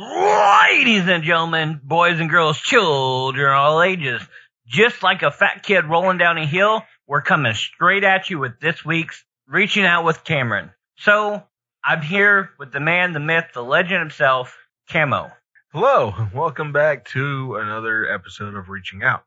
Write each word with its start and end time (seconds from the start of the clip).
Ladies 0.00 1.06
and 1.08 1.22
gentlemen, 1.24 1.78
boys 1.84 2.20
and 2.20 2.30
girls, 2.30 2.58
children 2.58 3.52
all 3.52 3.82
ages, 3.82 4.22
just 4.66 5.02
like 5.02 5.20
a 5.20 5.30
fat 5.30 5.62
kid 5.62 5.84
rolling 5.84 6.16
down 6.16 6.38
a 6.38 6.46
hill, 6.46 6.82
we're 7.06 7.20
coming 7.20 7.52
straight 7.52 8.02
at 8.02 8.30
you 8.30 8.38
with 8.38 8.58
this 8.60 8.82
week's 8.82 9.22
Reaching 9.46 9.84
Out 9.84 10.06
with 10.06 10.24
Cameron. 10.24 10.70
So, 10.96 11.42
I'm 11.84 12.00
here 12.00 12.48
with 12.58 12.72
the 12.72 12.80
man, 12.80 13.12
the 13.12 13.20
myth, 13.20 13.48
the 13.52 13.62
legend 13.62 14.00
himself, 14.00 14.56
Camo. 14.88 15.32
Hello, 15.70 16.14
welcome 16.32 16.72
back 16.72 17.04
to 17.10 17.56
another 17.56 18.10
episode 18.10 18.54
of 18.54 18.70
Reaching 18.70 19.02
Out. 19.02 19.24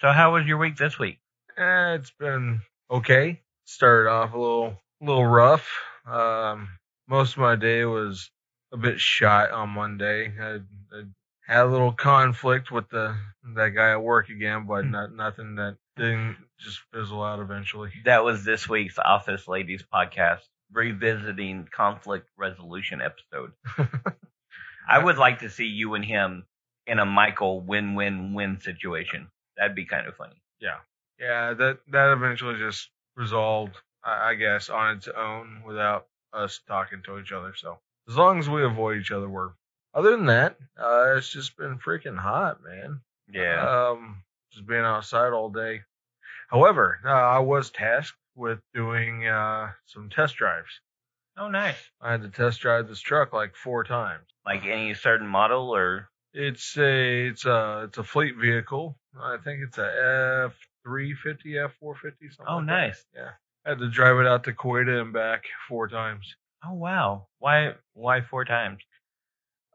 So, 0.00 0.10
how 0.12 0.32
was 0.32 0.46
your 0.46 0.56
week 0.56 0.78
this 0.78 0.98
week? 0.98 1.18
Eh, 1.58 1.92
it's 1.92 2.12
been 2.18 2.62
okay. 2.90 3.42
Started 3.66 4.08
off 4.08 4.32
a 4.32 4.38
little, 4.38 4.78
little 5.02 5.26
rough. 5.26 5.68
Um, 6.06 6.70
most 7.06 7.32
of 7.32 7.40
my 7.40 7.54
day 7.54 7.84
was 7.84 8.30
a 8.72 8.76
bit 8.76 9.00
shot 9.00 9.50
on 9.50 9.70
Monday. 9.70 10.32
I, 10.40 10.56
I 10.94 11.02
had 11.46 11.64
a 11.64 11.70
little 11.70 11.92
conflict 11.92 12.70
with 12.70 12.88
the 12.90 13.16
that 13.54 13.70
guy 13.70 13.92
at 13.92 14.02
work 14.02 14.28
again, 14.28 14.66
but 14.66 14.84
hmm. 14.84 14.90
not 14.90 15.14
nothing 15.14 15.56
that 15.56 15.76
didn't 15.96 16.36
just 16.58 16.80
fizzle 16.92 17.22
out 17.22 17.40
eventually. 17.40 17.90
That 18.04 18.24
was 18.24 18.44
this 18.44 18.68
week's 18.68 18.98
Office 18.98 19.48
Ladies 19.48 19.84
podcast, 19.92 20.40
revisiting 20.72 21.68
conflict 21.74 22.28
resolution 22.36 23.00
episode. 23.00 23.52
I 24.88 25.02
would 25.02 25.18
like 25.18 25.40
to 25.40 25.50
see 25.50 25.66
you 25.66 25.94
and 25.94 26.04
him 26.04 26.44
in 26.86 26.98
a 26.98 27.06
Michael 27.06 27.60
win-win-win 27.60 28.60
situation. 28.60 29.28
That'd 29.56 29.76
be 29.76 29.84
kind 29.84 30.06
of 30.06 30.16
funny. 30.16 30.40
Yeah, 30.60 30.78
yeah. 31.18 31.54
That 31.54 31.78
that 31.88 32.12
eventually 32.12 32.58
just 32.58 32.88
resolved, 33.16 33.76
I, 34.04 34.30
I 34.30 34.34
guess, 34.34 34.68
on 34.68 34.96
its 34.96 35.08
own 35.08 35.62
without 35.66 36.06
us 36.32 36.60
talking 36.66 37.02
to 37.04 37.18
each 37.18 37.32
other. 37.32 37.54
So 37.56 37.78
as 38.08 38.16
long 38.16 38.38
as 38.38 38.48
we 38.48 38.64
avoid 38.64 38.98
each 38.98 39.10
other, 39.12 39.28
we're. 39.28 39.50
Other 39.94 40.10
than 40.12 40.26
that, 40.26 40.56
uh, 40.80 41.16
it's 41.16 41.30
just 41.30 41.56
been 41.56 41.78
freaking 41.78 42.18
hot, 42.18 42.58
man. 42.62 43.00
Yeah. 43.32 43.88
Um, 43.90 44.22
just 44.52 44.66
being 44.66 44.82
outside 44.84 45.32
all 45.32 45.48
day. 45.50 45.80
However, 46.48 47.00
uh, 47.04 47.08
I 47.08 47.38
was 47.40 47.70
tasked 47.70 48.16
with 48.36 48.60
doing 48.74 49.26
uh, 49.26 49.70
some 49.86 50.08
test 50.10 50.36
drives. 50.36 50.80
oh, 51.36 51.48
nice. 51.48 51.76
I 52.00 52.12
had 52.12 52.22
to 52.22 52.28
test 52.28 52.60
drive 52.60 52.86
this 52.88 53.00
truck 53.00 53.32
like 53.32 53.56
four 53.56 53.82
times. 53.84 54.24
Like 54.46 54.64
any 54.66 54.94
certain 54.94 55.26
model 55.26 55.74
or 55.74 56.08
It's 56.32 56.76
a 56.76 57.26
it's 57.26 57.44
a 57.44 57.84
it's 57.88 57.98
a 57.98 58.04
fleet 58.04 58.36
vehicle. 58.36 58.96
I 59.20 59.36
think 59.42 59.60
it's 59.66 59.78
a 59.78 60.46
F 60.46 60.54
three 60.84 61.14
fifty, 61.14 61.58
F 61.58 61.72
four 61.80 61.94
fifty, 61.96 62.28
something. 62.28 62.46
Oh, 62.48 62.56
like 62.58 62.66
that. 62.66 62.72
nice. 62.72 63.04
Yeah. 63.14 63.30
I 63.66 63.70
had 63.70 63.78
to 63.78 63.88
drive 63.90 64.18
it 64.18 64.26
out 64.26 64.44
to 64.44 64.52
Kuwait 64.52 64.88
and 64.88 65.12
back 65.12 65.44
four 65.68 65.88
times. 65.88 66.34
Oh 66.64 66.74
wow. 66.74 67.26
Why 67.38 67.74
why 67.94 68.20
four 68.22 68.44
times? 68.44 68.80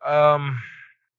Um, 0.05 0.61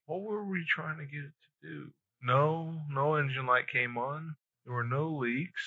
what 0.06 0.22
were 0.22 0.44
we 0.44 0.64
trying 0.68 0.98
to 0.98 1.06
get 1.06 1.24
it 1.24 1.32
to 1.62 1.68
do? 1.68 1.90
No, 2.22 2.82
no 2.90 3.16
engine 3.16 3.46
light 3.46 3.68
came 3.68 3.96
on. 3.96 4.36
There 4.64 4.74
were 4.74 4.84
no 4.84 5.08
leaks. 5.08 5.62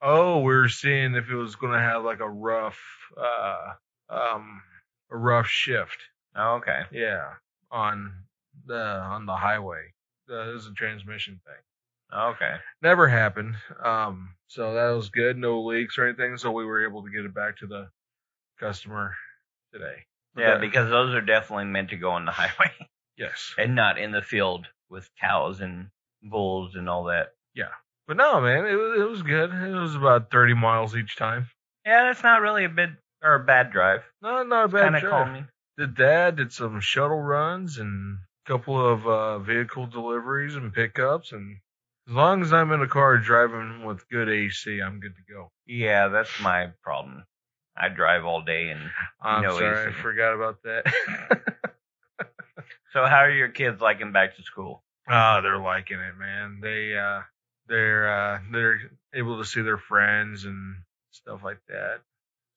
Oh, 0.00 0.38
we 0.38 0.54
were 0.54 0.68
seeing 0.68 1.14
if 1.14 1.28
it 1.28 1.34
was 1.34 1.56
going 1.56 1.72
to 1.72 1.78
have 1.78 2.04
like 2.04 2.20
a 2.20 2.28
rough, 2.28 2.78
uh, 3.16 3.72
um, 4.08 4.62
a 5.10 5.16
rough 5.16 5.48
shift. 5.48 5.98
Oh, 6.36 6.56
okay. 6.56 6.82
Yeah, 6.92 7.24
on 7.70 8.12
the 8.66 8.78
on 8.78 9.26
the 9.26 9.34
highway. 9.36 9.92
Uh, 10.30 10.50
it 10.50 10.54
was 10.54 10.66
a 10.66 10.72
transmission 10.72 11.40
thing. 11.44 12.20
Okay. 12.20 12.54
Never 12.82 13.08
happened. 13.08 13.56
Um, 13.82 14.34
so 14.46 14.74
that 14.74 14.90
was 14.90 15.10
good. 15.10 15.36
No 15.36 15.62
leaks 15.62 15.98
or 15.98 16.06
anything. 16.06 16.36
So 16.36 16.52
we 16.52 16.64
were 16.64 16.86
able 16.86 17.02
to 17.02 17.10
get 17.10 17.24
it 17.24 17.34
back 17.34 17.58
to 17.58 17.66
the 17.66 17.88
customer 18.58 19.14
today. 19.72 20.04
Yeah, 20.36 20.52
Okay. 20.54 20.66
because 20.66 20.88
those 20.90 21.14
are 21.14 21.20
definitely 21.20 21.64
meant 21.66 21.90
to 21.90 21.96
go 21.96 22.10
on 22.10 22.24
the 22.24 22.32
highway 22.32 22.70
yes. 23.16 23.54
and 23.58 23.74
not 23.74 23.98
in 23.98 24.12
the 24.12 24.22
field 24.22 24.66
with 24.90 25.08
cows 25.20 25.60
and 25.60 25.88
bulls 26.22 26.74
and 26.74 26.88
all 26.88 27.04
that. 27.04 27.28
Yeah. 27.54 27.70
But 28.06 28.16
no, 28.16 28.40
man, 28.40 28.64
it 28.66 28.74
was 28.74 29.00
it 29.00 29.08
was 29.08 29.22
good. 29.22 29.52
It 29.52 29.74
was 29.74 29.94
about 29.94 30.30
thirty 30.30 30.54
miles 30.54 30.96
each 30.96 31.16
time. 31.16 31.48
Yeah, 31.84 32.04
that's 32.04 32.22
not 32.22 32.40
really 32.40 32.64
a 32.64 32.68
bid 32.68 32.96
or 33.22 33.34
a 33.34 33.44
bad 33.44 33.70
drive. 33.72 34.02
No, 34.22 34.42
not 34.44 34.64
a 34.66 34.68
bad 34.68 34.82
Kind 34.82 34.96
of 34.96 35.00
drive. 35.02 35.10
calming. 35.26 35.48
Did 35.76 35.96
that? 35.96 36.36
Did 36.36 36.52
some 36.52 36.80
shuttle 36.80 37.20
runs 37.20 37.78
and 37.78 38.18
a 38.46 38.50
couple 38.50 38.84
of 38.86 39.06
uh, 39.06 39.38
vehicle 39.40 39.86
deliveries 39.86 40.54
and 40.56 40.72
pickups. 40.72 41.32
And 41.32 41.58
as 42.08 42.14
long 42.14 42.40
as 42.42 42.52
I'm 42.52 42.72
in 42.72 42.80
a 42.80 42.88
car 42.88 43.18
driving 43.18 43.84
with 43.84 44.08
good 44.08 44.28
AC, 44.30 44.80
I'm 44.80 45.00
good 45.00 45.14
to 45.16 45.32
go. 45.32 45.48
Yeah, 45.66 46.08
that's 46.08 46.40
my 46.40 46.70
problem. 46.82 47.24
I 47.80 47.88
drive 47.88 48.24
all 48.24 48.42
day 48.42 48.70
and 48.70 48.80
I'm 49.22 49.42
No 49.42 49.56
sorry, 49.58 49.88
I 49.88 49.92
forgot 49.92 50.34
about 50.34 50.62
that. 50.64 50.84
so 52.92 53.04
how 53.06 53.18
are 53.18 53.30
your 53.30 53.48
kids 53.48 53.80
liking 53.80 54.12
back 54.12 54.36
to 54.36 54.42
school? 54.42 54.82
oh, 55.10 55.40
they're 55.42 55.58
liking 55.58 55.98
it, 55.98 56.16
man. 56.18 56.58
They 56.60 56.96
uh, 56.96 57.20
they're 57.66 58.12
uh, 58.12 58.38
they're 58.52 58.80
able 59.14 59.38
to 59.38 59.44
see 59.44 59.62
their 59.62 59.78
friends 59.78 60.44
and 60.44 60.76
stuff 61.12 61.40
like 61.44 61.60
that. 61.68 62.00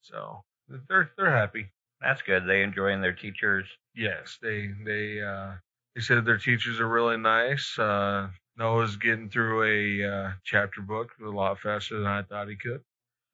So 0.02 0.44
they're 0.90 1.12
they're 1.18 1.36
happy. 1.36 1.72
That's 2.02 2.22
good. 2.24 2.48
They 2.48 2.64
enjoying 2.64 3.02
their 3.02 3.14
teachers. 3.14 3.68
Yes, 3.96 4.40
they 4.42 4.70
they 4.86 5.22
uh 5.22 5.54
they 5.96 6.02
said 6.02 6.26
their 6.26 6.38
teachers 6.38 6.80
are 6.80 6.88
really 6.88 7.18
nice. 7.18 7.78
Uh 7.78 8.30
Noah's 8.58 8.98
getting 8.98 9.30
through 9.30 9.64
a 9.64 10.10
uh 10.10 10.32
chapter 10.44 10.82
book 10.82 11.12
a 11.24 11.30
lot 11.30 11.60
faster 11.60 11.98
than 12.00 12.08
I 12.08 12.24
thought 12.24 12.50
he 12.50 12.56
could. 12.56 12.82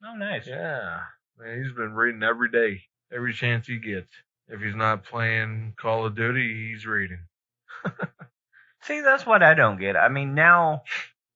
Oh, 0.05 0.15
nice. 0.15 0.45
Yeah. 0.47 0.99
Man, 1.39 1.63
he's 1.63 1.73
been 1.73 1.93
reading 1.93 2.23
every 2.23 2.49
day, 2.49 2.81
every 3.13 3.33
chance 3.33 3.67
he 3.67 3.77
gets. 3.77 4.11
If 4.47 4.61
he's 4.61 4.75
not 4.75 5.03
playing 5.03 5.75
Call 5.77 6.05
of 6.05 6.15
Duty, 6.15 6.71
he's 6.71 6.85
reading. 6.85 7.19
See, 8.81 9.01
that's 9.01 9.25
what 9.25 9.43
I 9.43 9.53
don't 9.53 9.79
get. 9.79 9.95
I 9.95 10.09
mean, 10.09 10.33
now 10.33 10.83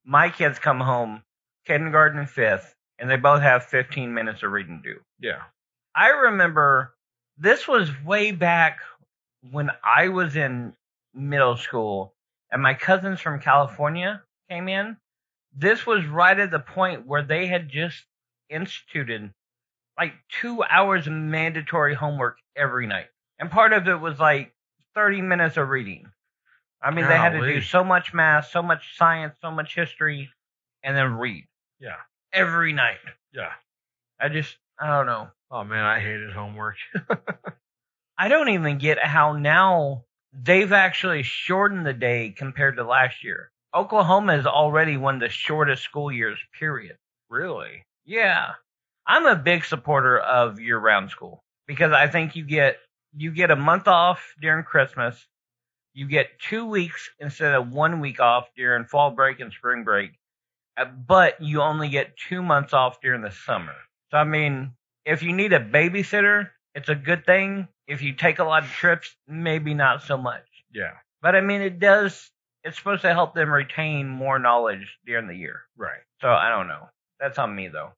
my 0.04 0.28
kids 0.30 0.58
come 0.58 0.80
home, 0.80 1.22
kindergarten 1.66 2.18
and 2.18 2.28
fifth, 2.28 2.74
and 2.98 3.08
they 3.08 3.16
both 3.16 3.42
have 3.42 3.66
15 3.66 4.12
minutes 4.12 4.42
of 4.42 4.50
reading 4.50 4.82
to 4.82 4.94
do. 4.94 5.00
Yeah. 5.20 5.42
I 5.94 6.08
remember 6.08 6.94
this 7.38 7.68
was 7.68 7.88
way 8.04 8.32
back 8.32 8.78
when 9.50 9.70
I 9.84 10.08
was 10.08 10.34
in 10.34 10.74
middle 11.14 11.56
school 11.56 12.14
and 12.50 12.62
my 12.62 12.74
cousins 12.74 13.20
from 13.20 13.40
California 13.40 14.22
came 14.50 14.68
in. 14.68 14.96
This 15.54 15.86
was 15.86 16.04
right 16.06 16.38
at 16.38 16.50
the 16.50 16.58
point 16.58 17.06
where 17.06 17.22
they 17.22 17.46
had 17.46 17.68
just 17.68 18.04
instituted 18.48 19.32
like 19.98 20.12
two 20.40 20.62
hours 20.62 21.06
of 21.06 21.12
mandatory 21.12 21.94
homework 21.94 22.38
every 22.56 22.86
night. 22.86 23.06
And 23.38 23.50
part 23.50 23.72
of 23.72 23.88
it 23.88 24.00
was 24.00 24.18
like 24.18 24.52
30 24.94 25.22
minutes 25.22 25.56
of 25.56 25.68
reading. 25.68 26.06
I 26.82 26.90
mean, 26.90 27.06
they 27.06 27.16
had 27.16 27.32
to 27.32 27.46
do 27.46 27.60
so 27.60 27.84
much 27.84 28.12
math, 28.12 28.48
so 28.50 28.62
much 28.62 28.96
science, 28.96 29.34
so 29.40 29.50
much 29.50 29.74
history, 29.74 30.30
and 30.82 30.96
then 30.96 31.14
read 31.16 31.44
Yeah. 31.78 31.96
every 32.32 32.72
night. 32.72 32.98
Yeah. 33.32 33.52
I 34.20 34.28
just, 34.28 34.56
I 34.80 34.88
don't 34.88 35.06
know. 35.06 35.28
Oh 35.50 35.64
man, 35.64 35.84
I 35.84 36.00
hated 36.00 36.32
homework. 36.32 36.76
I 38.18 38.28
don't 38.28 38.48
even 38.50 38.78
get 38.78 38.98
how 39.04 39.34
now 39.34 40.04
they've 40.32 40.72
actually 40.72 41.22
shortened 41.22 41.86
the 41.86 41.92
day 41.92 42.30
compared 42.36 42.76
to 42.76 42.84
last 42.84 43.22
year. 43.24 43.50
Oklahoma 43.74 44.34
is 44.36 44.46
already 44.46 44.96
one 44.96 45.14
of 45.16 45.20
the 45.20 45.28
shortest 45.28 45.82
school 45.82 46.10
years, 46.12 46.38
period. 46.58 46.96
really? 47.30 47.84
Yeah. 48.04 48.52
I'm 49.06 49.26
a 49.26 49.36
big 49.36 49.64
supporter 49.64 50.18
of 50.18 50.60
year 50.60 50.78
round 50.78 51.10
school 51.10 51.42
because 51.66 51.92
I 51.92 52.06
think 52.08 52.36
you 52.36 52.44
get 52.44 52.76
you 53.14 53.32
get 53.32 53.50
a 53.50 53.56
month 53.56 53.88
off 53.88 54.34
during 54.40 54.64
Christmas. 54.64 55.26
You 55.94 56.06
get 56.06 56.38
two 56.38 56.66
weeks 56.66 57.10
instead 57.18 57.54
of 57.54 57.72
one 57.72 58.00
week 58.00 58.20
off 58.20 58.48
during 58.56 58.84
fall 58.86 59.10
break 59.10 59.40
and 59.40 59.52
spring 59.52 59.84
break. 59.84 60.12
Uh, 60.76 60.86
But 60.86 61.40
you 61.42 61.60
only 61.60 61.88
get 61.88 62.16
two 62.16 62.42
months 62.42 62.72
off 62.72 63.00
during 63.00 63.22
the 63.22 63.30
summer. 63.30 63.74
So 64.10 64.18
I 64.18 64.24
mean, 64.24 64.72
if 65.04 65.22
you 65.22 65.32
need 65.32 65.52
a 65.52 65.60
babysitter, 65.60 66.50
it's 66.74 66.88
a 66.88 66.94
good 66.94 67.26
thing. 67.26 67.68
If 67.86 68.00
you 68.02 68.14
take 68.14 68.38
a 68.38 68.44
lot 68.44 68.62
of 68.62 68.70
trips, 68.70 69.14
maybe 69.28 69.74
not 69.74 70.02
so 70.02 70.16
much. 70.16 70.46
Yeah. 70.72 70.92
But 71.20 71.36
I 71.36 71.40
mean, 71.40 71.60
it 71.60 71.78
does. 71.78 72.30
It's 72.64 72.78
supposed 72.78 73.02
to 73.02 73.12
help 73.12 73.34
them 73.34 73.50
retain 73.50 74.08
more 74.08 74.38
knowledge 74.38 74.96
during 75.04 75.26
the 75.26 75.36
year. 75.36 75.62
Right. 75.76 76.00
So 76.20 76.28
I 76.28 76.48
don't 76.48 76.68
know. 76.68 76.88
That's 77.20 77.38
on 77.38 77.54
me 77.54 77.68
though. 77.68 77.92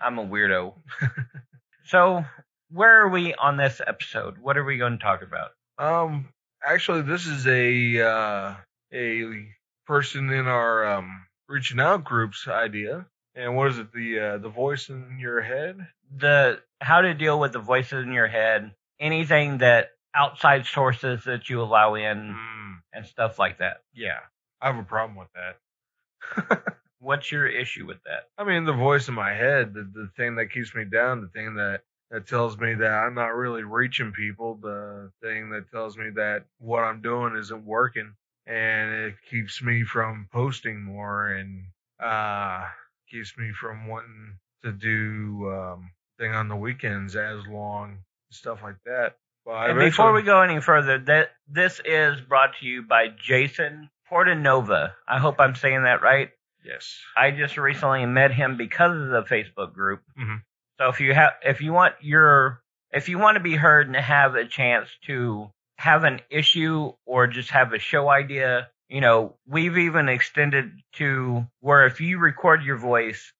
I'm 0.00 0.18
a 0.18 0.26
weirdo. 0.26 0.74
so 1.86 2.24
where 2.70 3.02
are 3.02 3.08
we 3.08 3.34
on 3.34 3.56
this 3.56 3.80
episode? 3.86 4.38
What 4.38 4.56
are 4.56 4.64
we 4.64 4.78
going 4.78 4.98
to 4.98 5.02
talk 5.04 5.22
about? 5.22 5.50
Um, 5.78 6.28
actually, 6.64 7.02
this 7.02 7.26
is 7.26 7.46
a 7.46 8.00
uh, 8.06 8.54
a 8.92 9.46
person 9.86 10.30
in 10.30 10.46
our 10.46 10.86
um, 10.96 11.26
reaching 11.48 11.80
out 11.80 12.04
group's 12.04 12.46
idea. 12.48 13.06
And 13.34 13.54
what 13.54 13.68
is 13.68 13.78
it? 13.78 13.92
The 13.92 14.18
uh, 14.20 14.38
the 14.38 14.48
voice 14.48 14.88
in 14.88 15.18
your 15.20 15.42
head? 15.42 15.86
The 16.16 16.60
how 16.80 17.02
to 17.02 17.14
deal 17.14 17.38
with 17.38 17.52
the 17.52 17.58
voices 17.60 18.04
in 18.04 18.12
your 18.12 18.28
head, 18.28 18.72
anything 18.98 19.58
that 19.58 19.90
outside 20.14 20.64
sources 20.66 21.24
that 21.24 21.50
you 21.50 21.60
allow 21.62 21.94
in 21.94 22.34
Mm, 22.34 22.74
and 22.94 23.06
stuff 23.06 23.38
like 23.38 23.58
that. 23.58 23.82
yeah, 23.94 24.20
I 24.60 24.68
have 24.68 24.78
a 24.78 24.82
problem 24.82 25.18
with 25.18 25.28
that. 25.34 26.62
What's 27.00 27.30
your 27.30 27.46
issue 27.46 27.86
with 27.86 28.02
that? 28.04 28.28
I 28.38 28.44
mean, 28.44 28.64
the 28.64 28.72
voice 28.72 29.08
in 29.08 29.14
my 29.14 29.32
head, 29.32 29.74
the 29.74 29.82
the 29.82 30.10
thing 30.16 30.36
that 30.36 30.52
keeps 30.52 30.74
me 30.74 30.84
down, 30.84 31.20
the 31.20 31.28
thing 31.28 31.54
that 31.56 31.82
that 32.10 32.26
tells 32.26 32.56
me 32.58 32.74
that 32.74 32.90
I'm 32.90 33.14
not 33.14 33.34
really 33.34 33.64
reaching 33.64 34.12
people, 34.12 34.54
the 34.56 35.10
thing 35.22 35.50
that 35.50 35.70
tells 35.70 35.96
me 35.96 36.10
that 36.14 36.44
what 36.58 36.84
I'm 36.84 37.02
doing 37.02 37.36
isn't 37.36 37.64
working, 37.64 38.14
and 38.46 38.92
it 38.92 39.14
keeps 39.28 39.62
me 39.62 39.84
from 39.84 40.28
posting 40.32 40.82
more 40.82 41.32
and 41.32 41.66
uh 42.00 42.64
keeps 43.10 43.36
me 43.38 43.52
from 43.58 43.88
wanting 43.88 44.38
to 44.62 44.72
do 44.72 45.50
um 45.50 45.90
thing 46.18 46.32
on 46.32 46.48
the 46.48 46.56
weekends 46.56 47.16
as 47.16 47.40
long 47.46 47.98
stuff 48.30 48.60
like 48.62 48.76
that. 48.84 49.16
But 49.44 49.70
And 49.70 49.78
before 49.78 50.12
we 50.12 50.22
go 50.22 50.42
any 50.42 50.60
further, 50.60 50.98
that 51.06 51.30
this 51.48 51.80
is 51.84 52.20
brought 52.20 52.56
to 52.60 52.66
you 52.66 52.82
by 52.82 53.08
Jason 53.08 53.90
Portanova. 54.10 54.92
I 55.08 55.18
hope 55.18 55.36
I'm 55.38 55.54
saying 55.54 55.84
that 55.84 56.02
right. 56.02 56.30
Yes, 56.66 56.98
I 57.16 57.30
just 57.30 57.56
recently 57.56 58.04
met 58.06 58.32
him 58.32 58.56
because 58.56 58.92
of 59.00 59.08
the 59.10 59.22
Facebook 59.22 59.72
group. 59.72 60.02
Mhm. 60.18 60.42
So 60.78 60.88
if 60.88 61.00
you 61.00 61.14
have, 61.14 61.34
if 61.42 61.60
you 61.62 61.72
want 61.72 61.94
your, 62.02 62.60
if 62.90 63.08
you 63.08 63.18
want 63.18 63.36
to 63.36 63.42
be 63.42 63.54
heard 63.56 63.86
and 63.86 63.96
have 63.96 64.34
a 64.34 64.44
chance 64.46 64.88
to 65.06 65.50
have 65.78 66.04
an 66.04 66.20
issue 66.30 66.92
or 67.04 67.26
just 67.26 67.50
have 67.50 67.72
a 67.72 67.78
show 67.78 68.08
idea, 68.08 68.68
you 68.88 69.00
know, 69.00 69.36
we've 69.46 69.76
even 69.78 70.08
extended 70.08 70.72
to 70.94 71.46
where 71.60 71.86
if 71.86 72.00
you 72.00 72.18
record 72.18 72.62
your 72.62 72.76
voice, 72.76 73.32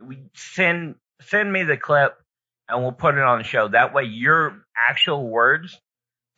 we 0.00 0.18
send 0.34 0.96
send 1.22 1.52
me 1.52 1.62
the 1.64 1.76
clip 1.76 2.18
and 2.68 2.82
we'll 2.82 2.92
put 2.92 3.14
it 3.14 3.20
on 3.22 3.38
the 3.38 3.44
show. 3.44 3.68
That 3.68 3.94
way, 3.94 4.04
your 4.04 4.64
actual 4.88 5.28
words 5.28 5.80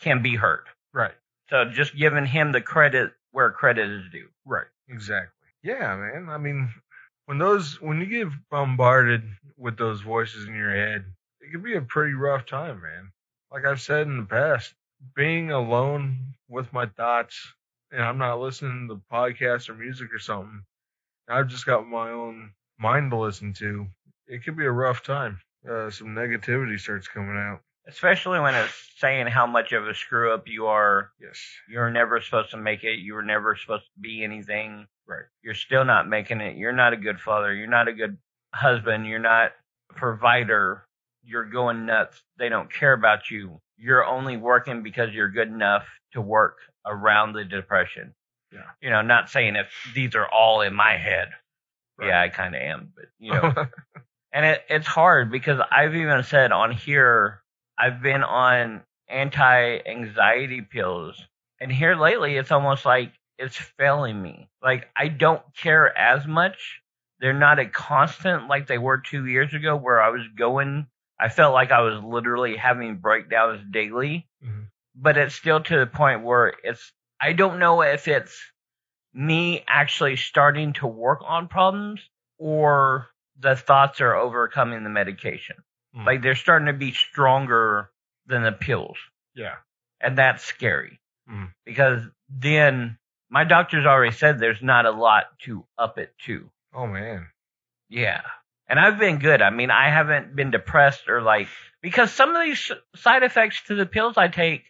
can 0.00 0.23
be 0.23 0.37
heard. 0.37 0.64
right, 0.93 1.14
So 1.50 1.64
just 1.67 1.96
giving 1.96 2.26
him 2.26 2.52
the 2.52 2.61
credit 2.61 3.12
where 3.32 3.50
credit 3.50 3.88
is 3.90 4.11
due. 4.12 4.28
right, 4.44 4.67
exactly. 4.88 5.32
Yeah, 5.67 5.97
man. 5.97 6.29
I 6.29 6.39
mean, 6.39 6.73
when 7.25 7.39
those 7.39 7.81
when 7.81 7.99
you 7.99 8.07
get 8.07 8.29
bombarded 8.53 9.25
with 9.57 9.77
those 9.77 10.01
voices 10.01 10.47
in 10.47 10.55
your 10.55 10.71
head, 10.71 11.05
it 11.41 11.51
can 11.51 11.61
be 11.61 11.75
a 11.75 11.81
pretty 11.81 12.15
rough 12.15 12.47
time, 12.47 12.81
man. 12.81 13.11
Like 13.51 13.65
I've 13.65 13.81
said 13.81 14.07
in 14.07 14.17
the 14.17 14.27
past, 14.27 14.73
being 15.17 15.51
alone 15.51 16.35
with 16.49 16.73
my 16.73 16.87
thoughts 16.87 17.53
and 17.91 18.01
I'm 18.01 18.19
not 18.19 18.39
listening 18.39 18.87
to 18.89 19.03
podcasts 19.13 19.69
or 19.69 19.75
music 19.75 20.15
or 20.15 20.21
something. 20.21 20.63
I've 21.29 21.49
just 21.49 21.67
got 21.67 21.89
my 21.89 22.11
own 22.11 22.53
mind 22.79 23.11
to 23.11 23.19
listen 23.19 23.53
to. 23.55 23.89
It 24.29 24.45
could 24.45 24.57
be 24.57 24.67
a 24.67 24.71
rough 24.71 25.03
time. 25.03 25.41
Uh, 25.69 25.91
some 25.91 26.09
negativity 26.15 26.79
starts 26.79 27.09
coming 27.09 27.37
out. 27.37 27.61
Especially 27.88 28.41
when 28.41 28.55
it's 28.55 28.91
saying 28.99 29.27
how 29.29 29.47
much 29.47 29.73
of 29.73 29.87
a 29.87 29.94
screw 29.94 30.35
up 30.35 30.44
you 30.47 30.67
are. 30.67 31.12
Yes. 31.21 31.41
You're 31.69 31.91
never 31.91 32.21
supposed 32.21 32.50
to 32.50 32.56
make 32.56 32.83
it. 32.83 32.99
You 32.99 33.15
were 33.15 33.23
never 33.23 33.56
supposed 33.56 33.85
to 33.85 34.00
be 34.00 34.25
anything. 34.25 34.87
Right. 35.06 35.25
You're 35.43 35.55
still 35.55 35.85
not 35.85 36.09
making 36.09 36.41
it. 36.41 36.56
You're 36.56 36.73
not 36.73 36.93
a 36.93 36.97
good 36.97 37.21
father. 37.21 37.55
You're 37.55 37.69
not 37.69 37.88
a 37.88 37.93
good 37.93 38.17
husband. 38.53 39.06
You're 39.06 39.19
not 39.19 39.53
a 39.91 39.94
provider. 39.94 40.87
You're 41.23 41.44
going 41.44 41.87
nuts. 41.87 42.21
They 42.38 42.49
don't 42.49 42.73
care 42.73 42.93
about 42.93 43.31
you. 43.31 43.61
You're 43.77 44.05
only 44.05 44.37
working 44.37 44.83
because 44.83 45.12
you're 45.12 45.29
good 45.31 45.49
enough 45.49 45.87
to 46.12 46.21
work 46.21 46.56
around 46.87 47.35
the 47.35 47.44
depression. 47.44 48.15
Yeah. 48.53 48.61
You 48.81 48.91
know, 48.91 49.03
not 49.03 49.29
saying 49.29 49.56
if 49.56 49.69
these 49.94 50.15
are 50.15 50.29
all 50.29 50.62
in 50.62 50.75
my 50.75 50.97
head. 50.97 51.29
Right. 51.99 52.09
Yeah, 52.09 52.21
I 52.21 52.29
kind 52.29 52.55
of 52.55 52.61
am, 52.61 52.93
but 52.94 53.06
you 53.19 53.33
know, 53.33 53.55
and 54.33 54.44
it, 54.44 54.62
it's 54.69 54.87
hard 54.87 55.31
because 55.31 55.59
I've 55.71 55.94
even 55.94 56.23
said 56.25 56.53
on 56.53 56.73
here 56.73 57.43
I've 57.78 58.02
been 58.02 58.23
on 58.23 58.82
anti-anxiety 59.08 60.62
pills, 60.62 61.23
and 61.61 61.70
here 61.70 61.94
lately 61.94 62.37
it's 62.37 62.50
almost 62.52 62.84
like 62.84 63.12
it's 63.38 63.56
failing 63.56 64.20
me. 64.20 64.49
Like 64.62 64.88
I 64.96 65.08
don't 65.08 65.43
care 65.56 65.96
as 65.96 66.26
much. 66.26 66.81
They're 67.20 67.32
not 67.32 67.58
a 67.58 67.67
constant 67.67 68.49
like 68.49 68.67
they 68.67 68.78
were 68.78 68.99
two 68.99 69.26
years 69.26 69.55
ago, 69.55 69.76
where 69.76 70.00
I 70.00 70.11
was 70.11 70.26
going. 70.37 70.87
I 71.19 71.28
felt 71.28 71.55
like 71.55 71.70
I 71.70 71.81
was 71.81 72.02
literally 72.02 72.56
having 72.56 72.96
breakdowns 72.99 73.62
daily, 73.70 74.28
Mhm. 74.44 74.67
but 74.94 75.17
it's 75.17 75.34
still 75.34 75.61
to 75.62 75.78
the 75.78 75.87
point 75.87 76.23
where 76.23 76.55
it's. 76.62 76.93
I 77.20 77.32
don't 77.32 77.58
know 77.58 77.81
if 77.82 78.08
it's 78.08 78.52
me 79.14 79.64
actually 79.67 80.17
starting 80.17 80.75
to 80.75 80.87
work 80.87 81.20
on 81.25 81.49
problems 81.49 82.06
or 82.38 83.08
the 83.38 83.56
thoughts 83.56 84.02
are 84.02 84.14
overcoming 84.14 84.84
the 84.84 84.90
medication. 84.90 85.56
Mm. 85.97 86.07
Like 86.07 86.23
they're 86.23 86.35
starting 86.35 86.67
to 86.67 86.73
be 86.73 86.93
stronger 86.93 87.91
than 88.27 88.43
the 88.43 88.53
pills. 88.53 88.97
yeah. 89.35 89.55
And 89.99 90.19
that's 90.19 90.45
scary. 90.45 91.01
Mm. 91.31 91.53
Because 91.65 92.03
then 92.29 92.99
my 93.31 93.45
doctor's 93.45 93.87
already 93.87 94.15
said 94.15 94.39
there's 94.39 94.63
not 94.63 94.85
a 94.85 94.91
lot 94.91 95.25
to 95.45 95.65
up 95.79 95.97
it 95.99 96.13
to. 96.27 96.51
Oh 96.75 96.87
man. 96.87 97.29
Yeah. 97.89 98.21
And 98.69 98.79
I've 98.79 98.99
been 98.99 99.19
good. 99.19 99.41
I 99.41 99.51
mean, 99.51 99.71
I 99.71 99.89
haven't 99.91 100.37
been 100.37 100.51
depressed 100.51 101.09
or 101.09 101.23
like, 101.23 101.49
because 101.83 102.13
some 102.13 102.37
of 102.37 102.45
these 102.45 102.71
side 102.97 103.23
effects 103.23 103.63
to 103.69 103.75
the 103.75 103.87
pills 103.87 104.19
I 104.19 104.29
take 104.29 104.65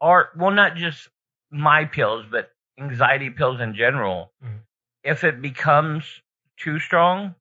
are, 0.00 0.30
well, 0.38 0.52
not 0.52 0.76
just 0.76 1.08
my 1.50 1.84
pills, 1.84 2.24
but 2.30 2.50
anxiety 2.78 3.30
pills 3.30 3.60
in 3.60 3.74
general. 3.74 4.32
Mhm. 4.42 4.60
If 5.02 5.22
it 5.24 5.42
becomes 5.42 6.04
too 6.58 6.78
strong, 6.78 7.34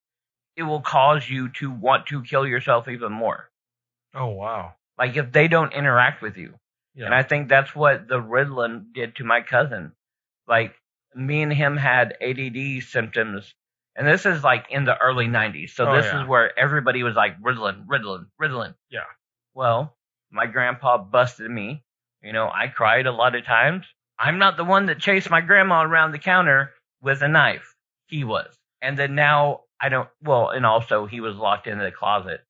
it 0.56 0.64
will 0.64 0.82
cause 0.82 1.30
you 1.30 1.50
to 1.60 1.70
want 1.72 2.08
to 2.08 2.24
kill 2.24 2.48
yourself 2.48 2.88
even 2.88 3.12
more. 3.12 3.50
Oh 4.14 4.28
wow. 4.28 4.74
Like 4.98 5.18
if 5.18 5.32
they 5.32 5.48
don't 5.48 5.74
interact 5.74 6.22
with 6.22 6.38
you. 6.38 6.54
Yeah. 6.96 7.06
And 7.06 7.14
I 7.16 7.24
think 7.24 7.50
that's 7.50 7.76
what 7.76 8.08
the 8.08 8.16
Ritalin 8.22 8.94
did 8.94 9.18
to 9.18 9.26
my 9.26 9.42
cousin. 9.42 9.92
Like 10.48 10.76
me 11.14 11.42
and 11.42 11.52
him 11.52 11.76
had 11.76 12.16
ADD 12.22 12.84
symptoms, 12.84 13.54
and 13.96 14.08
this 14.08 14.26
is 14.26 14.44
like 14.44 14.68
in 14.70 14.86
the 14.86 14.98
early 14.98 15.28
'90s. 15.28 15.72
So 15.72 15.88
Oh, 15.90 15.96
this 15.96 16.06
yeah. 16.06 16.22
is 16.22 16.28
where 16.28 16.58
everybody 16.58 17.04
was 17.04 17.16
like 17.16 17.42
Ritalin, 17.42 17.86
Ritalin, 17.86 18.28
Ritalin. 18.42 18.76
Yeah. 18.90 19.02
Well, 19.54 19.96
my 20.32 20.46
grandpa 20.46 20.98
busted 20.98 21.50
me. 21.52 21.84
You 22.22 22.32
know, 22.34 22.50
I 22.50 22.68
cried 22.68 23.08
a 23.08 23.12
lot 23.12 23.36
of 23.36 23.46
times. 23.46 23.86
I'm 24.18 24.40
not 24.40 24.56
the 24.56 24.64
one 24.64 24.86
that 24.86 25.00
chased 25.00 25.30
my 25.30 25.42
grandma 25.42 25.84
around 25.84 26.12
the 26.14 26.20
counter 26.20 26.72
with 27.02 27.22
a 27.22 27.28
knife. 27.28 27.76
He 28.08 28.24
was. 28.24 28.56
And 28.82 28.98
then 28.98 29.16
now 29.16 29.62
I 29.80 29.90
don't. 29.90 30.10
Well, 30.22 30.50
and 30.50 30.66
also 30.66 31.06
he 31.06 31.22
was 31.22 31.36
locked 31.36 31.68
in 31.68 31.80
the 31.80 31.92
closet 31.92 32.42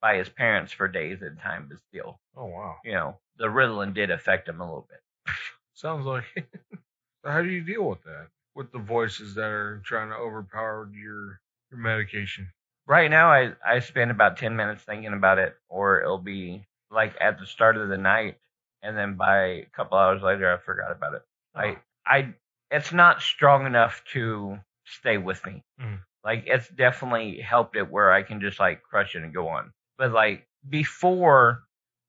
by 0.00 0.16
his 0.16 0.28
parents 0.28 0.72
for 0.72 0.88
days 0.88 1.22
at 1.22 1.32
a 1.32 1.36
time, 1.36 1.66
but 1.68 1.78
still 1.88 2.20
oh 2.36 2.46
wow. 2.46 2.76
you 2.84 2.92
know, 2.92 3.18
the 3.36 3.46
Ritalin 3.46 3.94
did 3.94 4.10
affect 4.10 4.48
him 4.48 4.60
a 4.60 4.64
little 4.64 4.88
bit. 4.88 5.34
Sounds 5.74 6.06
like. 6.06 6.24
so 6.36 7.30
how 7.30 7.42
do 7.42 7.48
you 7.48 7.62
deal 7.62 7.84
with 7.84 8.02
that? 8.04 8.28
With 8.54 8.72
the 8.72 8.78
voices 8.78 9.34
that 9.34 9.44
are 9.50 9.82
trying 9.84 10.10
to 10.10 10.16
overpower 10.16 10.90
your 10.92 11.40
your 11.70 11.80
medication. 11.80 12.50
Right 12.86 13.10
now, 13.10 13.30
I 13.30 13.52
I 13.64 13.80
spend 13.80 14.10
about 14.10 14.36
ten 14.36 14.56
minutes 14.56 14.82
thinking 14.82 15.12
about 15.12 15.38
it, 15.38 15.54
or 15.68 16.00
it'll 16.00 16.18
be 16.18 16.66
like 16.90 17.14
at 17.20 17.38
the 17.38 17.46
start 17.46 17.76
of 17.76 17.88
the 17.88 17.98
night, 17.98 18.38
and 18.82 18.96
then 18.96 19.14
by 19.14 19.36
a 19.38 19.66
couple 19.72 19.98
hours 19.98 20.22
later, 20.22 20.52
I 20.52 20.56
forgot 20.58 20.92
about 20.92 21.14
it. 21.14 21.22
I 21.54 21.76
I 22.06 22.34
it's 22.70 22.92
not 22.92 23.22
strong 23.22 23.66
enough 23.66 24.02
to 24.12 24.58
stay 24.84 25.18
with 25.18 25.44
me. 25.46 25.62
Mhm. 25.80 26.00
Like 26.24 26.44
it's 26.46 26.68
definitely 26.68 27.40
helped 27.40 27.76
it 27.76 27.90
where 27.90 28.12
I 28.12 28.22
can 28.22 28.40
just 28.40 28.60
like 28.60 28.82
crush 28.82 29.14
it 29.14 29.22
and 29.22 29.34
go 29.34 29.48
on. 29.48 29.72
But 29.98 30.12
like 30.12 30.46
before, 30.68 31.62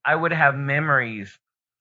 I 0.05 0.15
would 0.15 0.33
have 0.33 0.55
memories 0.55 1.37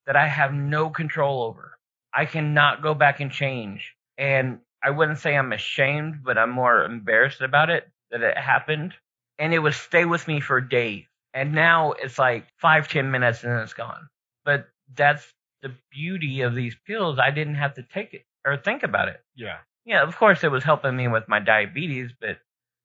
that 0.06 0.16
I 0.16 0.26
have 0.26 0.52
no 0.52 0.90
control 0.90 1.42
over. 1.42 1.78
I 2.12 2.26
cannot 2.26 2.82
go 2.82 2.94
back 2.94 3.20
and 3.20 3.30
change. 3.30 3.94
And 4.18 4.60
I 4.82 4.90
wouldn't 4.90 5.18
say 5.18 5.36
I'm 5.36 5.52
ashamed, 5.52 6.22
but 6.24 6.38
I'm 6.38 6.50
more 6.50 6.84
embarrassed 6.84 7.40
about 7.40 7.70
it 7.70 7.88
that 8.10 8.22
it 8.22 8.36
happened. 8.36 8.94
And 9.38 9.54
it 9.54 9.58
would 9.58 9.74
stay 9.74 10.04
with 10.04 10.26
me 10.28 10.40
for 10.40 10.60
days. 10.60 11.04
And 11.32 11.52
now 11.54 11.92
it's 11.92 12.18
like 12.18 12.46
five, 12.58 12.88
ten 12.88 13.10
minutes 13.10 13.44
and 13.44 13.58
it's 13.60 13.72
gone. 13.72 14.08
But 14.44 14.68
that's 14.94 15.32
the 15.62 15.72
beauty 15.90 16.40
of 16.42 16.54
these 16.54 16.76
pills. 16.86 17.18
I 17.18 17.30
didn't 17.30 17.54
have 17.54 17.74
to 17.74 17.82
take 17.82 18.14
it 18.14 18.24
or 18.44 18.56
think 18.56 18.82
about 18.82 19.08
it. 19.08 19.22
yeah. 19.36 19.58
Yeah, 19.84 20.02
of 20.02 20.16
course 20.16 20.44
it 20.44 20.50
was 20.50 20.64
helping 20.64 20.96
me 20.96 21.08
with 21.08 21.28
my 21.28 21.40
diabetes, 21.40 22.10
but 22.20 22.38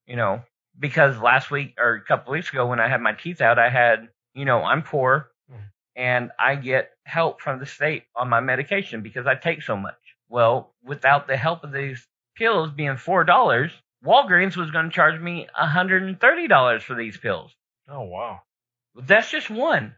you 0.07 0.15
know, 0.15 0.41
because 0.79 1.17
last 1.17 1.51
week 1.51 1.75
or 1.77 1.95
a 1.95 2.03
couple 2.03 2.33
weeks 2.33 2.49
ago 2.51 2.67
when 2.67 2.79
I 2.79 2.87
had 2.87 3.01
my 3.01 3.13
teeth 3.13 3.41
out, 3.41 3.59
I 3.59 3.69
had, 3.69 4.09
you 4.33 4.45
know, 4.45 4.63
I'm 4.63 4.81
poor 4.83 5.29
Mhm. 5.51 5.71
and 5.95 6.31
I 6.39 6.55
get 6.55 6.91
help 7.05 7.41
from 7.41 7.59
the 7.59 7.65
state 7.65 8.05
on 8.15 8.29
my 8.29 8.39
medication 8.39 9.01
because 9.01 9.27
I 9.27 9.35
take 9.35 9.61
so 9.63 9.75
much. 9.75 9.99
Well, 10.29 10.73
without 10.83 11.27
the 11.27 11.37
help 11.37 11.63
of 11.63 11.71
these 11.71 12.07
pills 12.35 12.71
being 12.71 12.97
four 12.97 13.23
dollars, 13.23 13.71
Walgreens 14.03 14.55
was 14.57 14.71
going 14.71 14.89
to 14.89 14.95
charge 14.95 15.19
me 15.19 15.47
$130 15.59 16.83
for 16.83 16.95
these 16.95 17.17
pills. 17.17 17.55
Oh 17.87 18.01
wow. 18.03 18.41
That's 18.95 19.29
just 19.29 19.49
one. 19.49 19.95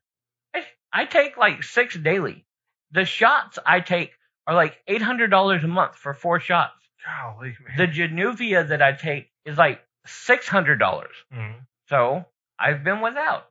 I, 0.54 0.66
I 0.92 1.06
take 1.06 1.38
like 1.38 1.64
six 1.64 1.96
daily. 1.96 2.46
The 2.92 3.06
shots 3.06 3.60
I 3.66 3.80
take 3.82 4.14
are 4.48 4.56
like 4.56 4.82
$800 4.88 5.64
a 5.64 5.68
month 5.68 5.96
for 5.96 6.14
four 6.14 6.40
shots. 6.40 6.74
Golly, 7.06 7.56
man. 7.68 7.78
The 7.78 7.88
Januvia 7.88 8.68
that 8.70 8.82
I 8.82 8.94
take 8.94 9.30
is 9.46 9.58
like 9.58 9.84
six 10.06 10.48
hundred 10.48 10.78
dollars. 10.80 11.16
Mhm. 11.34 11.56
So 11.88 12.26
I've 12.60 12.84
been 12.84 13.02
without, 13.02 13.50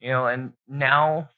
you 0.00 0.10
know, 0.10 0.26
and 0.26 0.52
now, 0.66 1.28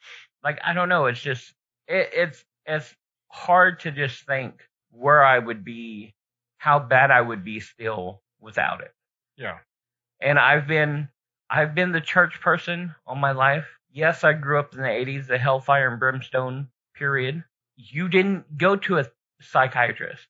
like 0.43 0.59
I 0.65 0.73
don't 0.73 0.89
know, 0.89 1.07
it's 1.07 1.21
just 1.21 1.53
it, 1.87 2.11
it's 2.13 2.45
it's 2.67 2.95
hard 3.31 3.81
to 3.81 3.91
just 3.91 4.25
think 4.25 4.63
where 4.91 5.25
I 5.25 5.39
would 5.39 5.65
be, 5.65 6.15
how 6.59 6.79
bad 6.79 7.11
I 7.11 7.21
would 7.21 7.45
be 7.45 7.61
still 7.61 8.23
without 8.41 8.81
it. 8.81 8.93
Yeah. 9.37 9.59
And 10.21 10.39
I've 10.39 10.67
been 10.67 11.09
I've 11.51 11.75
been 11.75 11.93
the 11.93 12.01
church 12.01 12.41
person 12.41 12.95
all 13.07 13.15
my 13.17 13.33
life. 13.33 13.67
Yes, 13.91 14.23
I 14.23 14.33
grew 14.35 14.59
up 14.59 14.75
in 14.75 14.83
the 14.83 14.89
80s, 14.89 15.27
the 15.27 15.39
hellfire 15.39 15.89
and 15.91 15.99
brimstone 15.99 16.69
period. 16.95 17.43
You 17.77 18.09
didn't 18.09 18.59
go 18.59 18.77
to 18.77 18.99
a 18.99 19.07
psychiatrist. 19.41 20.27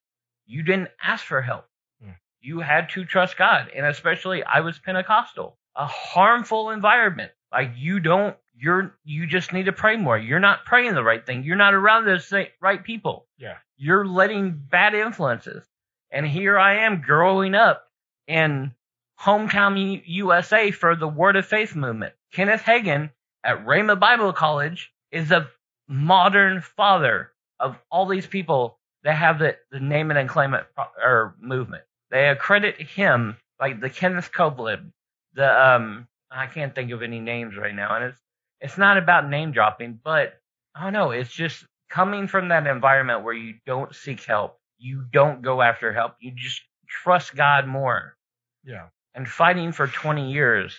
You 0.49 0.63
didn't 0.63 0.89
ask 1.03 1.25
for 1.25 1.41
help. 1.41 1.67
Hmm. 2.03 2.13
You 2.41 2.61
had 2.61 2.91
to 2.91 3.05
trust 3.05 3.37
God. 3.37 3.71
And 3.75 3.87
especially 3.87 4.43
I 4.43 4.61
was 4.61 4.79
Pentecostal, 4.79 5.57
a 5.77 5.87
harmful 5.87 6.71
environment. 6.71 7.31
Like 7.53 7.73
you 7.77 8.01
don't, 8.01 8.37
you're, 8.57 8.97
you 9.05 9.27
just 9.27 9.53
need 9.53 9.67
to 9.67 9.73
pray 9.73 9.97
more. 9.97 10.19
You're 10.19 10.41
not 10.41 10.65
praying 10.65 10.95
the 10.95 11.05
right 11.05 11.25
thing. 11.25 11.45
You're 11.45 11.57
not 11.57 11.75
around 11.75 12.07
the 12.07 12.49
right 12.61 12.83
people. 12.83 13.27
Yeah. 13.39 13.59
You're 13.77 14.07
letting 14.07 14.61
bad 14.71 14.95
influences. 14.95 15.65
And 16.11 16.27
here 16.27 16.59
I 16.59 16.87
am 16.87 17.03
growing 17.03 17.55
up 17.55 17.85
in 18.27 18.73
hometown 19.21 20.03
USA 20.07 20.71
for 20.71 20.97
the 20.97 21.09
Word 21.09 21.37
of 21.37 21.47
Faith 21.47 21.77
movement. 21.77 22.15
Kenneth 22.33 22.63
Hagin 22.63 23.11
at 23.45 23.65
Rhema 23.65 23.99
Bible 23.99 24.33
College 24.33 24.93
is 25.11 25.31
a 25.31 25.49
modern 25.89 26.61
father 26.61 27.33
of 27.61 27.77
all 27.91 28.07
these 28.07 28.27
people 28.27 28.78
that 29.05 29.15
have 29.15 29.39
the, 29.39 29.57
the 29.71 29.81
name 29.81 30.11
it 30.11 30.17
and 30.17 30.29
claim 30.29 30.55
it 30.55 30.67
or 31.03 31.37
movement. 31.41 31.85
They 32.11 32.29
accredit 32.29 32.81
him 32.81 33.37
like 33.61 33.81
the 33.81 33.91
Kenneth 33.91 34.33
Copeland, 34.33 34.93
the 35.35 35.49
um 35.69 36.09
I 36.31 36.47
can't 36.47 36.75
think 36.75 36.91
of 36.93 37.03
any 37.03 37.21
names 37.21 37.57
right 37.57 37.75
now, 37.75 37.95
and 37.97 38.05
it's 38.07 38.21
it's 38.61 38.79
not 38.79 38.99
about 38.99 39.29
name 39.29 39.53
dropping, 39.53 40.01
but 40.03 40.41
I 40.75 40.85
don't 40.85 40.93
know, 40.93 41.11
it's 41.13 41.31
just 41.33 41.65
coming 41.91 42.29
from 42.29 42.49
that 42.49 42.67
environment 42.67 43.25
where 43.25 43.35
you 43.35 43.55
don't 43.67 43.95
seek 43.95 44.25
help, 44.25 44.59
you 44.79 45.05
don't 45.13 45.43
go 45.43 45.63
after 45.63 45.93
help, 45.93 46.17
you 46.21 46.33
just 46.33 46.63
trust 46.89 47.35
God 47.37 47.67
more 47.67 48.17
Yeah. 48.65 48.89
and 49.15 49.29
fighting 49.29 49.73
for 49.73 49.87
20 49.87 50.33
years 50.33 50.77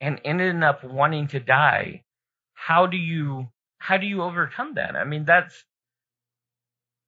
and 0.00 0.20
ended 0.24 0.62
up 0.62 0.84
wanting 0.84 1.28
to 1.28 1.40
die 1.40 2.04
how 2.54 2.86
do 2.86 2.96
you 2.96 3.48
how 3.78 3.96
do 3.96 4.06
you 4.06 4.22
overcome 4.22 4.74
that 4.74 4.96
i 4.96 5.04
mean 5.04 5.24
that's 5.24 5.64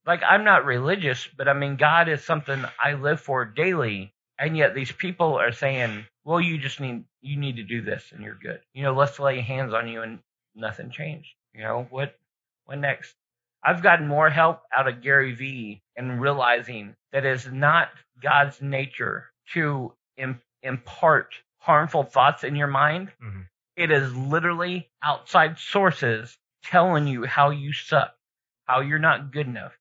like 0.07 0.23
i'm 0.29 0.45
not 0.45 0.65
religious 0.65 1.29
but 1.37 1.49
i 1.49 1.53
mean 1.53 1.77
god 1.77 2.09
is 2.09 2.25
something 2.25 2.65
i 2.83 2.95
live 2.95 3.21
for 3.21 3.45
daily 3.45 4.13
and 4.39 4.57
yet 4.57 4.75
these 4.75 4.93
people 4.93 5.35
are 5.35 5.53
saying 5.53 6.05
well 6.25 6.41
you 6.41 6.59
just 6.59 6.81
need 6.81 7.05
you 7.21 7.37
need 7.37 7.57
to 7.57 7.63
do 7.63 7.81
this 7.83 8.13
and 8.13 8.23
you're 8.23 8.35
good. 8.41 8.61
You 8.75 8.83
know 8.83 8.95
let's 8.95 9.19
lay 9.19 9.41
hands 9.41 9.73
on 9.73 9.89
you 9.89 10.03
and 10.03 10.19
nothing 10.55 10.91
changed. 10.91 11.31
You 11.55 11.63
know 11.63 11.87
what 11.91 12.17
what 12.67 12.79
next? 12.79 13.15
I've 13.63 13.83
gotten 13.83 14.07
more 14.07 14.29
help 14.29 14.61
out 14.75 14.89
of 14.89 15.03
gary 15.03 15.35
vee 15.35 15.83
and 15.97 16.21
realizing 16.21 16.95
that 17.13 17.25
it's 17.25 17.47
not 17.47 17.89
god's 18.23 18.61
nature 18.61 19.31
to 19.55 19.93
Im- 20.17 20.41
impart 20.63 21.35
harmful 21.59 22.05
thoughts 22.05 22.45
in 22.45 22.57
your 22.57 22.69
mind. 22.69 23.11
Hmm 23.21 23.43
it 23.77 23.91
is 23.91 24.15
literally 24.15 24.89
outside 25.03 25.59
sources 25.59 26.39
telling 26.65 27.07
you 27.07 27.25
how 27.25 27.51
you 27.51 27.73
suck, 27.73 28.15
how 28.67 28.81
you're 28.81 28.99
not 28.99 29.33
good 29.33 29.47
enough, 29.47 29.73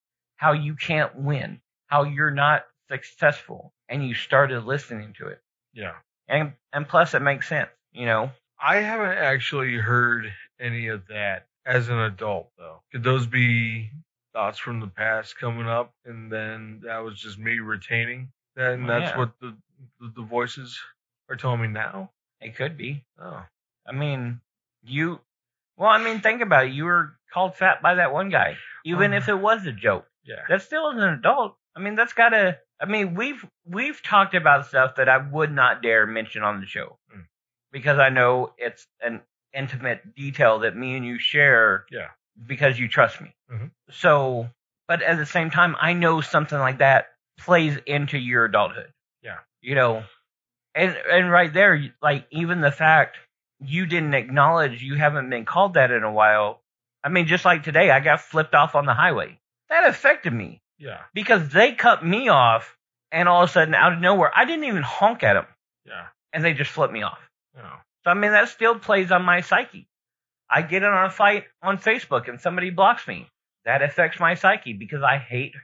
how 0.43 0.51
you 0.51 0.75
can't 0.75 1.15
win, 1.15 1.61
how 1.87 2.03
you're 2.03 2.29
not 2.29 2.65
successful, 2.91 3.71
and 3.87 4.05
you 4.05 4.13
started 4.13 4.65
listening 4.65 5.13
to 5.17 5.27
it. 5.27 5.39
Yeah. 5.73 5.93
And 6.27 6.51
and 6.73 6.85
plus 6.85 7.13
it 7.13 7.21
makes 7.21 7.47
sense, 7.47 7.69
you 7.93 8.05
know. 8.05 8.29
I 8.61 8.77
haven't 8.77 9.17
actually 9.17 9.75
heard 9.77 10.33
any 10.59 10.87
of 10.87 11.07
that 11.07 11.47
as 11.65 11.87
an 11.87 11.97
adult 11.97 12.49
though. 12.57 12.81
Could 12.91 13.03
those 13.05 13.25
be 13.25 13.89
thoughts 14.33 14.57
from 14.59 14.81
the 14.81 14.87
past 14.87 15.37
coming 15.37 15.65
up 15.65 15.93
and 16.03 16.29
then 16.29 16.81
that 16.83 16.97
was 16.99 17.17
just 17.17 17.37
me 17.39 17.59
retaining 17.59 18.27
that 18.57 18.73
and 18.73 18.85
Well, 18.85 18.99
that's 18.99 19.11
yeah. 19.11 19.17
what 19.19 19.31
the, 19.39 19.55
the 20.01 20.11
the 20.17 20.23
voices 20.23 20.77
are 21.29 21.37
telling 21.37 21.61
me 21.61 21.69
now? 21.69 22.11
It 22.41 22.57
could 22.57 22.77
be. 22.77 23.05
Oh. 23.17 23.45
I 23.87 23.93
mean, 23.93 24.41
you 24.83 25.21
well, 25.77 25.89
I 25.89 26.03
mean, 26.03 26.19
think 26.19 26.41
about 26.41 26.65
it. 26.65 26.73
You 26.73 26.83
were 26.83 27.13
called 27.33 27.55
fat 27.55 27.81
by 27.81 27.95
that 27.95 28.11
one 28.11 28.27
guy, 28.29 28.57
even 28.83 29.13
Uh. 29.13 29.17
if 29.17 29.29
it 29.29 29.39
was 29.39 29.65
a 29.65 29.71
joke. 29.71 30.05
Yeah. 30.25 30.43
That's 30.47 30.65
still 30.65 30.91
as 30.91 30.97
an 30.97 31.09
adult. 31.09 31.55
I 31.75 31.79
mean, 31.79 31.95
that's 31.95 32.13
gotta. 32.13 32.59
I 32.79 32.85
mean, 32.85 33.15
we've 33.15 33.45
we've 33.65 34.01
talked 34.03 34.35
about 34.35 34.67
stuff 34.67 34.95
that 34.95 35.09
I 35.09 35.17
would 35.17 35.51
not 35.51 35.81
dare 35.81 36.05
mention 36.05 36.43
on 36.43 36.59
the 36.59 36.65
show 36.67 36.97
Mm. 37.13 37.25
because 37.71 37.99
I 37.99 38.09
know 38.09 38.53
it's 38.57 38.85
an 39.01 39.21
intimate 39.53 40.15
detail 40.15 40.59
that 40.59 40.75
me 40.75 40.95
and 40.95 41.05
you 41.05 41.19
share. 41.19 41.85
Yeah. 41.91 42.09
Because 42.47 42.79
you 42.79 42.87
trust 42.87 43.21
me. 43.21 43.35
Mhm. 43.51 43.71
So, 43.91 44.49
but 44.87 45.01
at 45.03 45.17
the 45.17 45.25
same 45.25 45.51
time, 45.51 45.75
I 45.79 45.93
know 45.93 46.21
something 46.21 46.57
like 46.57 46.79
that 46.79 47.07
plays 47.37 47.77
into 47.85 48.17
your 48.17 48.45
adulthood. 48.45 48.91
Yeah. 49.21 49.39
You 49.61 49.75
know, 49.75 50.03
and 50.75 50.95
and 51.11 51.31
right 51.31 51.53
there, 51.53 51.93
like 52.01 52.25
even 52.31 52.61
the 52.61 52.71
fact 52.71 53.17
you 53.59 53.85
didn't 53.85 54.13
acknowledge 54.15 54.81
you 54.81 54.95
haven't 54.95 55.29
been 55.29 55.45
called 55.45 55.75
that 55.75 55.91
in 55.91 56.03
a 56.03 56.11
while. 56.11 56.61
I 57.03 57.09
mean, 57.09 57.27
just 57.27 57.45
like 57.45 57.63
today, 57.63 57.91
I 57.91 57.99
got 57.99 58.21
flipped 58.21 58.55
off 58.55 58.75
on 58.75 58.85
the 58.85 58.93
highway. 58.93 59.39
That 59.73 59.89
affected 59.89 60.31
me 60.31 60.61
Yeah. 60.77 61.01
because 61.13 61.49
they 61.49 61.73
cut 61.73 62.05
me 62.05 62.29
off, 62.29 62.77
and 63.11 63.27
all 63.27 63.41
of 63.43 63.49
a 63.49 63.51
sudden, 63.53 63.73
out 63.73 63.93
of 63.93 63.99
nowhere, 63.99 64.31
I 64.35 64.45
didn't 64.45 64.65
even 64.65 64.83
honk 64.83 65.23
at 65.23 65.33
them, 65.33 65.47
Yeah. 65.83 66.07
and 66.31 66.43
they 66.45 66.53
just 66.53 66.69
flipped 66.69 66.93
me 66.93 67.01
off. 67.01 67.19
Oh. 67.57 67.81
So 68.03 68.11
I 68.11 68.13
mean, 68.13 68.31
that 68.33 68.49
still 68.49 68.77
plays 68.77 69.11
on 69.11 69.23
my 69.23 69.41
psyche. 69.41 69.87
I 70.47 70.61
get 70.61 70.83
in 70.83 70.89
on 70.89 71.05
a 71.05 71.09
fight 71.09 71.45
on 71.63 71.79
Facebook, 71.79 72.27
and 72.27 72.39
somebody 72.39 72.69
blocks 72.69 73.07
me. 73.07 73.27
That 73.65 73.81
affects 73.81 74.19
my 74.19 74.35
psyche 74.35 74.73
because 74.73 75.01
I 75.01 75.17
hate 75.17 75.55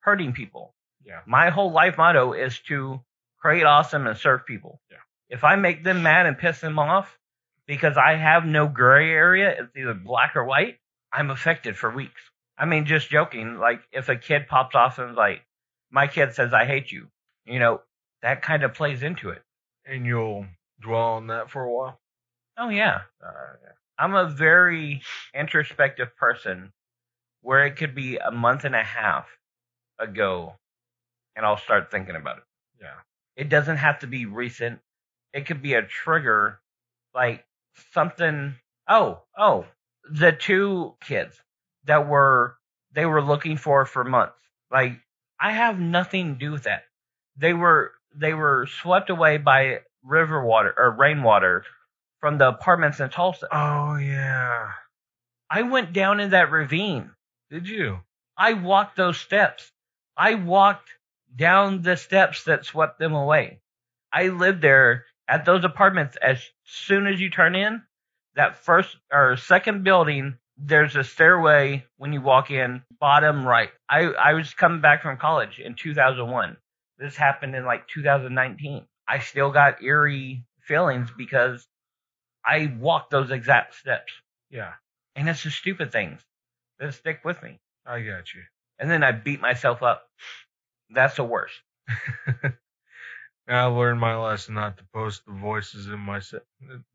hurting 0.00 0.32
people. 0.32 0.74
Yeah. 1.04 1.20
My 1.26 1.50
whole 1.50 1.70
life 1.70 1.98
motto 1.98 2.32
is 2.32 2.58
to 2.68 3.00
create 3.38 3.64
awesome 3.64 4.06
and 4.08 4.18
serve 4.18 4.44
people. 4.44 4.80
Yeah. 4.90 4.96
If 5.28 5.44
I 5.44 5.54
make 5.54 5.84
them 5.84 6.02
mad 6.02 6.26
and 6.26 6.36
piss 6.36 6.60
them 6.60 6.80
off 6.80 7.16
because 7.66 7.96
I 7.96 8.16
have 8.16 8.44
no 8.44 8.66
gray 8.66 9.10
area, 9.10 9.50
it's 9.62 9.76
either 9.76 9.94
black 9.94 10.34
or 10.34 10.44
white, 10.44 10.78
I'm 11.12 11.30
affected 11.30 11.76
for 11.76 11.90
weeks. 11.90 12.20
I 12.60 12.66
mean, 12.66 12.84
just 12.84 13.08
joking. 13.08 13.56
Like 13.56 13.80
if 13.90 14.10
a 14.10 14.16
kid 14.16 14.46
pops 14.46 14.74
off 14.74 14.98
and 14.98 15.16
like, 15.16 15.40
my 15.90 16.06
kid 16.06 16.34
says, 16.34 16.52
I 16.52 16.66
hate 16.66 16.92
you, 16.92 17.08
you 17.46 17.58
know, 17.58 17.80
that 18.20 18.42
kind 18.42 18.62
of 18.62 18.74
plays 18.74 19.02
into 19.02 19.30
it. 19.30 19.42
And 19.86 20.04
you'll 20.04 20.44
dwell 20.80 21.14
on 21.14 21.28
that 21.28 21.50
for 21.50 21.64
a 21.64 21.72
while? 21.72 21.98
Oh 22.58 22.68
yeah. 22.68 23.00
Uh, 23.24 23.56
yeah. 23.62 23.72
I'm 23.98 24.14
a 24.14 24.28
very 24.28 25.00
introspective 25.34 26.14
person 26.16 26.72
where 27.40 27.64
it 27.64 27.76
could 27.76 27.94
be 27.94 28.18
a 28.18 28.30
month 28.30 28.64
and 28.64 28.74
a 28.74 28.84
half 28.84 29.26
ago 29.98 30.54
and 31.34 31.46
I'll 31.46 31.56
start 31.56 31.90
thinking 31.90 32.16
about 32.16 32.38
it. 32.38 32.44
Yeah. 32.78 32.98
It 33.36 33.48
doesn't 33.48 33.78
have 33.78 34.00
to 34.00 34.06
be 34.06 34.26
recent. 34.26 34.80
It 35.32 35.46
could 35.46 35.62
be 35.62 35.72
a 35.72 35.82
trigger, 35.82 36.60
like 37.14 37.46
something. 37.92 38.56
Oh, 38.86 39.22
oh, 39.38 39.64
the 40.12 40.32
two 40.32 40.96
kids 41.00 41.40
that 41.84 42.08
were 42.08 42.56
they 42.92 43.06
were 43.06 43.22
looking 43.22 43.56
for 43.56 43.84
for 43.84 44.04
months. 44.04 44.36
Like 44.70 45.00
I 45.38 45.52
have 45.52 45.78
nothing 45.78 46.34
to 46.34 46.38
do 46.38 46.52
with 46.52 46.64
that. 46.64 46.84
They 47.36 47.52
were 47.52 47.92
they 48.14 48.34
were 48.34 48.66
swept 48.82 49.10
away 49.10 49.38
by 49.38 49.80
river 50.02 50.44
water 50.44 50.74
or 50.76 50.90
rainwater 50.90 51.64
from 52.20 52.38
the 52.38 52.48
apartments 52.48 53.00
in 53.00 53.08
Tulsa. 53.10 53.48
Oh 53.50 53.96
yeah. 53.96 54.72
I 55.48 55.62
went 55.62 55.92
down 55.92 56.20
in 56.20 56.30
that 56.30 56.50
ravine. 56.50 57.10
Did 57.50 57.68
you? 57.68 58.00
I 58.36 58.52
walked 58.52 58.96
those 58.96 59.18
steps. 59.18 59.70
I 60.16 60.34
walked 60.34 60.90
down 61.34 61.82
the 61.82 61.96
steps 61.96 62.44
that 62.44 62.64
swept 62.64 62.98
them 62.98 63.14
away. 63.14 63.60
I 64.12 64.28
lived 64.28 64.62
there 64.62 65.06
at 65.28 65.44
those 65.44 65.64
apartments. 65.64 66.16
As 66.20 66.44
soon 66.64 67.06
as 67.06 67.20
you 67.20 67.30
turn 67.30 67.54
in, 67.54 67.82
that 68.34 68.56
first 68.56 68.96
or 69.12 69.36
second 69.36 69.84
building, 69.84 70.38
there's 70.62 70.96
a 70.96 71.04
stairway 71.04 71.84
when 71.96 72.12
you 72.12 72.20
walk 72.20 72.50
in, 72.50 72.82
bottom 72.98 73.46
right. 73.46 73.70
I, 73.88 74.04
I 74.04 74.34
was 74.34 74.52
coming 74.52 74.80
back 74.80 75.02
from 75.02 75.16
college 75.16 75.58
in 75.58 75.74
2001. 75.74 76.56
This 76.98 77.16
happened 77.16 77.54
in 77.54 77.64
like 77.64 77.88
2019. 77.88 78.84
I 79.08 79.18
still 79.20 79.50
got 79.50 79.82
eerie 79.82 80.44
feelings 80.60 81.10
because 81.16 81.66
I 82.44 82.72
walked 82.78 83.10
those 83.10 83.30
exact 83.30 83.74
steps. 83.74 84.12
Yeah. 84.50 84.72
And 85.16 85.28
it's 85.28 85.42
the 85.42 85.50
stupid 85.50 85.92
things 85.92 86.20
that 86.78 86.94
stick 86.94 87.20
with 87.24 87.42
me. 87.42 87.58
I 87.86 88.00
got 88.00 88.32
you. 88.34 88.42
And 88.78 88.90
then 88.90 89.02
I 89.02 89.12
beat 89.12 89.40
myself 89.40 89.82
up. 89.82 90.06
That's 90.90 91.16
the 91.16 91.24
worst. 91.24 91.54
I 93.48 93.64
learned 93.64 93.98
my 93.98 94.16
lesson 94.16 94.54
not 94.54 94.78
to 94.78 94.84
post 94.94 95.22
the 95.26 95.32
voices 95.32 95.88
in 95.88 95.98
my 95.98 96.20
se- 96.20 96.38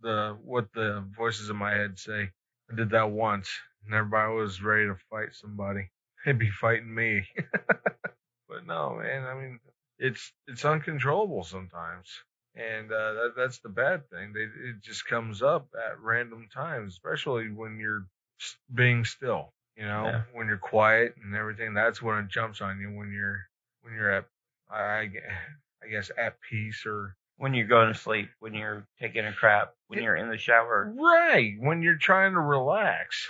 the 0.02 0.38
what 0.42 0.72
the 0.74 1.04
voices 1.18 1.50
in 1.50 1.58
my 1.58 1.72
head 1.72 2.00
say. 2.00 2.30
I 2.72 2.76
did 2.76 2.90
that 2.92 3.12
once, 3.12 3.50
and 3.86 3.94
everybody 3.94 4.34
was 4.34 4.62
ready 4.62 4.88
to 4.88 4.96
fight 5.10 5.34
somebody. 5.34 5.90
They'd 6.26 6.40
be 6.40 6.50
fighting 6.50 6.94
me. 6.94 7.28
but 8.50 8.66
no, 8.66 8.96
man. 9.02 9.26
I 9.26 9.34
mean, 9.36 9.60
it's 10.00 10.32
it's 10.48 10.66
uncontrollable 10.66 11.44
sometimes, 11.44 12.10
and 12.56 12.92
uh, 12.92 13.14
that 13.14 13.34
that's 13.38 13.60
the 13.60 13.70
bad 13.70 14.10
thing. 14.10 14.34
They, 14.34 14.42
it 14.42 14.82
just 14.82 15.06
comes 15.08 15.42
up 15.42 15.68
at 15.76 16.00
random 16.02 16.48
times, 16.54 16.94
especially 16.94 17.50
when 17.50 17.80
you're 17.80 18.06
being 18.74 19.06
still. 19.06 19.52
You 19.78 19.86
know, 19.86 20.06
Yeah. 20.06 20.22
when 20.34 20.48
you're 20.48 20.58
quiet 20.58 21.16
and 21.22 21.36
everything. 21.36 21.74
That's 21.74 22.02
when 22.02 22.18
it 22.20 22.30
jumps 22.30 22.62
on 22.62 22.80
you 22.80 22.88
when 22.96 23.12
you're 23.12 23.46
when 23.82 23.94
you're 23.94 24.12
at 24.12 24.26
I, 24.72 24.78
I 24.82 25.10
I 25.84 25.88
guess 25.92 26.10
at 26.18 26.40
peace 26.42 26.86
or 26.86 27.16
when 27.38 27.54
you're 27.54 27.68
going 27.68 27.92
to 27.92 28.00
sleep, 28.00 28.30
when 28.40 28.54
you're 28.54 28.88
taking 29.00 29.26
a 29.26 29.34
crap, 29.34 29.74
when 29.88 30.02
you're 30.02 30.16
in 30.16 30.30
the 30.30 30.38
shower. 30.38 30.94
Right, 30.98 31.56
when 31.60 31.82
you're 31.82 31.98
trying 31.98 32.34
to 32.34 32.40
relax. 32.40 33.28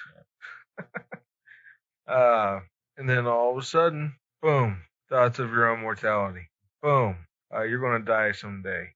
uh, 2.08 2.60
and 2.98 3.10
then 3.10 3.26
all 3.26 3.52
of 3.52 3.58
a 3.58 3.66
sudden, 3.66 4.16
boom, 4.42 4.82
thoughts 5.10 5.40
of 5.40 5.50
your 5.50 5.70
own 5.70 5.82
mortality. 5.82 6.50
Boom, 6.82 7.16
uh, 7.54 7.64
you're 7.64 7.80
going 7.80 8.00
to 8.00 8.06
die 8.06 8.32
someday. 8.32 8.90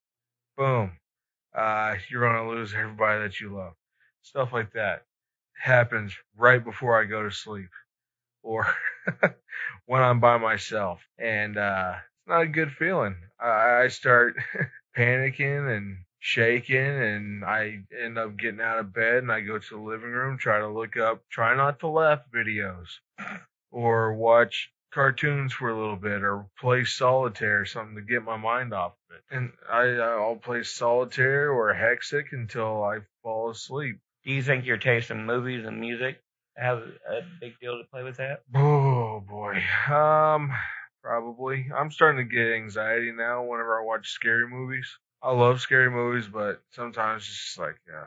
Boom, 0.57 0.91
uh, 1.55 1.95
you're 2.09 2.21
going 2.21 2.45
to 2.45 2.51
lose 2.51 2.73
everybody 2.73 3.21
that 3.23 3.39
you 3.39 3.55
love. 3.55 3.73
Stuff 4.21 4.53
like 4.53 4.73
that 4.73 5.03
happens 5.55 6.13
right 6.37 6.63
before 6.63 6.99
I 7.01 7.05
go 7.05 7.23
to 7.23 7.31
sleep 7.31 7.69
or 8.43 8.67
when 9.85 10.01
I'm 10.01 10.19
by 10.19 10.37
myself. 10.37 11.01
And, 11.17 11.57
uh, 11.57 11.93
it's 11.97 12.29
not 12.29 12.41
a 12.41 12.47
good 12.47 12.71
feeling. 12.71 13.15
I, 13.39 13.83
I 13.83 13.87
start 13.87 14.35
panicking 14.99 15.75
and 15.75 15.97
shaking 16.19 16.77
and 16.77 17.45
I 17.45 17.79
end 17.97 18.17
up 18.17 18.35
getting 18.35 18.59
out 18.59 18.79
of 18.79 18.93
bed 18.93 19.19
and 19.19 19.31
I 19.31 19.39
go 19.39 19.57
to 19.57 19.69
the 19.69 19.81
living 19.81 20.11
room, 20.11 20.37
try 20.37 20.59
to 20.59 20.67
look 20.67 20.97
up, 20.97 21.23
try 21.29 21.55
not 21.55 21.79
to 21.79 21.87
laugh 21.87 22.19
videos 22.35 22.87
or 23.71 24.13
watch 24.13 24.71
cartoons 24.91 25.53
for 25.53 25.69
a 25.69 25.79
little 25.79 25.95
bit 25.95 26.21
or 26.21 26.47
play 26.59 26.83
solitaire 26.83 27.61
or 27.61 27.65
something 27.65 27.95
to 27.95 28.01
get 28.01 28.23
my 28.23 28.35
mind 28.35 28.73
off 28.73 28.93
of 29.09 29.15
it. 29.15 29.23
And 29.31 29.51
I, 29.71 29.83
I'll 30.01 30.35
play 30.35 30.63
solitaire 30.63 31.49
or 31.51 31.73
hexic 31.73 32.33
until 32.33 32.83
I 32.83 32.97
fall 33.23 33.51
asleep. 33.51 33.99
Do 34.25 34.33
you 34.33 34.43
think 34.43 34.65
your 34.65 34.77
taste 34.77 35.11
in 35.11 35.25
movies 35.25 35.65
and 35.65 35.79
music 35.79 36.19
has 36.57 36.79
a 37.09 37.21
big 37.39 37.53
deal 37.61 37.77
to 37.77 37.85
play 37.89 38.03
with 38.03 38.17
that? 38.17 38.41
Oh 38.53 39.23
boy. 39.25 39.63
Um, 39.89 40.51
probably. 41.09 41.65
I'm 41.75 41.89
starting 41.89 42.23
to 42.29 42.35
get 42.35 42.53
anxiety 42.53 43.11
now 43.11 43.43
whenever 43.43 43.81
I 43.81 43.83
watch 43.83 44.11
scary 44.11 44.47
movies. 44.47 44.87
I 45.23 45.31
love 45.31 45.59
scary 45.59 45.89
movies, 45.89 46.27
but 46.31 46.61
sometimes 46.69 47.23
it's 47.23 47.45
just 47.45 47.57
like, 47.57 47.77
uh, 47.91 48.05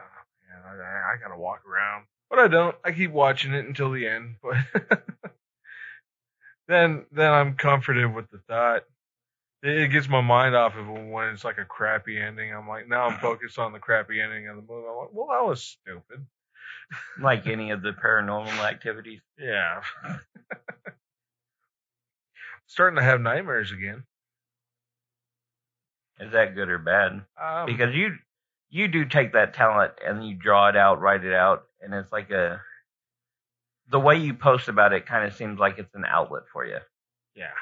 man, 0.48 0.80
I, 0.80 1.14
I 1.14 1.16
gotta 1.20 1.36
walk 1.36 1.62
around. 1.66 2.04
But 2.30 2.38
I 2.38 2.46
don't. 2.46 2.76
I 2.84 2.92
keep 2.92 3.10
watching 3.10 3.54
it 3.54 3.66
until 3.66 3.90
the 3.90 4.06
end. 4.06 4.36
But 6.68 6.76
then, 6.78 7.04
then 7.10 7.32
I'm 7.32 7.56
comforted 7.56 8.14
with 8.14 8.30
the 8.30 8.38
thought. 8.48 8.84
It, 9.64 9.76
it 9.76 9.88
gets 9.88 10.08
my 10.08 10.20
mind 10.20 10.54
off 10.54 10.76
of 10.76 10.88
it 10.88 11.10
when 11.10 11.28
it's 11.30 11.44
like 11.44 11.58
a 11.58 11.64
crappy 11.64 12.18
ending. 12.18 12.54
I'm 12.54 12.68
like, 12.68 12.88
now 12.88 13.08
I'm 13.08 13.18
focused 13.18 13.58
on 13.58 13.72
the 13.72 13.80
crappy 13.80 14.20
ending 14.20 14.48
of 14.48 14.56
the 14.56 14.62
movie. 14.62 14.86
I'm 14.88 14.96
like, 14.96 15.08
well, 15.12 15.26
that 15.32 15.46
was 15.46 15.62
stupid. 15.62 16.24
Like 17.20 17.48
any 17.48 17.72
of 17.72 17.82
the 17.82 17.92
paranormal 17.92 18.64
activities? 18.64 19.20
Yeah. 19.38 19.82
Starting 22.72 22.96
to 22.96 23.02
have 23.02 23.20
nightmares 23.20 23.70
again. 23.70 24.02
Is 26.18 26.32
that 26.32 26.54
good 26.54 26.70
or 26.70 26.78
bad? 26.78 27.22
Um, 27.38 27.66
Because 27.66 27.94
you 27.94 28.16
you 28.70 28.88
do 28.88 29.04
take 29.04 29.34
that 29.34 29.52
talent 29.52 29.92
and 30.02 30.26
you 30.26 30.34
draw 30.34 30.68
it 30.70 30.76
out, 30.76 31.02
write 31.02 31.22
it 31.22 31.34
out, 31.34 31.64
and 31.82 31.92
it's 31.92 32.10
like 32.10 32.30
a 32.30 32.62
the 33.90 34.00
way 34.00 34.16
you 34.16 34.32
post 34.32 34.68
about 34.68 34.94
it 34.94 35.04
kind 35.04 35.26
of 35.26 35.34
seems 35.34 35.58
like 35.58 35.78
it's 35.78 35.94
an 35.94 36.06
outlet 36.08 36.44
for 36.50 36.64
you. 36.64 36.78
Yeah. 37.34 37.52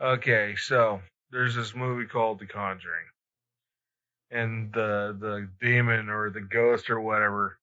Okay, 0.00 0.54
so 0.56 1.02
there's 1.30 1.54
this 1.54 1.74
movie 1.74 2.06
called 2.06 2.38
The 2.38 2.46
Conjuring. 2.46 3.04
And 4.30 4.72
the 4.72 5.14
the 5.20 5.50
demon 5.60 6.08
or 6.08 6.30
the 6.30 6.40
ghost 6.40 6.88
or 6.88 7.02
whatever 7.02 7.58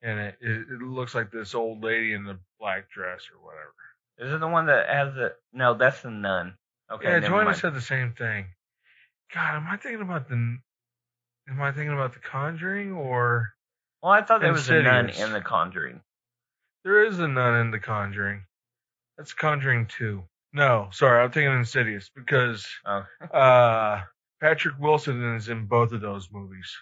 and 0.00 0.20
it, 0.20 0.36
it, 0.40 0.60
it 0.70 0.80
looks 0.80 1.12
like 1.12 1.32
this 1.32 1.56
old 1.56 1.82
lady 1.82 2.12
in 2.12 2.22
the 2.22 2.38
black 2.60 2.88
dress 2.88 3.22
or 3.34 3.44
whatever. 3.44 3.74
Is 4.18 4.32
it 4.32 4.40
the 4.40 4.48
one 4.48 4.66
that 4.66 4.88
has 4.88 5.14
the 5.14 5.34
no? 5.52 5.74
That's 5.74 6.02
the 6.02 6.10
nun. 6.10 6.54
Okay, 6.90 7.08
yeah, 7.08 7.20
Joanna 7.20 7.46
mind. 7.46 7.56
said 7.58 7.74
the 7.74 7.80
same 7.80 8.12
thing. 8.12 8.46
God, 9.34 9.56
am 9.56 9.66
I 9.68 9.76
thinking 9.76 10.00
about 10.02 10.28
the 10.28 10.34
am 10.34 11.60
I 11.60 11.70
thinking 11.72 11.92
about 11.92 12.14
the 12.14 12.20
conjuring 12.20 12.92
or 12.92 13.52
Well, 14.02 14.12
I 14.12 14.22
thought 14.22 14.40
there 14.40 14.52
was 14.52 14.68
a 14.70 14.82
nun 14.82 15.06
Insidious. 15.08 15.26
in 15.26 15.32
The 15.34 15.40
Conjuring. 15.40 16.00
there 16.84 17.04
is 17.04 17.18
a 17.18 17.28
nun 17.28 17.60
in 17.60 17.70
the 17.70 17.78
conjuring. 17.78 18.44
That's 19.16 19.34
Conjuring 19.34 19.86
two. 19.86 20.24
No, 20.52 20.88
sorry, 20.92 21.22
I'm 21.22 21.30
thinking 21.30 21.52
Insidious 21.52 22.10
because 22.14 22.66
Oh, 22.86 23.04
uh 23.32 24.02
Patrick 24.40 24.78
Wilson 24.78 25.34
is 25.36 25.48
in 25.48 25.66
both 25.66 25.92
of 25.92 26.00
those 26.00 26.28
movies. 26.32 26.74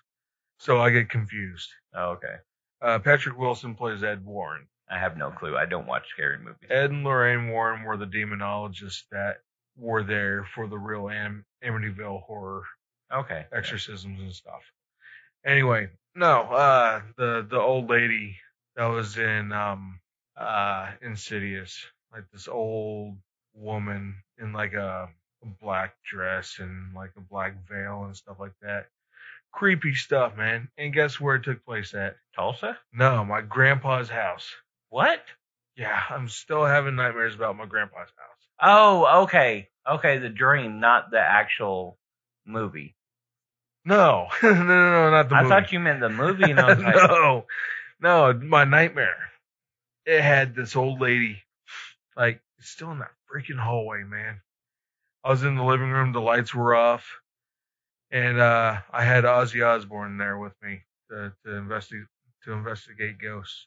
So 0.59 0.81
I 0.81 0.91
get 0.91 1.11
confused. 1.11 1.69
oh, 1.95 2.11
okay. 2.13 2.37
Uh 2.81 2.99
Patrick 3.01 3.37
Wilson 3.37 3.75
plays 3.75 4.03
Ed 4.05 4.25
Warren. 4.25 4.67
I 4.88 4.99
have 4.99 5.16
no 5.16 5.31
clue. 5.31 5.57
I 5.57 5.66
don't 5.66 5.87
watch 5.87 6.09
scary 6.11 6.38
movies. 6.38 6.70
Ed 6.70 6.90
and 6.90 7.05
Lorraine 7.05 7.49
Warren 7.49 7.83
were 7.85 7.96
the 7.96 8.07
demonologists 8.07 9.03
that 9.11 9.38
were 9.77 10.03
there 10.05 10.46
for 10.55 10.66
the 10.68 10.79
real 10.79 11.09
Am- 11.11 11.44
Amityville 11.64 12.22
horror 12.22 12.62
Okay. 13.12 13.46
exorcisms 13.53 14.20
and 14.20 14.33
stuff. 14.35 14.62
Anyway, 15.44 15.90
no, 16.14 16.42
uh 16.42 17.03
the 17.16 17.46
the 17.49 17.59
old 17.61 17.88
lady 17.90 18.37
that 18.77 18.87
was 18.87 19.16
in 19.18 19.53
um 19.53 20.01
uh 20.37 20.90
Insidious, 21.03 21.85
like 22.12 22.25
this 22.33 22.49
old 22.49 23.16
woman 23.55 24.16
in 24.38 24.53
like 24.53 24.72
a, 24.75 25.09
a 25.42 25.46
black 25.61 25.94
dress 26.05 26.59
and 26.59 26.94
like 26.94 27.11
a 27.16 27.20
black 27.20 27.55
veil 27.68 28.05
and 28.05 28.16
stuff 28.16 28.37
like 28.40 28.55
that. 28.62 28.87
Creepy 29.53 29.94
stuff, 29.94 30.37
man. 30.37 30.68
And 30.79 30.92
guess 30.92 31.20
where 31.20 31.37
it 31.37 31.44
took 31.44 31.64
place 31.64 31.94
at? 31.94 32.16
Tulsa? 32.35 32.77
No, 32.92 33.25
my 33.25 33.40
grandpa's 33.40 34.09
house. 34.09 34.53
What? 34.97 35.21
Yeah, 35.77 36.01
I'm 36.09 36.27
still 36.31 36.65
having 36.65 36.97
nightmares 36.97 37.35
about 37.35 37.55
my 37.55 37.67
grandpa's 37.67 38.09
house. 38.17 38.49
Oh, 38.63 39.25
okay. 39.25 39.69
Okay, 39.87 40.17
the 40.17 40.31
dream, 40.31 40.81
not 40.81 41.11
the 41.11 41.21
actual 41.21 41.99
movie. 42.47 42.97
No, 43.85 44.29
no, 44.43 44.55
no, 44.55 44.65
no, 44.65 45.11
not 45.11 45.29
the 45.29 45.35
movie. 45.35 45.39
I 45.39 45.43
movie. 45.43 45.49
thought 45.51 45.73
you 45.73 45.81
meant 45.81 46.01
the 46.01 46.09
movie, 46.09 46.51
and 46.51 46.59
I 46.59 46.69
was 46.75 46.79
like, 46.83 46.95
no, 46.95 47.45
no, 48.01 48.33
my 48.33 48.65
nightmare. 48.65 49.19
It 50.07 50.23
had 50.23 50.55
this 50.55 50.75
old 50.75 50.99
lady, 50.99 51.43
like, 52.17 52.41
still 52.61 52.91
in 52.91 53.01
that 53.01 53.13
freaking 53.31 53.59
hallway, 53.61 54.03
man. 54.03 54.41
I 55.23 55.29
was 55.29 55.43
in 55.43 55.57
the 55.57 55.63
living 55.63 55.91
room, 55.91 56.15
the 56.15 56.23
lights 56.23 56.55
were 56.55 56.75
off, 56.75 57.21
and 58.11 58.41
uh 58.41 58.79
I 58.91 59.05
had 59.05 59.25
Ozzy 59.25 59.63
Osbourne 59.63 60.17
there 60.17 60.39
with 60.39 60.55
me 60.63 60.85
to, 61.11 61.35
to 61.45 61.53
investigate 61.53 62.07
to 62.45 62.53
investigate 62.53 63.19
ghosts. 63.21 63.67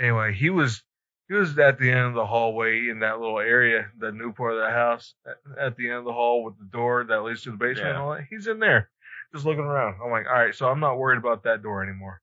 Anyway, 0.00 0.32
he 0.34 0.50
was 0.50 0.82
he 1.28 1.34
was 1.34 1.56
at 1.58 1.78
the 1.78 1.90
end 1.90 2.06
of 2.06 2.14
the 2.14 2.26
hallway 2.26 2.88
in 2.88 3.00
that 3.00 3.20
little 3.20 3.38
area, 3.38 3.88
the 3.98 4.10
new 4.10 4.32
part 4.32 4.54
of 4.54 4.58
the 4.60 4.70
house, 4.70 5.14
at, 5.58 5.76
the 5.76 5.88
end 5.88 5.98
of 5.98 6.04
the 6.04 6.12
hall 6.12 6.42
with 6.42 6.58
the 6.58 6.64
door 6.64 7.04
that 7.04 7.22
leads 7.22 7.42
to 7.42 7.52
the 7.52 7.56
basement. 7.56 7.88
and 7.90 7.98
all 7.98 8.14
that. 8.14 8.24
He's 8.28 8.48
in 8.48 8.58
there, 8.58 8.90
just 9.32 9.44
looking 9.46 9.62
around. 9.62 9.96
I'm 10.04 10.10
like, 10.10 10.26
all 10.26 10.32
right, 10.32 10.54
so 10.54 10.68
I'm 10.68 10.80
not 10.80 10.98
worried 10.98 11.18
about 11.18 11.44
that 11.44 11.62
door 11.62 11.84
anymore. 11.84 12.20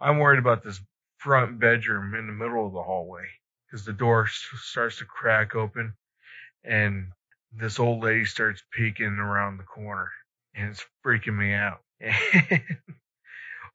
I'm 0.00 0.18
worried 0.18 0.40
about 0.40 0.64
this 0.64 0.80
front 1.18 1.60
bedroom 1.60 2.14
in 2.14 2.26
the 2.26 2.32
middle 2.32 2.66
of 2.66 2.72
the 2.72 2.82
hallway 2.82 3.26
because 3.66 3.84
the 3.84 3.92
door 3.92 4.24
s- 4.24 4.44
starts 4.62 4.98
to 4.98 5.04
crack 5.04 5.54
open, 5.54 5.94
and 6.64 7.12
this 7.52 7.78
old 7.78 8.02
lady 8.02 8.24
starts 8.24 8.62
peeking 8.72 9.18
around 9.18 9.58
the 9.58 9.64
corner, 9.64 10.10
and 10.54 10.70
it's 10.70 10.84
freaking 11.04 11.36
me 11.36 11.52
out. 11.52 11.80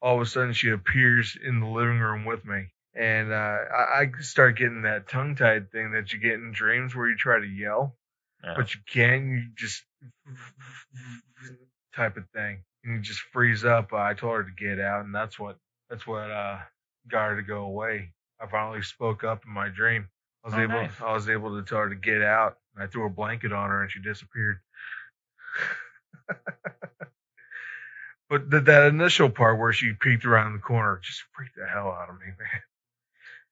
all 0.01 0.15
of 0.15 0.21
a 0.21 0.25
sudden, 0.25 0.53
she 0.53 0.69
appears 0.71 1.38
in 1.41 1.60
the 1.60 1.67
living 1.67 1.99
room 1.99 2.25
with 2.25 2.43
me. 2.45 2.67
And 2.95 3.32
uh, 3.32 3.36
I, 3.36 4.01
I 4.01 4.12
start 4.21 4.58
getting 4.58 4.82
that 4.84 5.08
tongue 5.08 5.36
tied 5.36 5.71
thing 5.71 5.91
that 5.93 6.12
you 6.13 6.19
get 6.19 6.34
in 6.34 6.51
dreams 6.51 6.93
where 6.95 7.10
you 7.10 7.15
try 7.15 7.39
to 7.39 7.45
yell, 7.47 7.95
Yeah. 8.43 8.54
but 8.58 8.73
you 8.75 8.82
can't. 8.91 9.25
You 9.27 9.43
just 9.56 9.84
type 11.95 12.17
of 12.17 12.23
thing, 12.34 12.63
and 12.84 12.95
you 12.95 13.01
just 13.01 13.21
freeze 13.32 13.63
up. 13.65 13.93
I 13.93 14.13
told 14.13 14.36
her 14.38 14.43
to 14.43 14.51
get 14.51 14.80
out, 14.80 15.06
and 15.06 15.15
that's 15.15 15.39
what 15.39 15.58
that's 15.89 16.06
what 16.06 16.30
uh, 16.32 16.60
got 17.10 17.30
her 17.30 17.36
to 17.38 17.43
go 17.43 17.62
away. 17.63 18.13
I 18.41 18.47
finally 18.47 18.82
spoke 18.82 19.23
up 19.23 19.43
in 19.45 19.54
my 19.54 19.69
dream. 19.69 20.08
I 20.43 20.47
was 20.47 20.56
Oh, 20.56 20.62
able 20.62 20.73
nice. 20.82 20.91
I 21.01 21.13
was 21.13 21.30
able 21.30 21.56
to 21.62 21.63
tell 21.67 21.80
her 21.80 21.89
to 21.89 21.95
get 21.95 22.21
out. 22.21 22.58
And 22.75 22.84
I 22.84 22.88
threw 22.88 23.06
a 23.06 23.10
blanket 23.10 23.54
on 23.54 23.69
her, 23.69 23.84
and 23.84 23.91
she 23.91 24.01
disappeared. 24.01 24.60
but 28.30 28.49
the, 28.49 28.62
that 28.62 28.88
initial 28.88 29.30
part 29.30 29.60
where 29.60 29.73
she 29.73 29.93
peeked 29.99 30.25
around 30.25 30.54
the 30.54 30.60
corner 30.60 30.99
just 31.04 31.21
freaked 31.34 31.56
the 31.58 31.67
hell 31.67 31.89
out 31.89 32.10
of 32.10 32.15
me, 32.15 32.25
man. 32.39 32.62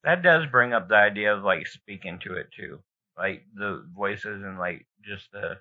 That 0.04 0.22
does 0.24 0.46
bring 0.48 0.74
up 0.74 0.88
the 0.90 0.96
idea 0.96 1.34
of 1.36 1.44
like 1.44 1.68
speaking 1.68 2.20
to 2.20 2.34
it 2.34 2.48
too, 2.56 2.80
like 3.18 3.44
the 3.54 3.86
voices 3.96 4.44
and 4.44 4.58
like 4.60 4.86
just 5.06 5.32
the 5.32 5.58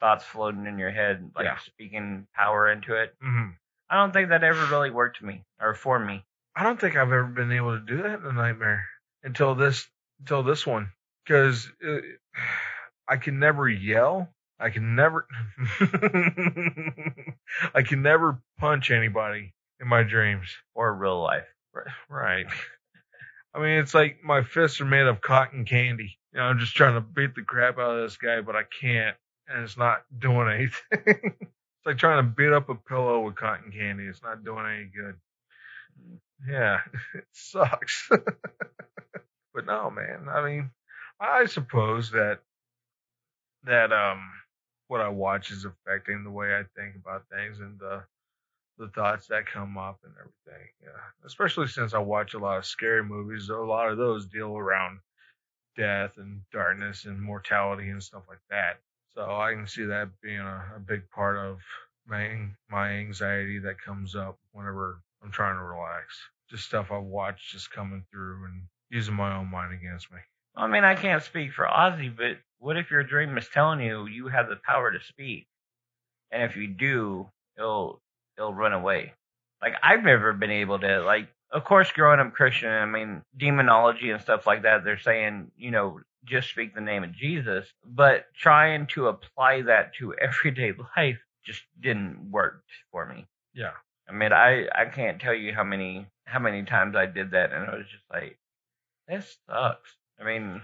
thoughts 0.00 0.24
floating 0.24 0.66
in 0.66 0.78
your 0.78 0.90
head, 0.90 1.30
like 1.36 1.44
Yeah. 1.46 1.58
speaking 1.58 2.26
power 2.34 2.70
into 2.70 2.94
it. 2.94 3.14
hmm 3.22 3.50
I 3.90 3.96
don't 3.96 4.12
think 4.12 4.30
that 4.30 4.42
ever 4.44 4.64
really 4.66 4.90
worked 4.90 5.18
for 5.18 5.26
me 5.26 5.44
or 5.60 5.74
for 5.74 5.98
me. 5.98 6.24
I 6.56 6.62
don't 6.62 6.80
think 6.80 6.96
I've 6.96 7.12
ever 7.12 7.24
been 7.24 7.52
able 7.52 7.78
to 7.78 7.84
do 7.84 8.02
that 8.02 8.20
in 8.20 8.26
a 8.26 8.32
nightmare 8.32 8.86
until 9.22 9.54
this 9.54 9.86
until 10.20 10.42
this 10.42 10.66
one 10.66 10.90
because 11.24 11.70
uh, 11.86 11.98
I 13.08 13.16
can 13.18 13.38
never 13.38 13.68
yell. 13.68 14.28
I 14.58 14.70
can 14.70 14.94
never 14.96 15.26
I 17.74 17.82
can 17.82 18.02
never 18.02 18.40
punch 18.58 18.90
anybody 18.90 19.52
in 19.80 19.88
my 19.88 20.02
dreams. 20.02 20.46
or 20.74 20.94
real 20.94 21.20
life. 21.22 21.46
Right. 22.08 22.46
I 23.54 23.60
mean, 23.60 23.78
it's 23.78 23.94
like 23.94 24.18
my 24.24 24.42
fists 24.42 24.80
are 24.80 24.86
made 24.86 25.06
of 25.06 25.20
cotton 25.20 25.64
candy. 25.64 26.18
You 26.32 26.40
know, 26.40 26.46
I'm 26.46 26.58
just 26.58 26.74
trying 26.74 26.94
to 26.94 27.00
beat 27.00 27.34
the 27.34 27.42
crap 27.42 27.78
out 27.78 27.96
of 27.96 28.02
this 28.02 28.16
guy, 28.16 28.40
but 28.40 28.56
I 28.56 28.62
can't, 28.80 29.16
and 29.48 29.62
it's 29.62 29.76
not 29.76 30.02
doing 30.18 30.48
anything. 30.48 31.32
It's 31.84 31.86
like 31.90 31.98
trying 31.98 32.24
to 32.24 32.30
beat 32.30 32.50
up 32.50 32.70
a 32.70 32.74
pillow 32.76 33.20
with 33.20 33.36
cotton 33.36 33.70
candy. 33.70 34.04
It's 34.04 34.22
not 34.22 34.42
doing 34.42 34.64
any 34.64 34.86
good. 34.86 35.16
Yeah, 36.48 36.78
it 37.14 37.26
sucks. 37.32 38.08
but 38.10 39.66
no, 39.66 39.90
man. 39.90 40.26
I 40.32 40.42
mean, 40.42 40.70
I 41.20 41.44
suppose 41.44 42.10
that 42.12 42.38
that 43.64 43.92
um 43.92 44.30
what 44.88 45.02
I 45.02 45.08
watch 45.10 45.50
is 45.50 45.66
affecting 45.66 46.24
the 46.24 46.30
way 46.30 46.54
I 46.54 46.62
think 46.74 46.96
about 46.96 47.24
things 47.30 47.58
and 47.58 47.78
the 47.78 48.04
the 48.78 48.88
thoughts 48.88 49.28
that 49.28 49.46
come 49.46 49.78
up 49.78 50.00
and 50.04 50.12
everything. 50.18 50.68
Yeah, 50.82 51.00
especially 51.24 51.68
since 51.68 51.94
I 51.94 51.98
watch 51.98 52.34
a 52.34 52.38
lot 52.38 52.58
of 52.58 52.66
scary 52.66 53.04
movies. 53.04 53.48
A 53.48 53.56
lot 53.56 53.90
of 53.90 53.98
those 53.98 54.26
deal 54.26 54.56
around 54.56 55.00
death 55.76 56.12
and 56.16 56.40
darkness 56.52 57.04
and 57.04 57.20
mortality 57.20 57.90
and 57.90 58.02
stuff 58.02 58.22
like 58.28 58.42
that. 58.50 58.78
So 59.14 59.22
I 59.22 59.52
can 59.54 59.66
see 59.66 59.84
that 59.84 60.08
being 60.22 60.40
a, 60.40 60.64
a 60.76 60.80
big 60.80 61.08
part 61.10 61.36
of 61.36 61.58
my 62.06 62.48
my 62.68 62.90
anxiety 62.90 63.58
that 63.60 63.80
comes 63.80 64.14
up 64.14 64.38
whenever 64.52 65.00
I'm 65.22 65.30
trying 65.30 65.56
to 65.56 65.62
relax. 65.62 66.18
Just 66.50 66.66
stuff 66.66 66.88
I 66.90 66.98
watch 66.98 67.52
just 67.52 67.70
coming 67.70 68.04
through 68.10 68.44
and 68.44 68.62
using 68.90 69.14
my 69.14 69.36
own 69.36 69.50
mind 69.50 69.72
against 69.72 70.12
me. 70.12 70.18
I 70.56 70.66
mean, 70.68 70.84
I 70.84 70.94
can't 70.94 71.22
speak 71.22 71.52
for 71.52 71.66
Ozzy, 71.66 72.14
but 72.14 72.38
what 72.58 72.76
if 72.76 72.90
your 72.90 73.02
dream 73.02 73.36
is 73.38 73.48
telling 73.48 73.80
you 73.80 74.06
you 74.06 74.28
have 74.28 74.48
the 74.48 74.56
power 74.64 74.92
to 74.92 75.00
speak, 75.00 75.46
and 76.30 76.42
if 76.42 76.56
you 76.56 76.68
do, 76.68 77.28
it'll 77.56 78.00
it'll 78.36 78.54
run 78.54 78.72
away. 78.72 79.12
Like 79.62 79.74
I've 79.82 80.04
never 80.04 80.32
been 80.32 80.50
able 80.50 80.78
to 80.80 81.02
like. 81.02 81.28
Of 81.50 81.64
course, 81.64 81.92
growing 81.92 82.18
up 82.18 82.32
Christian, 82.32 82.68
I 82.68 82.84
mean, 82.84 83.22
demonology 83.36 84.10
and 84.10 84.20
stuff 84.20 84.44
like 84.44 84.62
that. 84.62 84.82
They're 84.82 84.98
saying, 84.98 85.52
you 85.56 85.70
know, 85.70 86.00
just 86.24 86.50
speak 86.50 86.74
the 86.74 86.80
name 86.80 87.04
of 87.04 87.12
Jesus, 87.12 87.66
but 87.86 88.26
trying 88.36 88.86
to 88.88 89.06
apply 89.06 89.62
that 89.62 89.94
to 89.94 90.14
everyday 90.20 90.72
life 90.96 91.18
just 91.44 91.62
didn't 91.80 92.30
work 92.30 92.64
for 92.90 93.06
me. 93.06 93.26
Yeah. 93.54 93.72
I 94.08 94.12
mean, 94.12 94.32
I 94.32 94.66
I 94.74 94.86
can't 94.86 95.20
tell 95.20 95.34
you 95.34 95.54
how 95.54 95.64
many 95.64 96.06
how 96.24 96.38
many 96.38 96.64
times 96.64 96.96
I 96.96 97.06
did 97.06 97.30
that, 97.32 97.52
and 97.52 97.64
I 97.64 97.76
was 97.76 97.86
just 97.86 98.04
like, 98.12 98.38
this 99.08 99.36
sucks. 99.48 99.96
I 100.20 100.24
mean, 100.24 100.60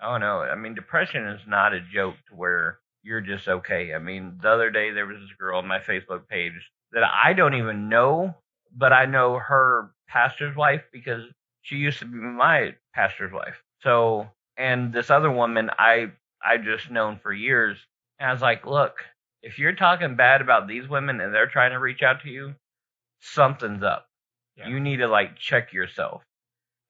I 0.00 0.10
don't 0.10 0.20
know. 0.20 0.40
I 0.40 0.54
mean, 0.54 0.74
depression 0.74 1.26
is 1.28 1.40
not 1.46 1.74
a 1.74 1.80
joke 1.80 2.16
to 2.28 2.34
where 2.34 2.78
you're 3.02 3.20
just 3.20 3.48
okay. 3.48 3.94
I 3.94 3.98
mean, 3.98 4.38
the 4.40 4.50
other 4.50 4.70
day 4.70 4.90
there 4.90 5.06
was 5.06 5.18
this 5.18 5.36
girl 5.38 5.58
on 5.58 5.66
my 5.66 5.78
Facebook 5.78 6.28
page 6.28 6.52
that 6.92 7.04
I 7.04 7.32
don't 7.32 7.54
even 7.54 7.88
know, 7.88 8.34
but 8.76 8.92
I 8.92 9.06
know 9.06 9.38
her 9.38 9.90
pastor's 10.08 10.56
wife 10.56 10.82
because 10.92 11.24
she 11.62 11.76
used 11.76 11.98
to 12.00 12.06
be 12.06 12.16
my 12.16 12.74
pastor's 12.94 13.32
wife. 13.32 13.62
So, 13.82 14.28
and 14.56 14.92
this 14.92 15.10
other 15.10 15.30
woman 15.30 15.70
I 15.78 16.12
I 16.42 16.56
just 16.58 16.90
known 16.90 17.18
for 17.22 17.32
years, 17.32 17.78
and 18.18 18.28
I 18.28 18.32
was 18.32 18.42
like, 18.42 18.66
look, 18.66 19.04
if 19.42 19.58
you're 19.58 19.74
talking 19.74 20.16
bad 20.16 20.40
about 20.40 20.66
these 20.68 20.88
women 20.88 21.20
and 21.20 21.34
they're 21.34 21.46
trying 21.46 21.72
to 21.72 21.78
reach 21.78 22.02
out 22.02 22.22
to 22.22 22.28
you, 22.28 22.54
something's 23.20 23.82
up. 23.82 24.06
Yeah. 24.56 24.68
You 24.68 24.80
need 24.80 24.98
to 24.98 25.08
like 25.08 25.36
check 25.36 25.72
yourself. 25.72 26.22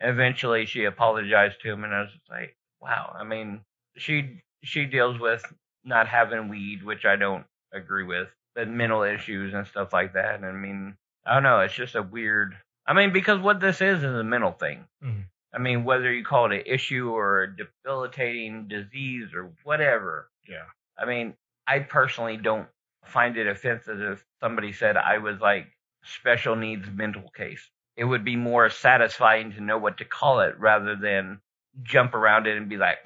And 0.01 0.11
eventually 0.11 0.67
she 0.67 0.85
apologized 0.85 1.61
to 1.63 1.71
him 1.71 1.85
and 1.85 1.95
I 1.95 2.03
was 2.03 2.11
just 2.13 2.31
like, 2.31 2.57
wow. 2.81 3.15
I 3.19 3.25
mean, 3.25 3.61
she 3.97 4.41
she 4.63 4.87
deals 4.87 5.19
with 5.19 5.45
not 5.85 6.09
having 6.09 6.49
weed, 6.49 6.83
which 6.83 7.05
I 7.05 7.17
don't 7.17 7.45
agree 7.73 8.05
with, 8.05 8.29
but 8.59 8.69
mental 8.69 9.05
issues 9.05 9.55
and 9.55 9.69
stuff 9.69 9.93
like 9.93 10.15
that. 10.15 10.35
And 10.35 10.45
I 10.45 10.51
mean, 10.51 10.97
I 11.25 11.35
don't 11.35 11.45
know, 11.45 11.61
it's 11.61 11.75
just 11.75 11.95
a 11.95 12.03
weird 12.03 12.57
I 12.87 12.93
mean, 12.95 13.13
because 13.13 13.39
what 13.39 13.61
this 13.61 13.81
is 13.83 13.99
is 14.03 14.15
a 14.17 14.25
mental 14.25 14.51
thing. 14.51 14.85
Mhm. 15.05 15.27
I 15.55 15.59
mean, 15.59 15.85
whether 15.85 16.11
you 16.13 16.25
call 16.25 16.47
it 16.51 16.57
an 16.57 16.63
issue 16.67 17.11
or 17.11 17.43
a 17.43 17.57
debilitating 17.57 18.67
disease 18.67 19.33
or 19.35 19.53
whatever, 19.63 20.29
Yeah. 20.49 20.65
I 20.99 21.05
mean, 21.05 21.37
I 21.69 21.79
personally 21.81 22.37
don't 22.37 22.69
find 23.05 23.37
it 23.37 23.47
offensive 23.47 24.01
if 24.01 24.25
somebody 24.41 24.73
said 24.73 24.97
I 24.97 25.19
was 25.19 25.39
like 25.41 25.69
special 26.03 26.57
needs 26.57 26.91
mental 26.91 27.31
case. 27.37 27.71
It 27.97 28.05
would 28.05 28.25
be 28.25 28.37
more 28.37 28.71
satisfying 28.71 29.53
to 29.53 29.61
know 29.61 29.79
what 29.79 29.99
to 29.99 30.05
call 30.05 30.41
it 30.41 30.59
rather 30.59 30.97
than 30.97 31.41
jump 31.83 32.15
around 32.15 32.47
it 32.49 32.57
and 32.57 32.69
be 32.69 32.77
like, 32.77 32.99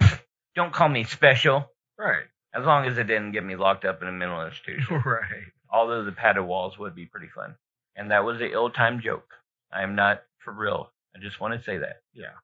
don't 0.55 0.73
call 0.73 0.89
me 0.89 1.05
special. 1.05 1.71
Right. 1.99 2.25
As 2.55 2.65
long 2.67 2.87
as 2.87 2.99
it 2.99 3.05
didn't 3.05 3.33
get 3.33 3.45
me 3.45 3.57
locked 3.57 3.85
up 3.85 4.03
in 4.03 4.09
a 4.09 4.13
mental 4.13 4.45
institution. 4.45 5.03
right. 5.07 5.45
Although 5.71 6.05
the 6.05 6.13
padded 6.13 6.45
walls 6.45 6.79
would 6.79 6.95
be 6.95 7.07
pretty 7.07 7.29
fun. 7.29 7.57
And 7.97 8.11
that 8.11 8.25
was 8.25 8.41
an 8.41 8.51
ill 8.53 8.71
timed 8.71 9.03
joke. 9.03 9.29
I 9.73 9.83
am 9.83 9.95
not 9.95 10.23
for 10.39 10.53
real. 10.53 10.91
I 11.17 11.19
just 11.19 11.41
want 11.41 11.55
to 11.55 11.63
say 11.63 11.79
that. 11.79 12.03
Yeah. 12.13 12.35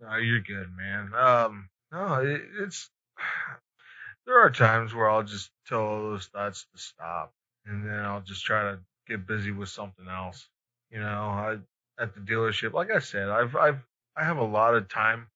No, 0.00 0.16
you're 0.16 0.40
good, 0.40 0.68
man. 0.76 1.12
Um, 1.14 1.68
no, 1.92 2.14
it, 2.14 2.42
it's 2.60 2.90
there 4.26 4.40
are 4.40 4.50
times 4.50 4.94
where 4.94 5.08
I'll 5.10 5.22
just 5.22 5.50
tell 5.66 5.80
all 5.80 6.02
those 6.02 6.26
thoughts 6.26 6.66
to 6.72 6.78
stop, 6.78 7.32
and 7.66 7.84
then 7.84 7.98
I'll 7.98 8.20
just 8.20 8.44
try 8.44 8.62
to 8.62 8.78
get 9.08 9.26
busy 9.26 9.50
with 9.50 9.68
something 9.68 10.06
else. 10.08 10.48
You 10.90 11.00
know, 11.00 11.06
I 11.06 11.56
at 12.00 12.14
the 12.14 12.20
dealership, 12.20 12.72
like 12.72 12.90
I 12.90 13.00
said, 13.00 13.28
I've 13.28 13.56
I've 13.56 13.80
I 14.16 14.24
have 14.24 14.38
a 14.38 14.44
lot 14.44 14.74
of 14.74 14.88
time 14.88 15.26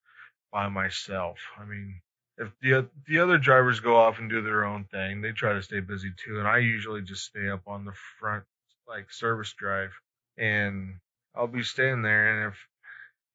by 0.51 0.69
myself. 0.69 1.37
I 1.59 1.65
mean, 1.65 2.01
if 2.37 2.49
the 2.61 2.89
the 3.07 3.19
other 3.19 3.37
drivers 3.37 3.79
go 3.79 3.97
off 3.97 4.19
and 4.19 4.29
do 4.29 4.41
their 4.41 4.65
own 4.65 4.85
thing, 4.85 5.21
they 5.21 5.31
try 5.31 5.53
to 5.53 5.63
stay 5.63 5.79
busy 5.79 6.11
too, 6.17 6.39
and 6.39 6.47
I 6.47 6.59
usually 6.59 7.01
just 7.01 7.25
stay 7.25 7.49
up 7.49 7.67
on 7.67 7.85
the 7.85 7.93
front 8.19 8.43
like 8.87 9.11
service 9.11 9.53
drive, 9.53 9.91
and 10.37 10.95
I'll 11.35 11.47
be 11.47 11.63
staying 11.63 12.01
there, 12.01 12.43
and 12.45 12.53
if 12.53 12.59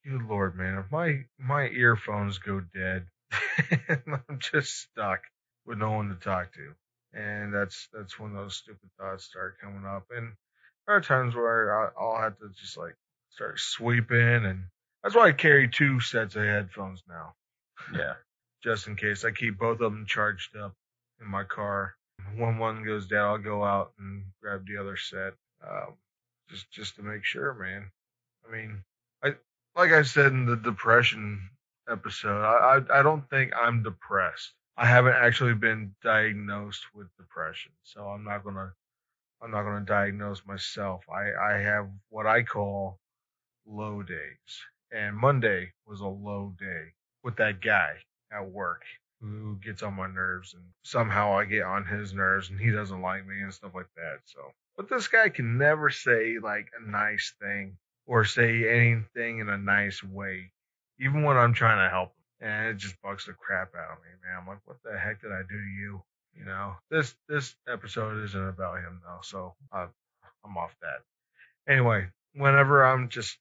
Good 0.04 0.22
lord, 0.22 0.56
man! 0.56 0.78
If 0.78 0.90
my 0.90 1.24
my 1.38 1.68
earphones 1.68 2.38
go 2.38 2.61
dead, 2.61 3.06
I'm 3.90 4.38
just 4.38 4.80
stuck 4.80 5.20
with 5.66 5.78
no 5.78 5.90
one 5.92 6.08
to 6.08 6.14
talk 6.14 6.52
to, 6.54 6.74
and 7.12 7.52
that's 7.52 7.88
that's 7.92 8.18
when 8.18 8.32
those 8.32 8.56
stupid 8.56 8.88
thoughts 8.98 9.24
start 9.24 9.58
coming 9.61 9.84
up. 9.84 10.06
And 10.11 10.32
there 10.87 10.96
are 10.96 11.00
times 11.02 11.34
where 11.34 11.78
I, 11.78 11.90
I'll 12.00 12.20
have 12.22 12.38
to 12.38 12.48
just 12.58 12.78
like 12.78 12.96
start 13.30 13.58
sweeping, 13.61 14.46
and 14.46 14.64
that's 15.02 15.14
why 15.14 15.28
I 15.28 15.32
carry 15.32 15.68
two 15.68 16.00
sets 16.00 16.37
of 16.37 16.44
headphones 16.44 17.02
now, 17.08 17.34
Yeah. 17.94 18.14
Just 18.62 18.87
in 18.87 18.97
case. 18.97 19.25
I 19.25 19.31
keep 19.31 19.59
both 19.59 19.81
of 19.81 19.92
them 19.92 20.07
charged 20.07 20.57
up 20.57 20.75
in 21.21 21.29
my 21.29 21.44
car. 21.44 21.94
When 22.37 22.59
one 22.59 22.85
goes 22.85 23.07
down, 23.07 23.29
I'll 23.29 23.38
go 23.38 23.64
out 23.64 23.92
and 23.99 24.25
grab 24.42 24.66
the 24.66 24.77
other 24.77 24.97
set, 24.97 25.35
um, 25.66 25.94
just 26.49 26.71
just 26.71 26.97
to 26.97 27.03
make 27.03 27.25
sure, 27.25 27.55
man. 27.55 27.90
I 28.47 28.53
mean, 28.53 28.83
I 29.23 29.35
like 29.77 29.92
I 29.92 30.03
said 30.03 30.33
in 30.33 30.44
the 30.44 30.57
depression 30.57 31.51
episode, 31.88 32.42
I, 32.42 32.79
I 32.79 33.01
I 33.01 33.03
don't 33.03 33.29
think 33.31 33.53
I'm 33.57 33.83
depressed. 33.83 34.53
I 34.77 34.87
haven't 34.87 35.14
actually 35.14 35.55
been 35.55 35.94
diagnosed 36.03 36.85
with 36.94 37.09
depression, 37.16 37.73
so 37.83 38.03
I'm 38.07 38.25
not 38.25 38.44
gonna 38.44 38.73
I'm 39.40 39.51
not 39.53 39.62
gonna 39.62 39.85
diagnose 39.85 40.44
myself. 40.44 41.05
I 41.09 41.33
I 41.33 41.59
have 41.59 41.88
what 42.11 42.27
I 42.27 42.42
call 42.42 42.99
low 43.64 44.03
days, 44.03 44.62
and 44.92 45.16
Monday 45.16 45.73
was 45.87 46.01
a 46.01 46.07
low 46.07 46.55
day 46.59 46.92
with 47.23 47.37
that 47.37 47.61
guy 47.61 47.99
at 48.33 48.51
work 48.51 48.83
who 49.21 49.27
mm-hmm. 49.27 49.55
gets 49.64 49.83
on 49.83 49.95
my 49.95 50.07
nerves, 50.07 50.55
and 50.55 50.62
somehow 50.83 51.37
I 51.37 51.45
get 51.45 51.62
on 51.62 51.85
his 51.85 52.14
nerves, 52.14 52.51
and 52.51 52.61
he 52.61 52.71
doesn't 52.71 53.03
like 53.03 53.27
me 53.27 53.41
and 53.41 53.53
stuff 53.53 53.73
like 53.75 53.88
that. 53.97 54.21
So, 54.25 54.41
but 54.77 54.88
this 54.88 55.09
guy 55.09 55.29
can 55.29 55.59
never 55.59 55.91
say 55.91 56.38
like 56.43 56.69
a 56.79 56.91
nice 56.91 57.35
thing 57.41 57.77
or 58.07 58.25
say 58.25 58.69
anything 58.69 59.41
in 59.41 59.49
a 59.49 59.59
nice 59.59 60.03
way, 60.03 60.53
even 61.01 61.23
when 61.23 61.37
I'm 61.37 61.53
trying 61.53 61.85
to 61.85 61.91
help 61.91 62.09
him. 62.09 62.14
And 62.41 62.69
it 62.69 62.77
just 62.77 63.01
bugs 63.03 63.27
the 63.27 63.33
crap 63.33 63.75
out 63.75 63.99
of 63.99 63.99
me, 63.99 64.11
man. 64.23 64.38
I'm 64.41 64.47
like, 64.47 64.61
what 64.64 64.77
the 64.85 64.97
heck 64.97 65.21
did 65.21 65.33
I 65.33 65.43
do 65.43 65.57
to 65.57 65.81
you? 65.81 66.03
You 66.35 66.45
know, 66.45 66.75
this 66.88 67.17
this 67.29 67.57
episode 67.69 68.23
isn't 68.23 68.49
about 68.49 68.79
him 68.79 69.01
though, 69.05 69.19
so 69.23 69.55
I, 69.73 69.88
I'm 70.45 70.57
off 70.57 70.77
that. 70.83 71.73
Anyway, 71.73 72.07
whenever 72.35 72.85
I'm 72.85 73.09
just 73.09 73.37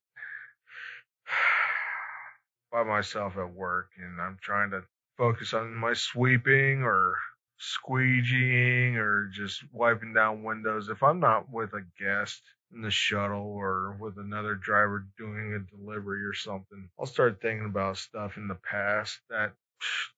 by 2.71 2.83
myself 2.83 3.37
at 3.37 3.53
work 3.53 3.89
and 3.97 4.21
I'm 4.21 4.37
trying 4.41 4.71
to 4.71 4.83
focus 5.17 5.53
on 5.53 5.73
my 5.73 5.93
sweeping 5.93 6.83
or 6.83 7.17
squeegeeing 7.59 8.95
or 8.95 9.29
just 9.33 9.63
wiping 9.71 10.13
down 10.13 10.43
windows, 10.43 10.89
if 10.89 11.01
I'm 11.01 11.19
not 11.19 11.49
with 11.51 11.73
a 11.73 11.85
guest 11.99 12.41
in 12.73 12.81
the 12.81 12.91
shuttle 12.91 13.53
or 13.55 13.97
with 13.99 14.17
another 14.17 14.55
driver 14.55 15.07
doing 15.17 15.53
a 15.53 15.77
delivery 15.77 16.23
or 16.23 16.33
something, 16.33 16.89
I'll 16.99 17.05
start 17.05 17.41
thinking 17.41 17.65
about 17.65 17.97
stuff 17.97 18.37
in 18.37 18.47
the 18.47 18.55
past 18.55 19.19
that 19.29 19.53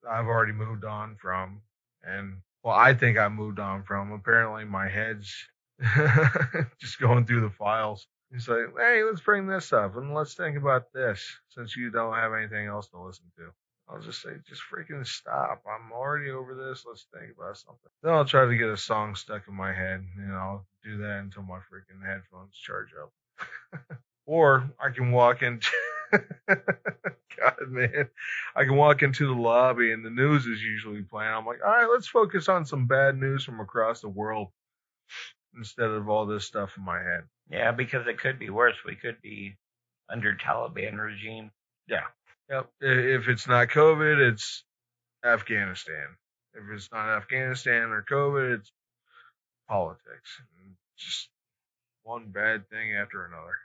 I've 0.10 0.26
already 0.26 0.54
moved 0.54 0.86
on 0.86 1.16
from. 1.22 1.62
And 2.04 2.42
well, 2.64 2.76
I 2.76 2.94
think 2.94 3.18
I 3.18 3.28
moved 3.30 3.60
on 3.60 3.84
from. 3.84 4.12
Apparently, 4.12 4.66
my 4.66 4.90
head's 4.90 5.34
just 6.80 7.00
going 7.00 7.26
through 7.26 7.42
the 7.42 7.50
files. 7.50 8.08
He's 8.32 8.48
like, 8.48 8.68
hey, 8.78 9.04
let's 9.04 9.22
bring 9.22 9.48
this 9.48 9.74
up 9.74 9.98
and 9.98 10.13
let's 10.13 10.36
think 10.36 10.58
about 10.58 10.94
this 10.94 11.26
since 11.50 11.76
you 11.76 11.92
don't 11.92 12.15
have 12.15 12.34
anything 12.34 12.68
else 12.68 12.89
to 12.89 13.00
listen 13.02 13.26
to. 13.38 13.52
I'll 13.89 14.02
just 14.02 14.22
say, 14.22 14.32
just 14.48 14.62
freaking 14.72 15.06
stop. 15.08 15.63
I'm 15.68 15.92
already 15.92 16.32
over 16.32 16.56
this. 16.56 16.86
Let's 16.88 17.08
think 17.13 17.34
about 17.38 17.58
something. 17.58 17.89
Then 18.04 18.13
I'll 18.13 18.26
try 18.26 18.46
to 18.46 18.58
get 18.58 18.70
a 18.70 18.78
song 18.78 19.15
stuck 19.15 19.48
in 19.48 19.56
my 19.56 19.74
head, 19.74 20.06
and 20.18 20.34
I'll 20.34 20.68
do 20.84 20.98
that 21.00 21.20
until 21.20 21.44
my 21.44 21.58
freaking 21.58 22.06
headphones 22.06 22.56
charge 22.56 22.89
up. 23.02 23.13
or 24.28 24.70
I 24.80 24.92
can 24.92 25.12
walk 25.12 25.42
into, 25.44 25.72
God 26.48 27.70
man, 27.70 28.10
I 28.56 28.65
can 28.65 28.76
walk 28.76 29.02
into 29.04 29.28
the 29.28 29.42
lobby 29.42 29.92
and 29.92 30.06
the 30.06 30.12
news 30.12 30.46
is 30.46 30.62
usually 30.63 31.02
playing. 31.02 31.34
I'm 31.34 31.46
like, 31.48 31.60
all 31.65 31.72
right, 31.72 31.89
let's 31.92 32.08
focus 32.08 32.50
on 32.50 32.65
some 32.65 32.88
bad 32.88 33.18
news 33.18 33.44
from 33.44 33.60
across 33.60 34.02
the 34.02 34.10
world. 34.10 34.50
instead 35.58 35.89
of 35.89 36.10
all 36.10 36.26
this 36.26 36.46
stuff 36.46 36.78
in 36.78 36.84
my 36.86 37.00
head. 37.00 37.24
Yeah, 37.50 37.72
because 37.72 38.08
it 38.08 38.20
could 38.20 38.40
be 38.40 38.50
worse. 38.50 38.76
We 38.86 38.96
could 38.96 39.22
be 39.22 39.56
under 40.10 40.36
Taliban 40.36 40.98
regime. 41.00 41.52
Yeah. 41.88 42.06
Yep. 42.50 42.70
If 42.82 43.28
it's 43.28 43.48
not 43.48 43.70
COVID, 43.70 44.32
it's 44.32 44.64
Afghanistan. 45.24 46.16
If 46.54 46.64
it's 46.74 46.90
not 46.92 47.10
Afghanistan 47.10 47.90
or 47.90 48.06
COVID, 48.10 48.60
it's 48.60 48.72
politics. 49.68 50.42
Just 50.98 51.30
one 52.04 52.32
bad 52.32 52.70
thing 52.70 52.96
after 52.96 53.26
another. 53.26 53.58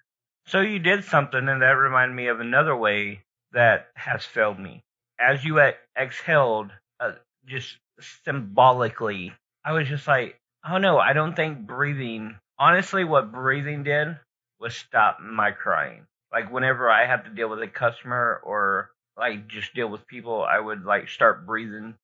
So 0.47 0.61
you 0.61 0.79
did 0.79 1.05
something, 1.05 1.49
and 1.49 1.62
that 1.62 1.70
reminded 1.70 2.14
me 2.14 2.27
of 2.27 2.40
another 2.40 2.77
way 2.77 3.23
that 3.53 3.88
has 3.94 4.25
failed 4.25 4.59
me. 4.59 4.85
As 5.18 5.44
you 5.44 5.61
e- 5.61 5.73
exhaled, 5.97 6.70
uh, 7.01 7.12
just 7.47 7.79
symbolically, 8.25 9.33
I 9.64 9.73
was 9.73 9.88
just 9.88 10.07
like, 10.07 10.38
oh 10.68 10.79
no, 10.79 10.99
I 10.99 11.14
don't 11.14 11.35
think 11.35 11.66
breathing. 11.66 12.38
Honestly, 12.59 13.05
what 13.05 13.33
breathing 13.33 13.83
did 13.83 14.17
was 14.61 14.75
stop 14.75 15.19
my 15.21 15.51
crying. 15.51 16.07
Like 16.33 16.53
whenever 16.53 16.90
I 16.90 17.07
have 17.07 17.25
to 17.25 17.31
deal 17.31 17.49
with 17.49 17.62
a 17.62 17.69
customer 17.69 18.40
or 18.45 18.90
like 19.17 19.49
just 19.49 19.75
deal 19.75 19.88
with 19.88 20.07
people, 20.07 20.43
I 20.43 20.59
would 20.59 20.85
like 20.85 21.09
start 21.09 21.47
breathing 21.47 21.95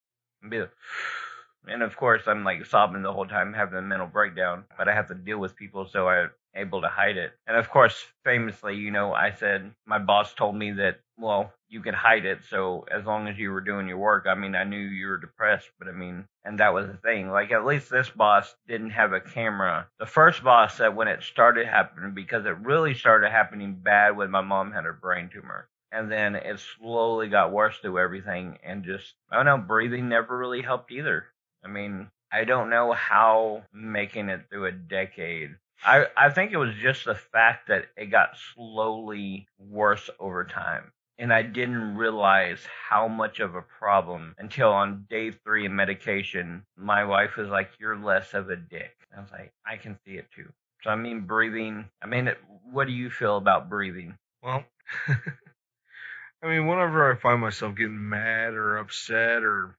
and 0.43 0.51
be 0.51 0.61
like, 0.61 0.73
and 1.67 1.83
of 1.83 1.97
course 1.97 2.23
I'm 2.27 2.45
like 2.45 2.67
sobbing 2.67 3.03
the 3.03 3.13
whole 3.13 3.27
time, 3.27 3.53
having 3.53 3.79
a 3.79 3.83
mental 3.83 4.07
breakdown. 4.09 4.65
But 4.77 4.89
I 4.89 4.95
have 4.95 5.09
to 5.09 5.15
deal 5.15 5.39
with 5.39 5.57
people, 5.57 5.87
so 5.87 6.09
I'm 6.09 6.31
able 6.55 6.81
to 6.83 6.89
hide 6.89 7.17
it. 7.17 7.33
And 7.47 7.57
of 7.57 7.71
course, 7.71 8.05
famously, 8.25 8.77
you 8.77 8.91
know, 8.91 9.13
I 9.13 9.33
said 9.33 9.73
my 9.87 9.99
boss 9.99 10.35
told 10.35 10.57
me 10.57 10.73
that 10.73 11.01
well, 11.17 11.53
you 11.71 11.81
could 11.81 11.95
hide 11.95 12.27
it. 12.27 12.41
So 12.49 12.85
as 12.91 13.05
long 13.07 13.29
as 13.29 13.39
you 13.39 13.53
were 13.53 13.61
doing 13.61 13.89
your 13.89 13.99
work, 13.99 14.27
I 14.29 14.35
mean, 14.35 14.55
I 14.55 14.65
knew 14.65 14.79
you 14.79 15.07
were 15.07 15.19
depressed, 15.19 15.71
but 15.79 15.89
I 15.89 15.93
mean, 15.93 16.27
and 16.45 16.59
that 16.59 16.75
was 16.75 16.87
the 16.87 16.95
thing. 16.95 17.31
Like 17.31 17.53
at 17.53 17.65
least 17.65 17.89
this 17.89 18.11
boss 18.11 18.55
didn't 18.67 18.91
have 18.91 19.13
a 19.13 19.21
camera. 19.21 19.89
The 19.99 20.07
first 20.07 20.43
boss 20.43 20.77
said 20.77 20.97
when 20.97 21.09
it 21.09 21.23
started 21.23 21.67
happening, 21.67 22.13
because 22.13 22.45
it 22.45 22.59
really 22.59 22.95
started 22.95 23.31
happening 23.31 23.81
bad 23.83 24.17
when 24.17 24.31
my 24.31 24.41
mom 24.41 24.73
had 24.73 24.85
her 24.85 24.93
brain 24.93 25.31
tumor. 25.33 25.69
And 25.93 26.11
then 26.11 26.37
it 26.37 26.61
slowly 26.79 27.29
got 27.29 27.53
worse 27.53 27.77
through 27.79 27.99
everything 27.99 28.59
and 28.63 28.85
just, 28.85 29.15
I 29.31 29.37
don't 29.37 29.47
know, 29.47 29.59
breathing 29.59 30.09
never 30.09 30.37
really 30.37 30.63
helped 30.63 30.93
either. 30.93 31.27
I 31.65 31.69
mean, 31.69 32.09
I 32.33 32.45
don't 32.45 32.71
know 32.71 32.93
how 32.93 33.65
making 33.73 34.29
it 34.29 34.43
through 34.49 34.67
a 34.67 34.73
decade. 34.73 35.57
I, 35.85 36.07
I 36.17 36.31
think 36.31 36.53
it 36.53 36.59
was 36.59 36.75
just 36.81 37.05
the 37.05 37.15
fact 37.15 37.69
that 37.69 37.87
it 37.97 38.07
got 38.07 38.37
slowly 38.55 39.49
worse 39.59 40.09
over 40.21 40.45
time. 40.45 40.93
And 41.21 41.33
I 41.35 41.43
didn't 41.43 41.97
realize 41.97 42.61
how 42.89 43.07
much 43.07 43.41
of 43.41 43.55
a 43.55 43.63
problem 43.63 44.35
until 44.39 44.71
on 44.71 45.07
day 45.11 45.31
three 45.31 45.67
of 45.67 45.73
medication, 45.73 46.65
my 46.77 47.05
wife 47.05 47.37
was 47.37 47.51
like, 47.51 47.71
You're 47.79 47.99
less 47.99 48.33
of 48.35 48.49
a 48.51 48.57
dick. 48.57 48.97
I 49.17 49.21
was 49.21 49.31
like, 49.31 49.53
I 49.67 49.77
can 49.77 49.99
see 50.07 50.15
it 50.15 50.27
too. 50.35 50.51
So, 50.83 50.91
I 50.91 50.97
mean, 50.97 51.21
breathing. 51.27 51.91
I 52.03 52.07
mean, 52.07 52.31
what 52.73 52.87
do 52.87 52.95
you 52.95 53.11
feel 53.11 53.37
about 53.37 53.69
breathing? 53.69 54.17
Well, 54.43 54.65
I 55.09 56.49
mean, 56.49 56.67
whenever 56.67 57.13
I 57.13 57.17
find 57.17 57.41
myself 57.43 57.77
getting 57.77 58.09
mad 58.09 58.55
or 58.55 58.79
upset 58.79 59.43
or 59.45 59.77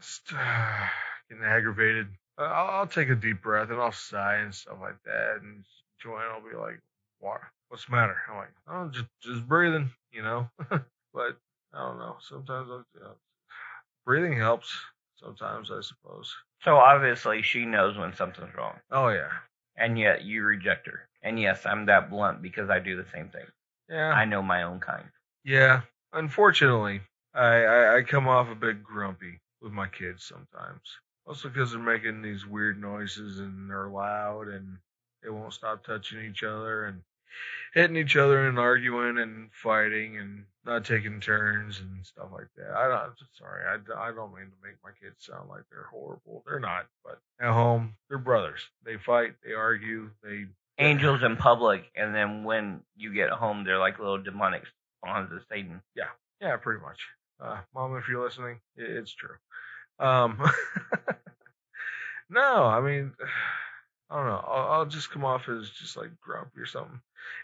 just, 0.00 0.34
uh, 0.36 0.86
getting 1.30 1.44
aggravated, 1.44 2.08
I'll, 2.36 2.80
I'll 2.80 2.86
take 2.86 3.08
a 3.08 3.14
deep 3.14 3.40
breath 3.42 3.70
and 3.70 3.80
I'll 3.80 3.92
sigh 3.92 4.36
and 4.36 4.54
stuff 4.54 4.78
like 4.82 5.02
that. 5.06 5.38
And 5.42 5.64
Joanne 6.02 6.42
will 6.42 6.50
be 6.50 6.56
like, 6.56 6.80
"What? 7.20 7.40
What's 7.68 7.86
the 7.86 7.92
matter?" 7.92 8.16
I'm 8.28 8.36
like, 8.36 8.52
"Oh, 8.68 8.88
just 8.88 9.06
just 9.22 9.48
breathing," 9.48 9.90
you 10.14 10.22
know. 10.22 10.48
but 10.70 11.38
I 11.72 11.78
don't 11.78 11.98
know. 11.98 12.16
Sometimes 12.20 12.68
I'll, 12.70 12.84
you 12.94 13.00
know, 13.00 13.14
breathing 14.04 14.36
helps. 14.36 14.72
Sometimes 15.16 15.70
I 15.70 15.80
suppose. 15.80 16.34
So, 16.62 16.76
obviously, 16.76 17.42
she 17.42 17.64
knows 17.66 17.96
when 17.98 18.14
something's 18.14 18.54
wrong. 18.54 18.76
Oh 18.90 19.08
yeah, 19.08 19.30
And 19.76 19.98
yet, 19.98 20.22
you 20.24 20.42
reject 20.44 20.86
her. 20.86 21.08
And 21.22 21.38
yes, 21.40 21.66
I'm 21.66 21.86
that 21.86 22.10
blunt 22.10 22.42
because 22.42 22.70
I 22.70 22.78
do 22.78 22.96
the 22.96 23.08
same 23.10 23.28
thing. 23.28 23.46
yeah. 23.88 24.10
I 24.12 24.24
know 24.24 24.42
my 24.42 24.62
own 24.62 24.80
kind. 24.80 25.04
Yeah, 25.44 25.82
unfortunately, 26.12 27.02
I, 27.34 27.64
I 27.64 27.96
I 27.98 28.02
come 28.02 28.28
off 28.28 28.48
a 28.48 28.54
bit 28.54 28.82
grumpy 28.82 29.40
with 29.60 29.72
my 29.72 29.88
kids 29.88 30.24
sometimes. 30.24 30.80
Also 31.26 31.48
because 31.48 31.72
they're 31.72 31.80
making 31.80 32.22
these 32.22 32.46
weird 32.46 32.80
noises 32.80 33.38
and 33.40 33.68
they're 33.70 33.88
loud 33.88 34.48
and 34.48 34.78
they 35.22 35.30
won't 35.30 35.52
stop 35.54 35.84
touching 35.84 36.22
each 36.24 36.42
other 36.42 36.84
and 36.86 37.00
hitting 37.74 37.96
each 37.96 38.16
other 38.16 38.46
and 38.46 38.58
arguing 38.58 39.18
and 39.18 39.50
fighting 39.52 40.16
and 40.18 40.44
not 40.64 40.84
taking 40.84 41.20
turns 41.20 41.80
and 41.80 42.04
stuff 42.06 42.28
like 42.32 42.46
that. 42.56 42.70
I 42.74 42.88
don't. 42.88 43.12
Sorry, 43.38 43.62
I, 43.68 43.76
don't- 43.76 43.98
I 43.98 44.12
don't 44.14 44.34
mean 44.34 44.46
to 44.46 44.66
make 44.66 44.76
my 44.82 44.90
kids 45.00 45.16
sound 45.26 45.48
like 45.48 45.62
they're 45.70 45.88
horrible. 45.90 46.42
They're 46.46 46.60
not. 46.60 46.86
But 47.04 47.18
at 47.40 47.52
home, 47.52 47.94
they're 48.08 48.18
brothers. 48.18 48.60
They 48.84 48.96
fight. 48.96 49.34
They 49.44 49.52
argue. 49.52 50.10
They 50.22 50.46
Angels 50.76 51.22
in 51.22 51.36
public, 51.36 51.84
and 51.94 52.12
then 52.12 52.42
when 52.42 52.80
you 52.96 53.14
get 53.14 53.30
home, 53.30 53.62
they're 53.62 53.78
like 53.78 54.00
little 54.00 54.18
demonic 54.20 54.64
spawns 54.98 55.30
of 55.30 55.38
Satan. 55.48 55.80
Yeah, 55.94 56.08
yeah, 56.40 56.56
pretty 56.56 56.82
much. 56.82 56.98
Uh, 57.40 57.58
Mom, 57.72 57.96
if 57.96 58.08
you're 58.08 58.24
listening, 58.24 58.58
it's 58.76 59.12
true. 59.14 59.36
Um, 60.00 60.40
no, 62.30 62.64
I 62.64 62.80
mean, 62.80 63.12
I 64.10 64.16
don't 64.16 64.26
know. 64.26 64.44
I'll, 64.48 64.72
I'll 64.72 64.86
just 64.86 65.10
come 65.10 65.24
off 65.24 65.48
as 65.48 65.70
just 65.70 65.96
like 65.96 66.10
grumpy 66.20 66.60
or 66.60 66.66
something. 66.66 67.00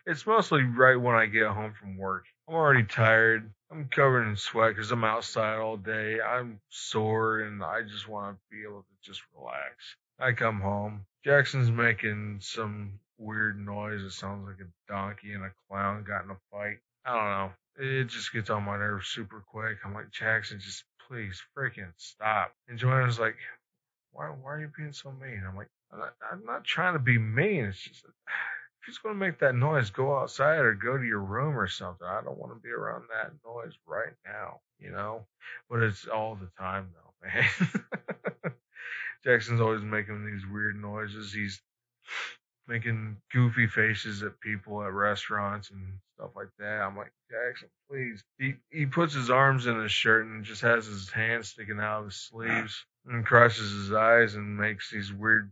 It's 0.07 0.27
mostly 0.27 0.63
right 0.63 0.97
when 0.97 1.15
I 1.15 1.27
get 1.27 1.49
home 1.49 1.73
from 1.79 1.97
work. 1.97 2.25
I'm 2.49 2.55
already 2.55 2.85
tired. 2.85 3.51
I'm 3.71 3.89
covered 3.89 4.29
in 4.29 4.37
sweat 4.37 4.75
because 4.75 4.91
I'm 4.91 5.05
outside 5.05 5.59
all 5.59 5.77
day. 5.77 6.21
I'm 6.21 6.61
sore 6.69 7.41
and 7.41 7.63
I 7.63 7.83
just 7.83 8.09
want 8.09 8.37
to 8.37 8.57
be 8.57 8.65
able 8.65 8.81
to 8.81 9.09
just 9.11 9.23
relax. 9.37 9.97
I 10.19 10.33
come 10.33 10.61
home. 10.61 11.07
Jackson's 11.25 11.71
making 11.71 12.39
some 12.41 12.99
weird 13.19 13.59
noise. 13.59 14.03
It 14.03 14.13
sounds 14.13 14.47
like 14.47 14.67
a 14.67 14.93
donkey 14.93 15.33
and 15.33 15.45
a 15.45 15.53
clown 15.69 16.05
got 16.05 16.25
in 16.25 16.31
a 16.31 16.37
fight. 16.51 16.79
I 17.05 17.15
don't 17.15 17.31
know. 17.31 17.53
It 18.01 18.09
just 18.09 18.33
gets 18.33 18.51
on 18.51 18.65
my 18.65 18.77
nerves 18.77 19.07
super 19.07 19.45
quick. 19.47 19.79
I'm 19.85 19.95
like, 19.95 20.11
Jackson, 20.11 20.59
just 20.59 20.85
please 21.07 21.41
freaking 21.57 21.93
stop. 21.97 22.53
And 22.69 22.79
Joanna's 22.79 23.19
like, 23.19 23.37
why, 24.13 24.27
why 24.27 24.55
are 24.55 24.61
you 24.61 24.71
being 24.77 24.93
so 24.93 25.13
mean? 25.13 25.43
I'm 25.49 25.57
like, 25.57 25.69
I'm 25.93 25.99
not, 26.01 26.15
I'm 26.31 26.45
not 26.45 26.65
trying 26.65 26.95
to 26.95 26.99
be 26.99 27.19
mean. 27.19 27.67
It's 27.67 27.81
just, 27.81 28.05
that 28.91 28.97
he's 28.97 28.99
going 28.99 29.15
to 29.15 29.27
make 29.27 29.39
that 29.41 29.55
noise, 29.55 29.91
go 29.91 30.19
outside 30.19 30.59
or 30.59 30.75
go 30.75 30.97
to 30.97 31.05
your 31.05 31.21
room 31.21 31.59
or 31.59 31.69
something. 31.69 32.07
I 32.07 32.21
don't 32.23 32.39
want 32.39 32.53
to 32.53 32.61
be 32.61 32.71
around 32.71 33.05
that 33.11 33.33
noise 33.45 33.75
right 33.87 34.15
now, 34.25 34.61
you 34.79 34.91
know? 34.91 35.27
But 35.69 35.83
it's 35.83 36.07
all 36.07 36.37
the 36.37 36.51
time 36.59 36.89
though, 36.95 37.29
man. 37.29 38.53
Jackson's 39.25 39.61
always 39.61 39.83
making 39.83 40.27
these 40.27 40.47
weird 40.51 40.81
noises. 40.81 41.33
He's 41.33 41.61
making 42.67 43.17
goofy 43.33 43.67
faces 43.67 44.23
at 44.23 44.41
people 44.41 44.83
at 44.83 44.93
restaurants 44.93 45.71
and 45.71 45.99
stuff 46.17 46.31
like 46.35 46.51
that. 46.59 46.81
I'm 46.81 46.97
like, 46.97 47.13
Jackson, 47.31 47.69
please. 47.91 48.25
He 48.39 48.55
he 48.71 48.87
puts 48.87 49.13
his 49.15 49.31
arms 49.31 49.67
in 49.67 49.79
his 49.81 49.93
shirt 49.93 50.27
and 50.27 50.45
just 50.45 50.63
has 50.63 50.87
his 50.87 51.11
hands 51.11 51.49
sticking 51.49 51.81
out 51.81 52.01
of 52.01 52.05
his 52.07 52.31
ah. 52.33 52.37
sleeves 52.37 52.87
and 53.07 53.27
crosses 53.27 53.71
his 53.73 53.93
eyes 53.93 54.35
and 54.35 54.57
makes 54.57 54.91
these 54.91 55.13
weird 55.13 55.51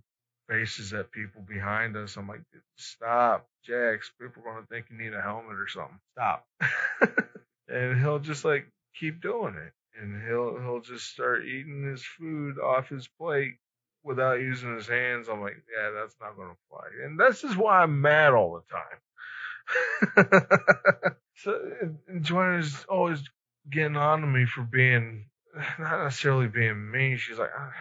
faces 0.48 0.92
at 0.92 1.12
people 1.12 1.42
behind 1.42 1.96
us. 1.96 2.16
I'm 2.16 2.28
like, 2.28 2.42
stop, 2.76 3.46
Jax. 3.64 4.10
People 4.20 4.42
are 4.46 4.54
gonna 4.54 4.66
think 4.66 4.86
you 4.90 4.98
need 4.98 5.14
a 5.14 5.20
helmet 5.20 5.58
or 5.58 5.68
something. 5.68 5.98
Stop. 6.12 6.46
and 7.68 8.00
he'll 8.00 8.18
just 8.18 8.44
like 8.44 8.66
keep 8.98 9.20
doing 9.20 9.54
it. 9.54 9.72
And 10.00 10.22
he'll 10.26 10.58
he'll 10.60 10.80
just 10.80 11.08
start 11.10 11.44
eating 11.44 11.82
his 11.84 12.04
food 12.04 12.58
off 12.58 12.88
his 12.88 13.08
plate 13.20 13.54
without 14.04 14.40
using 14.40 14.74
his 14.74 14.86
hands. 14.86 15.28
I'm 15.28 15.40
like, 15.40 15.56
yeah, 15.76 15.90
that's 15.90 16.14
not 16.20 16.36
gonna 16.36 16.56
fly. 16.70 16.86
And 17.04 17.18
this 17.18 17.44
is 17.44 17.56
why 17.56 17.82
I'm 17.82 18.00
mad 18.00 18.32
all 18.32 18.60
the 18.60 18.74
time. 18.74 18.98
so 21.36 21.58
Joanna's 22.20 22.84
always 22.88 23.22
getting 23.70 23.96
on 23.96 24.20
to 24.20 24.26
me 24.26 24.46
for 24.46 24.62
being 24.62 25.26
not 25.78 26.04
necessarily 26.04 26.48
being 26.48 26.90
mean. 26.90 27.16
She's 27.18 27.38
like, 27.38 27.50
"Ah, 27.56 27.72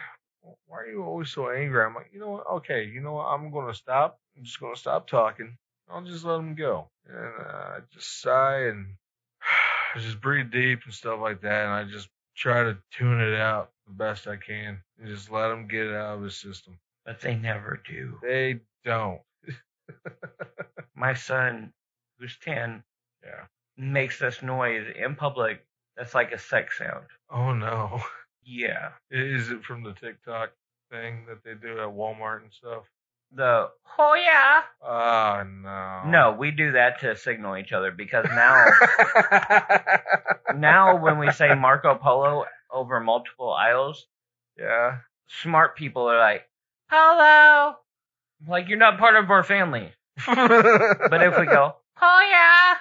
why 0.66 0.78
are 0.78 0.86
you 0.86 1.02
always 1.02 1.30
so 1.30 1.50
angry? 1.50 1.82
I'm 1.84 1.94
like, 1.94 2.10
you 2.12 2.20
know 2.20 2.30
what? 2.30 2.46
Okay, 2.58 2.84
you 2.84 3.00
know 3.00 3.14
what? 3.14 3.26
I'm 3.26 3.50
gonna 3.50 3.74
stop. 3.74 4.18
I'm 4.36 4.44
just 4.44 4.60
gonna 4.60 4.76
stop 4.76 5.08
talking. 5.08 5.56
I'll 5.90 6.02
just 6.04 6.24
let 6.24 6.38
him 6.38 6.54
go. 6.54 6.88
And 7.08 7.16
uh, 7.16 7.48
I 7.50 7.78
just 7.92 8.20
sigh 8.20 8.66
and 8.66 8.86
I 9.94 9.98
just 9.98 10.20
breathe 10.20 10.50
deep 10.50 10.80
and 10.84 10.92
stuff 10.94 11.18
like 11.20 11.40
that. 11.42 11.64
And 11.64 11.72
I 11.72 11.84
just 11.84 12.08
try 12.36 12.62
to 12.62 12.76
tune 12.92 13.20
it 13.20 13.34
out 13.38 13.70
the 13.86 13.92
best 13.94 14.26
I 14.28 14.36
can 14.36 14.82
and 14.98 15.08
just 15.08 15.30
let 15.30 15.50
him 15.50 15.66
get 15.66 15.86
it 15.86 15.94
out 15.94 16.18
of 16.18 16.22
his 16.22 16.36
system. 16.36 16.78
But 17.06 17.20
they 17.20 17.34
never 17.36 17.80
do. 17.88 18.18
They 18.22 18.60
don't. 18.84 19.20
My 20.94 21.14
son, 21.14 21.72
who's 22.18 22.36
10, 22.44 22.82
Yeah. 23.24 23.44
makes 23.76 24.18
this 24.18 24.42
noise 24.42 24.86
in 24.96 25.14
public 25.14 25.64
that's 25.96 26.14
like 26.14 26.32
a 26.32 26.38
sex 26.38 26.78
sound. 26.78 27.06
Oh 27.30 27.52
no. 27.54 28.00
Yeah. 28.48 28.90
Is 29.10 29.50
it 29.50 29.62
from 29.62 29.82
the 29.82 29.92
TikTok 29.92 30.50
thing 30.90 31.26
that 31.28 31.44
they 31.44 31.52
do 31.54 31.78
at 31.80 31.88
Walmart 31.88 32.42
and 32.42 32.52
stuff? 32.52 32.84
The, 33.34 33.68
oh 33.98 34.14
yeah. 34.14 34.62
Oh 34.82 35.42
no. 35.44 36.02
No, 36.10 36.36
we 36.38 36.50
do 36.50 36.72
that 36.72 37.00
to 37.00 37.14
signal 37.14 37.58
each 37.58 37.72
other 37.72 37.90
because 37.90 38.24
now, 38.24 38.64
now 40.56 40.96
when 40.96 41.18
we 41.18 41.30
say 41.30 41.54
Marco 41.54 41.94
Polo 41.94 42.46
over 42.72 43.00
multiple 43.00 43.52
aisles, 43.52 44.06
yeah. 44.58 45.00
smart 45.42 45.76
people 45.76 46.08
are 46.10 46.18
like, 46.18 46.48
Polo, 46.90 47.76
Like 48.48 48.68
you're 48.68 48.78
not 48.78 48.98
part 48.98 49.16
of 49.16 49.30
our 49.30 49.42
family. 49.44 49.92
but 50.26 50.48
But 51.10 51.22
if 51.22 51.38
we 51.38 51.44
go, 51.44 51.76
oh 52.00 52.28
yeah, 52.30 52.76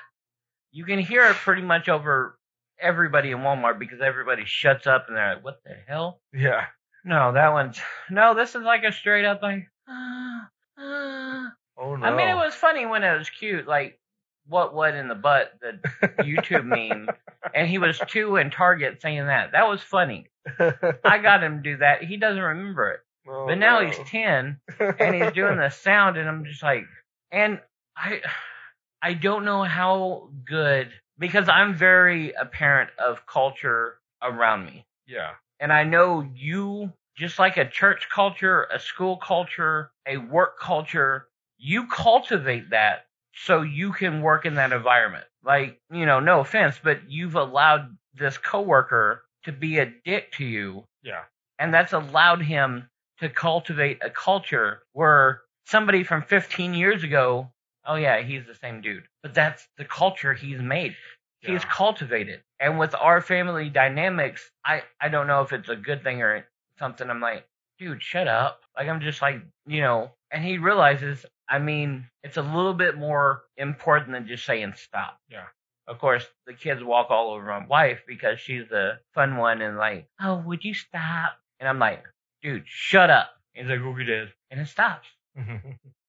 you 0.72 0.86
can 0.86 1.00
hear 1.00 1.26
it 1.26 1.36
pretty 1.36 1.62
much 1.62 1.90
over 1.90 2.38
everybody 2.80 3.32
in 3.32 3.40
Walmart 3.40 3.80
because 3.80 4.02
everybody 4.02 4.44
shuts 4.46 4.88
up 4.88 5.06
and 5.08 5.18
they're 5.18 5.36
like, 5.36 5.44
what 5.44 5.62
the 5.66 5.76
hell? 5.88 6.22
yeah, 6.34 6.66
No, 7.04 7.34
that 7.34 7.52
one's 7.54 7.80
no. 8.10 8.34
This 8.36 8.56
is 8.56 8.62
like 8.64 8.84
a 8.84 8.92
straight 8.92 9.26
up 9.26 9.42
like. 9.42 9.68
ah, 9.88 10.50
ah. 10.78 11.52
oh 11.78 11.96
no. 11.96 12.06
I 12.06 12.16
mean, 12.16 12.28
it 12.30 12.36
was 12.36 12.54
funny 12.54 12.86
when 12.86 13.04
it 13.04 13.18
was 13.18 13.30
cute, 13.30 13.68
like 13.68 14.00
what 14.48 14.74
what 14.74 14.96
in 14.96 15.08
the 15.08 15.16
butt 15.16 15.54
the 15.62 15.80
YouTube 16.24 16.66
meme, 16.90 17.10
and 17.54 17.68
he 17.68 17.78
was 17.78 18.00
two 18.08 18.38
in 18.38 18.50
Target 18.52 19.02
saying 19.02 19.26
that. 19.28 19.52
That 19.54 19.68
was 19.68 19.82
funny. 19.82 20.28
I 20.60 21.18
got 21.22 21.44
him 21.44 21.58
to 21.58 21.64
do 21.72 21.78
that. 21.78 22.04
He 22.04 22.18
doesn't 22.18 22.42
remember 22.42 22.92
it, 22.92 23.00
Oh, 23.28 23.46
but 23.48 23.58
now 23.58 23.80
no. 23.82 23.88
he's 23.88 23.98
ten 24.10 24.60
and 24.80 25.16
he's 25.16 25.34
doing 25.34 25.58
the 25.58 25.70
sound, 25.70 26.18
and 26.18 26.30
I'm 26.30 26.46
just 26.46 26.64
like, 26.64 26.86
and 27.32 27.60
I 27.96 28.22
I 29.02 29.14
don't 29.14 29.44
know 29.46 29.64
how 29.64 30.30
good 30.46 30.90
because 31.20 31.50
I'm 31.50 31.74
very 31.76 32.32
apparent 32.34 32.90
of 33.00 33.26
culture 33.26 34.00
around 34.22 34.66
me. 34.66 34.86
Yeah, 35.08 35.32
And 35.60 35.72
I 35.72 35.84
know 35.84 36.28
you, 36.36 36.92
just 37.16 37.40
like 37.40 37.58
a 37.58 37.70
church 37.70 38.08
culture, 38.14 38.68
a 38.74 38.80
school 38.80 39.18
culture, 39.18 39.92
a 40.06 40.18
work 40.18 40.60
culture, 40.60 41.28
you 41.58 41.88
cultivate 41.88 42.72
that 42.72 43.06
so 43.34 43.62
you 43.62 43.94
can 43.94 44.22
work 44.22 44.46
in 44.46 44.56
that 44.56 44.74
environment. 44.74 45.26
Like, 45.44 45.80
you 45.92 46.06
know, 46.06 46.20
no 46.20 46.42
offense, 46.42 46.80
but 46.84 47.10
you've 47.10 47.36
allowed 47.36 47.96
this 48.14 48.38
coworker 48.38 49.24
to 49.46 49.52
be 49.52 49.78
a 49.78 49.86
dick 50.04 50.32
to 50.34 50.44
you, 50.44 50.84
yeah, 51.04 51.24
and 51.58 51.74
that's 51.74 51.94
allowed 51.94 52.42
him 52.42 52.90
to 53.20 53.30
cultivate 53.30 54.00
a 54.04 54.10
culture 54.10 54.84
where 54.94 55.42
somebody 55.66 56.04
from 56.04 56.24
15 56.24 56.74
years 56.74 57.04
ago, 57.04 57.50
oh 57.88 57.96
yeah, 57.96 58.22
he's 58.22 58.46
the 58.46 58.56
same 58.56 58.82
dude. 58.82 59.06
But 59.24 59.34
that's 59.34 59.68
the 59.78 59.86
culture 59.86 60.34
he's 60.34 60.62
made 60.62 60.96
he's 61.42 61.62
Yeah. 61.64 61.70
cultivated. 61.72 62.42
And 62.60 62.80
with 62.80 62.96
our 62.96 63.22
family 63.22 63.70
dynamics, 63.70 64.50
I 64.66 64.84
I 65.00 65.10
don't 65.10 65.28
know 65.28 65.42
if 65.42 65.54
it's 65.54 65.70
a 65.70 65.76
good 65.76 66.04
thing 66.04 66.22
or 66.22 66.46
something. 66.80 67.10
I'm 67.10 67.22
like, 67.22 67.46
dude, 67.80 68.02
shut 68.04 68.28
up. 68.28 68.62
Like 68.76 68.88
I'm 68.90 69.02
just 69.02 69.22
like, 69.22 69.42
you 69.66 69.82
know. 69.82 70.12
And 70.32 70.44
he 70.44 70.58
realizes, 70.58 71.26
I 71.48 71.60
mean, 71.60 72.10
it's 72.24 72.38
a 72.38 72.42
little 72.42 72.74
bit 72.74 72.98
more 72.98 73.44
important 73.56 74.12
than 74.12 74.28
just 74.28 74.46
saying 74.46 74.74
stop. 74.76 75.18
Yeah. 75.30 75.46
Of 75.88 76.00
course, 76.00 76.26
the 76.48 76.54
kids 76.54 76.84
walk 76.84 77.12
all 77.12 77.32
over 77.32 77.46
my 77.46 77.66
wife 77.66 78.02
because 78.08 78.40
she's 78.42 78.68
the 78.70 79.00
fun 79.14 79.38
one 79.38 79.62
and 79.62 79.78
like, 79.78 80.08
oh, 80.22 80.38
would 80.46 80.66
you 80.66 80.74
stop? 80.74 81.38
And 81.62 81.70
I'm 81.70 81.80
like, 81.80 82.04
dude, 82.42 82.64
shut 82.66 83.10
up. 83.10 83.30
And 83.56 83.70
He's 83.70 83.78
like, 83.80 83.86
okay, 83.88 84.04
dad. 84.04 84.34
And 84.52 84.60
it 84.60 84.68
stops. 84.68 85.08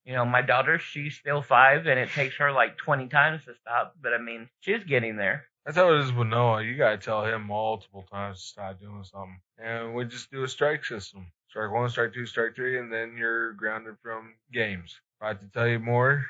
You 0.08 0.14
know, 0.14 0.24
my 0.24 0.40
daughter, 0.40 0.78
she's 0.78 1.16
still 1.16 1.42
five, 1.42 1.86
and 1.86 2.00
it 2.00 2.08
takes 2.08 2.36
her 2.36 2.50
like 2.50 2.78
20 2.78 3.08
times 3.08 3.44
to 3.44 3.52
stop. 3.60 3.94
But 4.00 4.14
I 4.14 4.18
mean, 4.18 4.48
she's 4.60 4.82
getting 4.82 5.16
there. 5.18 5.44
That's 5.66 5.76
how 5.76 5.92
it 5.92 6.00
is 6.00 6.14
with 6.14 6.28
Noah. 6.28 6.62
You 6.62 6.78
gotta 6.78 6.96
tell 6.96 7.26
him 7.26 7.46
multiple 7.46 8.06
times 8.10 8.40
to 8.40 8.46
stop 8.46 8.80
doing 8.80 9.04
something, 9.04 9.38
and 9.58 9.94
we 9.94 10.06
just 10.06 10.30
do 10.30 10.44
a 10.44 10.48
strike 10.48 10.82
system: 10.86 11.30
strike 11.50 11.70
one, 11.70 11.90
strike 11.90 12.14
two, 12.14 12.24
strike 12.24 12.56
three, 12.56 12.78
and 12.78 12.90
then 12.90 13.18
you're 13.18 13.52
grounded 13.52 13.96
from 14.02 14.32
games. 14.50 14.98
If 15.20 15.24
I 15.24 15.28
have 15.28 15.40
to 15.40 15.46
tell 15.48 15.68
you 15.68 15.78
more, 15.78 16.24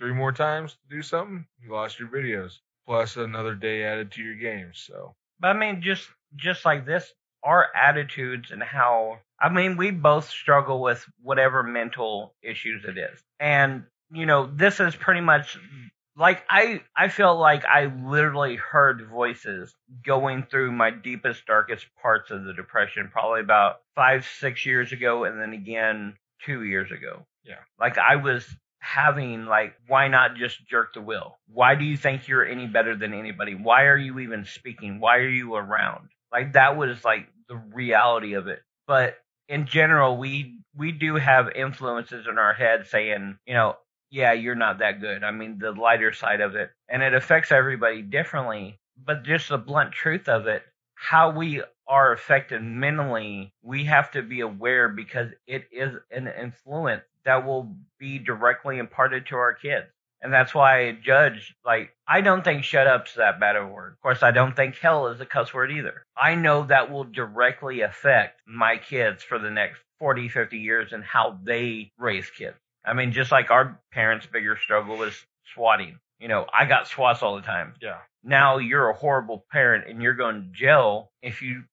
three 0.00 0.12
more 0.12 0.32
times 0.32 0.72
to 0.72 0.96
do 0.96 1.00
something, 1.00 1.46
you 1.60 1.72
lost 1.72 2.00
your 2.00 2.08
videos, 2.08 2.58
plus 2.86 3.16
another 3.16 3.54
day 3.54 3.84
added 3.84 4.10
to 4.12 4.22
your 4.22 4.34
games. 4.34 4.82
So 4.84 5.14
But 5.38 5.54
I 5.54 5.58
mean, 5.60 5.80
just 5.80 6.08
just 6.34 6.64
like 6.64 6.84
this, 6.86 7.12
our 7.44 7.68
attitudes 7.76 8.50
and 8.50 8.64
how 8.64 9.20
I 9.42 9.48
mean, 9.48 9.76
we 9.76 9.90
both 9.90 10.28
struggle 10.28 10.80
with 10.80 11.04
whatever 11.20 11.64
mental 11.64 12.34
issues 12.42 12.84
it 12.84 12.96
is, 12.96 13.20
and 13.40 13.84
you 14.12 14.24
know, 14.24 14.46
this 14.46 14.78
is 14.78 14.94
pretty 14.94 15.20
much 15.20 15.58
like 16.16 16.44
I 16.48 16.82
I 16.96 17.08
feel 17.08 17.38
like 17.38 17.64
I 17.64 17.86
literally 17.86 18.56
heard 18.56 19.08
voices 19.08 19.74
going 20.04 20.44
through 20.50 20.72
my 20.72 20.90
deepest, 20.90 21.46
darkest 21.46 21.86
parts 22.00 22.30
of 22.30 22.44
the 22.44 22.52
depression, 22.52 23.10
probably 23.12 23.40
about 23.40 23.80
five, 23.96 24.26
six 24.38 24.64
years 24.64 24.92
ago, 24.92 25.24
and 25.24 25.40
then 25.40 25.52
again 25.52 26.16
two 26.44 26.62
years 26.64 26.90
ago. 26.90 27.26
Yeah. 27.44 27.56
like 27.80 27.98
I 27.98 28.16
was 28.16 28.46
having 28.78 29.46
like 29.46 29.74
why 29.88 30.08
not 30.08 30.36
just 30.36 30.64
jerk 30.68 30.94
the 30.94 31.00
wheel? 31.00 31.38
Why 31.48 31.74
do 31.74 31.84
you 31.84 31.96
think 31.96 32.28
you're 32.28 32.46
any 32.46 32.66
better 32.66 32.94
than 32.96 33.14
anybody? 33.14 33.54
Why 33.54 33.84
are 33.84 33.98
you 33.98 34.20
even 34.20 34.44
speaking? 34.44 35.00
Why 35.00 35.16
are 35.16 35.28
you 35.28 35.54
around? 35.56 36.10
Like 36.30 36.52
that 36.52 36.76
was 36.76 37.04
like 37.04 37.26
the 37.48 37.56
reality 37.56 38.34
of 38.34 38.46
it. 38.46 38.60
But 38.86 39.16
in 39.52 39.66
general 39.66 40.16
we 40.16 40.58
we 40.74 40.92
do 40.92 41.16
have 41.16 41.50
influences 41.54 42.26
in 42.26 42.38
our 42.38 42.54
head 42.54 42.86
saying 42.86 43.38
you 43.46 43.52
know 43.52 43.76
yeah 44.10 44.32
you're 44.32 44.54
not 44.54 44.78
that 44.78 45.00
good. 45.00 45.22
I 45.22 45.30
mean 45.30 45.58
the 45.58 45.72
lighter 45.72 46.12
side 46.12 46.40
of 46.40 46.56
it. 46.56 46.70
And 46.88 47.02
it 47.02 47.14
affects 47.14 47.52
everybody 47.52 48.02
differently. 48.02 48.80
But 49.04 49.24
just 49.24 49.48
the 49.50 49.58
blunt 49.58 49.92
truth 49.92 50.28
of 50.28 50.46
it 50.46 50.62
how 50.94 51.30
we 51.30 51.62
are 51.86 52.12
affected 52.12 52.62
mentally 52.62 53.52
we 53.62 53.84
have 53.84 54.10
to 54.12 54.22
be 54.22 54.40
aware 54.40 54.88
because 54.88 55.28
it 55.46 55.64
is 55.72 55.92
an 56.10 56.28
influence 56.40 57.02
that 57.24 57.44
will 57.44 57.74
be 57.98 58.18
directly 58.18 58.78
imparted 58.78 59.26
to 59.26 59.36
our 59.36 59.52
kids 59.52 59.86
and 60.22 60.32
that's 60.32 60.54
why 60.54 60.86
I 60.88 60.92
judge, 60.92 61.54
like, 61.64 61.90
I 62.06 62.20
don't 62.20 62.44
think 62.44 62.64
shut 62.64 62.86
up's 62.86 63.14
that 63.16 63.40
bad 63.40 63.56
of 63.56 63.64
a 63.68 63.72
word. 63.72 63.92
Of 63.92 64.00
course, 64.00 64.22
I 64.22 64.30
don't 64.30 64.54
think 64.56 64.76
hell 64.78 65.08
is 65.08 65.20
a 65.20 65.26
cuss 65.26 65.52
word 65.52 65.70
either. 65.72 66.04
I 66.16 66.34
know 66.36 66.64
that 66.64 66.90
will 66.90 67.04
directly 67.04 67.80
affect 67.80 68.40
my 68.46 68.76
kids 68.76 69.22
for 69.22 69.38
the 69.38 69.50
next 69.50 69.80
40, 69.98 70.28
50 70.28 70.58
years 70.58 70.92
and 70.92 71.02
how 71.04 71.38
they 71.42 71.90
raise 71.98 72.30
kids. 72.30 72.56
I 72.84 72.94
mean, 72.94 73.12
just 73.12 73.30
like 73.32 73.50
our 73.50 73.80
parents' 73.92 74.26
bigger 74.26 74.56
struggle 74.56 74.96
was 74.96 75.14
swatting. 75.54 75.98
You 76.18 76.28
know, 76.28 76.46
I 76.56 76.66
got 76.66 76.86
swats 76.88 77.22
all 77.22 77.34
the 77.36 77.42
time. 77.42 77.74
yeah, 77.80 77.98
Now 78.22 78.58
you're 78.58 78.90
a 78.90 78.94
horrible 78.96 79.44
parent 79.50 79.88
and 79.88 80.00
you're 80.02 80.14
going 80.14 80.42
to 80.42 80.48
jail 80.58 81.10
if 81.20 81.42
you, 81.42 81.64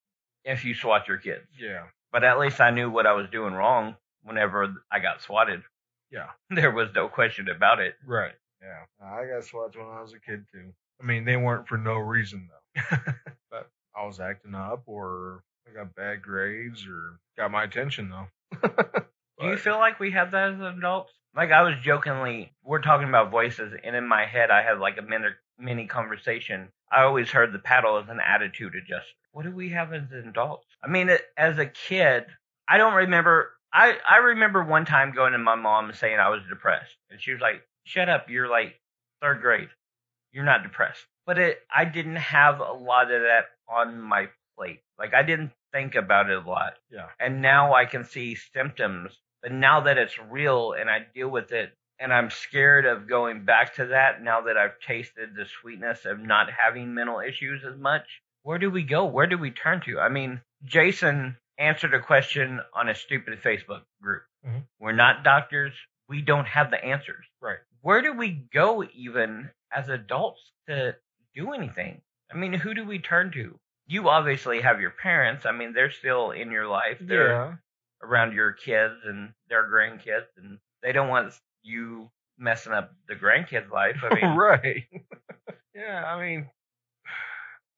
if 0.43 0.65
you 0.65 0.73
swat 0.73 1.07
your 1.07 1.17
kids. 1.17 1.45
yeah, 1.59 1.83
But 2.11 2.23
at 2.23 2.39
least 2.39 2.59
I 2.59 2.71
knew 2.71 2.89
what 2.89 3.05
I 3.05 3.13
was 3.13 3.29
doing 3.29 3.53
wrong 3.53 3.95
whenever 4.23 4.73
I 4.91 4.99
got 4.99 5.21
swatted. 5.21 5.61
Yeah. 6.11 6.27
There 6.49 6.71
was 6.71 6.89
no 6.95 7.07
question 7.07 7.47
about 7.49 7.79
it. 7.79 7.95
Right. 8.05 8.33
Yeah. 8.61 9.05
I 9.05 9.25
got 9.25 9.43
swats 9.43 9.77
when 9.77 9.87
I 9.87 10.01
was 10.01 10.13
a 10.13 10.19
kid 10.19 10.45
too. 10.51 10.73
I 11.01 11.05
mean, 11.05 11.25
they 11.25 11.37
weren't 11.37 11.67
for 11.67 11.77
no 11.77 11.95
reason 11.95 12.49
though. 12.49 12.97
but 13.51 13.69
I 13.95 14.05
was 14.05 14.19
acting 14.19 14.55
up 14.55 14.83
or 14.85 15.43
I 15.67 15.73
got 15.73 15.95
bad 15.95 16.21
grades 16.21 16.85
or 16.87 17.19
got 17.37 17.51
my 17.51 17.63
attention 17.63 18.09
though. 18.09 18.27
Do 19.39 19.47
you 19.47 19.57
feel 19.57 19.77
like 19.77 19.99
we 19.99 20.11
have 20.11 20.31
that 20.31 20.53
as 20.53 20.59
adults? 20.59 21.13
Like 21.35 21.51
I 21.51 21.61
was 21.61 21.75
jokingly, 21.81 22.51
we're 22.63 22.81
talking 22.81 23.07
about 23.07 23.31
voices, 23.31 23.73
and 23.83 23.95
in 23.95 24.07
my 24.07 24.25
head 24.25 24.49
I 24.49 24.63
had 24.63 24.79
like 24.79 24.97
a 24.97 25.01
mini, 25.01 25.27
mini 25.57 25.85
conversation. 25.85 26.69
I 26.91 27.03
always 27.03 27.29
heard 27.29 27.53
the 27.53 27.59
paddle 27.59 27.97
as 27.97 28.09
an 28.09 28.19
attitude 28.19 28.73
adjuster. 28.75 29.15
What 29.31 29.45
do 29.45 29.51
we 29.51 29.69
have 29.69 29.93
as 29.93 30.11
adults? 30.11 30.65
I 30.83 30.87
mean, 30.87 31.09
as 31.37 31.57
a 31.59 31.67
kid, 31.67 32.25
I 32.67 32.77
don't 32.77 32.95
remember. 32.95 33.51
I 33.73 33.97
I 34.09 34.17
remember 34.17 34.63
one 34.63 34.85
time 34.85 35.13
going 35.13 35.33
to 35.33 35.37
my 35.37 35.55
mom 35.55 35.89
and 35.89 35.97
saying 35.97 36.19
I 36.19 36.29
was 36.29 36.41
depressed, 36.49 36.95
and 37.09 37.21
she 37.21 37.31
was 37.31 37.41
like, 37.41 37.61
"Shut 37.83 38.09
up! 38.09 38.29
You're 38.29 38.49
like 38.49 38.79
third 39.21 39.41
grade. 39.41 39.69
You're 40.31 40.45
not 40.45 40.63
depressed." 40.63 41.05
But 41.25 41.37
it, 41.37 41.59
I 41.75 41.85
didn't 41.85 42.15
have 42.15 42.59
a 42.59 42.71
lot 42.73 43.11
of 43.11 43.21
that 43.21 43.45
on 43.67 44.01
my 44.01 44.29
plate. 44.57 44.79
Like 44.97 45.13
I 45.13 45.21
didn't 45.23 45.51
think 45.71 45.93
about 45.95 46.29
it 46.31 46.43
a 46.43 46.49
lot 46.49 46.73
Yeah. 46.89 47.05
and 47.19 47.41
now 47.43 47.75
I 47.75 47.85
can 47.85 48.03
see 48.03 48.33
symptoms. 48.35 49.11
But 49.43 49.51
now 49.51 49.81
that 49.81 49.97
it's 49.99 50.17
real 50.17 50.73
and 50.73 50.89
I 50.89 51.05
deal 51.13 51.29
with 51.29 51.51
it, 51.51 51.71
and 51.99 52.11
I'm 52.11 52.29
scared 52.31 52.85
of 52.87 53.07
going 53.07 53.45
back 53.45 53.75
to 53.75 53.85
that 53.87 54.21
now 54.23 54.41
that 54.41 54.57
I've 54.57 54.79
tasted 54.79 55.35
the 55.35 55.45
sweetness 55.45 56.05
of 56.05 56.19
not 56.19 56.47
having 56.51 56.93
mental 56.95 57.19
issues 57.19 57.63
as 57.63 57.77
much, 57.77 58.21
where 58.43 58.57
do 58.57 58.71
we 58.71 58.81
go? 58.83 59.05
Where 59.05 59.27
do 59.27 59.37
we 59.37 59.51
turn 59.51 59.81
to? 59.81 59.99
I 59.99 60.09
mean, 60.09 60.41
Jason 60.65 61.37
answered 61.59 61.93
a 61.93 61.99
question 62.01 62.59
on 62.73 62.89
a 62.89 62.95
stupid 62.95 63.39
Facebook 63.43 63.83
group. 64.01 64.23
Mhm. 64.45 64.65
We're 64.79 64.93
not 64.93 65.23
doctors. 65.23 65.73
We 66.07 66.21
don't 66.21 66.47
have 66.47 66.71
the 66.71 66.83
answers. 66.83 67.25
Right. 67.41 67.59
Where 67.81 68.01
do 68.01 68.13
we 68.13 68.31
go 68.31 68.83
even 68.83 69.51
as 69.71 69.89
adults 69.89 70.41
to 70.67 70.95
do 71.35 71.53
anything? 71.53 72.01
I 72.31 72.35
mean, 72.37 72.53
who 72.53 72.73
do 72.73 72.85
we 72.85 72.99
turn 72.99 73.31
to? 73.33 73.59
You 73.87 74.09
obviously 74.09 74.61
have 74.61 74.79
your 74.81 74.91
parents. 74.91 75.45
I 75.45 75.51
mean, 75.51 75.73
they're 75.73 75.91
still 75.91 76.31
in 76.31 76.51
your 76.51 76.67
life. 76.67 76.97
They're 76.99 77.29
Yeah. 77.29 77.55
around 78.01 78.33
your 78.33 78.53
kids 78.53 79.03
and 79.05 79.33
their 79.49 79.63
grandkids, 79.69 80.27
and 80.37 80.59
they 80.81 80.91
don't 80.93 81.09
want 81.09 81.33
you 81.63 82.09
messing 82.37 82.71
up 82.71 82.93
the 83.07 83.15
grandkids' 83.15 83.69
life. 83.69 84.01
I 84.03 84.09
mean, 84.15 84.35
right. 84.37 84.87
yeah, 85.75 86.05
I 86.05 86.19
mean, 86.21 86.49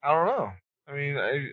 I 0.04 0.12
don't 0.12 0.26
know. 0.28 0.54
I 0.92 0.96
mean, 0.96 1.18
I, 1.18 1.48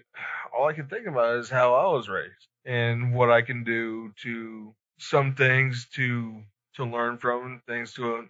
all 0.56 0.68
I 0.68 0.72
can 0.72 0.88
think 0.88 1.06
about 1.06 1.36
is 1.36 1.48
how 1.48 1.74
I 1.74 1.92
was 1.92 2.08
raised 2.08 2.48
and 2.64 3.14
what 3.14 3.30
I 3.30 3.42
can 3.42 3.62
do 3.62 4.12
to 4.22 4.74
some 4.98 5.34
things 5.34 5.86
to 5.94 6.42
to 6.74 6.84
learn 6.84 7.18
from 7.18 7.62
things 7.66 7.92
to 7.94 8.28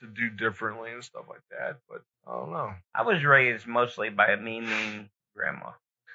to 0.00 0.06
do 0.06 0.30
differently 0.30 0.92
and 0.92 1.04
stuff 1.04 1.24
like 1.28 1.42
that. 1.50 1.78
But 1.88 2.02
I 2.26 2.38
don't 2.38 2.52
know. 2.52 2.72
I 2.94 3.02
was 3.02 3.24
raised 3.24 3.66
mostly 3.66 4.10
by 4.10 4.28
a 4.28 4.36
mean, 4.36 4.68
mean 4.68 5.10
grandma. 5.34 5.70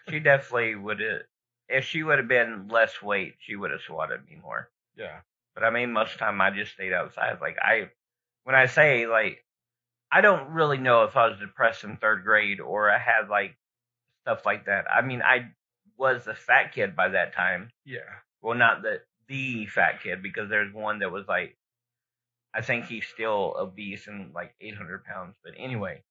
She 0.10 0.20
definitely 0.20 0.76
would 0.76 1.00
have, 1.00 1.22
if 1.70 1.86
she 1.86 2.04
would 2.04 2.18
have 2.18 2.28
been 2.28 2.68
less 2.68 3.02
weight, 3.02 3.36
she 3.40 3.56
would 3.56 3.72
have 3.72 3.82
swatted 3.82 4.26
me 4.26 4.38
more. 4.42 4.70
Yeah. 4.98 5.22
But 5.54 5.64
I 5.64 5.70
mean, 5.70 5.92
most 5.92 6.14
of 6.14 6.20
the 6.20 6.26
time 6.26 6.42
I 6.42 6.50
just 6.50 6.74
stayed 6.74 6.94
outside. 6.94 7.38
Like 7.42 7.58
I, 7.62 7.90
when 8.44 8.56
I 8.56 8.66
say 8.66 9.06
like, 9.06 9.44
I 10.12 10.22
don't 10.22 10.52
really 10.52 10.78
know 10.78 11.04
if 11.04 11.16
I 11.16 11.28
was 11.28 11.40
depressed 11.40 11.84
in 11.84 11.98
third 11.98 12.24
grade 12.24 12.60
or 12.60 12.90
I 12.90 12.98
had 12.98 13.30
like 13.30 13.56
stuff 14.24 14.46
like 14.46 14.66
that. 14.66 14.86
I 14.92 15.02
mean, 15.02 15.22
I 15.22 15.52
was 15.98 16.28
a 16.28 16.34
fat 16.34 16.74
kid 16.74 16.96
by 16.96 17.10
that 17.10 17.34
time. 17.34 17.70
Yeah. 17.86 18.00
Well, 18.42 18.58
not 18.58 18.82
the 18.82 19.02
the 19.28 19.66
fat 19.68 20.02
kid 20.04 20.22
because 20.22 20.50
there's 20.50 20.74
one 20.74 21.00
that 21.00 21.12
was 21.12 21.28
like, 21.28 21.56
I 22.54 22.62
think 22.62 22.86
he's 22.86 23.06
still 23.06 23.56
obese 23.58 24.08
and 24.08 24.34
like 24.34 24.54
800 24.60 25.06
pounds. 25.06 25.36
But 25.44 25.54
anyway, 25.58 26.02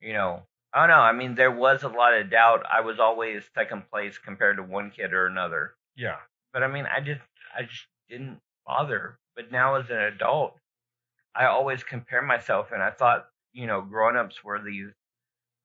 you 0.00 0.12
know, 0.12 0.42
I 0.72 0.80
don't 0.80 0.88
know. 0.88 1.02
I 1.02 1.12
mean, 1.12 1.34
there 1.34 1.52
was 1.52 1.82
a 1.84 1.88
lot 1.88 2.14
of 2.14 2.30
doubt. 2.30 2.64
I 2.70 2.80
was 2.80 2.98
always 2.98 3.44
second 3.54 3.84
place 3.90 4.18
compared 4.18 4.56
to 4.56 4.62
one 4.62 4.90
kid 4.90 5.12
or 5.12 5.26
another. 5.26 5.74
Yeah. 5.96 6.16
But 6.52 6.62
I 6.62 6.68
mean, 6.68 6.86
I 6.86 7.00
just 7.00 7.20
I 7.56 7.62
just 7.62 7.86
didn't 8.08 8.40
bother. 8.66 9.18
But 9.36 9.52
now 9.52 9.76
as 9.76 9.90
an 9.90 9.98
adult, 9.98 10.54
I 11.34 11.46
always 11.46 11.84
compare 11.84 12.22
myself, 12.22 12.72
and 12.72 12.82
I 12.82 12.90
thought, 12.90 13.28
you 13.52 13.66
know, 13.66 13.82
grown 13.82 14.16
ups 14.16 14.42
were 14.42 14.60
these 14.60 14.90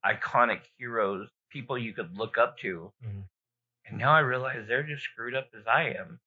iconic 0.06 0.60
heroes, 0.78 1.30
people 1.52 1.78
you 1.78 1.94
could 1.94 2.18
look 2.18 2.38
up 2.38 2.58
to. 2.60 2.92
Mhm. 3.04 3.24
And 3.86 3.98
now 3.98 4.14
I 4.14 4.20
realize 4.20 4.68
they're 4.68 4.84
just 4.84 5.04
screwed 5.04 5.36
up 5.36 5.50
as 5.54 5.68
I 5.68 5.90
am. 5.90 6.20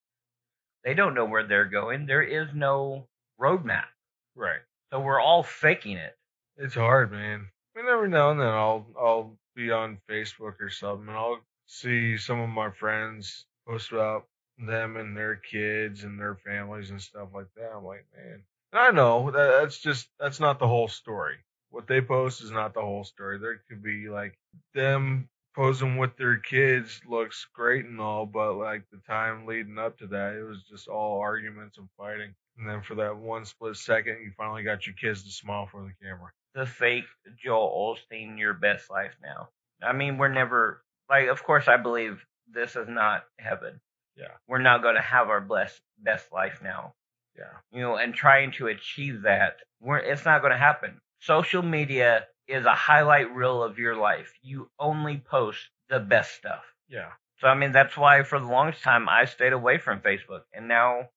They 0.84 0.94
don't 0.94 1.14
know 1.14 1.24
where 1.24 1.46
they're 1.46 1.64
going. 1.64 2.06
There 2.06 2.22
is 2.22 2.52
no 2.54 3.08
roadmap. 3.40 3.88
Right. 4.34 4.60
So 4.90 5.00
we're 5.00 5.20
all 5.20 5.42
faking 5.42 5.96
it. 5.96 6.16
It's 6.56 6.74
hard, 6.74 7.10
man. 7.10 7.50
I 7.74 7.80
mean, 7.80 7.88
every 7.90 8.08
now 8.08 8.30
and 8.30 8.40
then 8.40 8.48
I'll 8.48 8.86
I'll 8.98 9.38
be 9.56 9.70
on 9.72 10.00
Facebook 10.08 10.60
or 10.60 10.70
something, 10.70 11.08
and 11.08 11.16
I'll 11.16 11.40
see 11.66 12.16
some 12.16 12.40
of 12.40 12.48
my 12.50 12.70
friends 12.70 13.46
post 13.66 13.92
about 13.92 14.28
them 14.58 14.96
and 14.96 15.16
their 15.16 15.36
kids 15.36 16.04
and 16.04 16.18
their 16.20 16.36
families 16.36 16.90
and 16.90 17.00
stuff 17.02 17.30
like 17.34 17.52
that. 17.56 17.72
I'm 17.72 17.84
like, 17.84 18.06
man, 18.14 18.44
and 18.72 18.80
I 18.80 18.90
know 18.90 19.30
that 19.30 19.60
that's 19.60 19.80
just 19.80 20.08
that's 20.20 20.38
not 20.40 20.58
the 20.58 20.68
whole 20.68 20.88
story. 20.88 21.38
What 21.74 21.86
they 21.88 22.00
post 22.00 22.42
is 22.42 22.50
not 22.52 22.72
the 22.72 22.80
whole 22.80 23.04
story. 23.04 23.38
There 23.38 23.60
could 23.68 23.82
be 23.82 24.08
like 24.08 24.38
them 24.74 25.28
posing 25.54 25.96
with 25.98 26.16
their 26.16 26.36
kids 26.38 27.00
looks 27.08 27.46
great 27.54 27.84
and 27.84 28.00
all, 28.00 28.26
but 28.26 28.54
like 28.54 28.82
the 28.90 28.98
time 29.06 29.46
leading 29.46 29.78
up 29.78 29.98
to 29.98 30.06
that, 30.08 30.34
it 30.34 30.42
was 30.42 30.62
just 30.62 30.88
all 30.88 31.20
arguments 31.20 31.78
and 31.78 31.88
fighting. 31.96 32.34
And 32.58 32.68
then 32.68 32.82
for 32.82 32.94
that 32.96 33.16
one 33.16 33.44
split 33.44 33.76
second, 33.76 34.18
you 34.22 34.32
finally 34.36 34.62
got 34.62 34.86
your 34.86 34.94
kids 34.94 35.22
to 35.24 35.30
smile 35.30 35.66
for 35.70 35.82
the 35.82 35.92
camera. 36.04 36.30
the 36.54 36.66
fake 36.66 37.04
Joel 37.42 37.96
Osteen 37.96 38.38
your 38.38 38.54
best 38.54 38.90
life 38.90 39.16
now. 39.22 39.48
I 39.82 39.92
mean, 39.92 40.18
we're 40.18 40.28
never 40.28 40.82
like 41.10 41.28
of 41.28 41.42
course 41.42 41.68
I 41.68 41.76
believe 41.76 42.24
this 42.52 42.76
is 42.76 42.88
not 42.88 43.24
heaven. 43.38 43.80
Yeah. 44.16 44.34
We're 44.48 44.58
not 44.62 44.82
going 44.82 44.94
to 44.94 45.00
have 45.00 45.28
our 45.28 45.40
blessed 45.40 45.80
best 45.98 46.32
life 46.32 46.60
now. 46.62 46.94
Yeah. 47.36 47.50
You 47.72 47.80
know, 47.80 47.96
and 47.96 48.14
trying 48.14 48.52
to 48.52 48.68
achieve 48.68 49.22
that, 49.22 49.56
we're 49.80 49.98
it's 49.98 50.24
not 50.24 50.40
going 50.40 50.52
to 50.52 50.58
happen. 50.58 51.00
Social 51.24 51.62
media 51.62 52.26
is 52.46 52.66
a 52.66 52.74
highlight 52.74 53.34
reel 53.34 53.62
of 53.62 53.78
your 53.78 53.96
life. 53.96 54.32
You 54.42 54.68
only 54.78 55.16
post 55.18 55.58
the 55.88 55.98
best 55.98 56.34
stuff. 56.34 56.64
Yeah. 56.88 57.12
So 57.38 57.48
I 57.48 57.54
mean 57.54 57.72
that's 57.72 57.96
why 57.96 58.22
for 58.22 58.38
the 58.38 58.46
longest 58.46 58.82
time 58.82 59.08
I 59.08 59.24
stayed 59.24 59.54
away 59.54 59.78
from 59.78 60.00
Facebook 60.00 60.42
and 60.52 60.68
now 60.68 61.08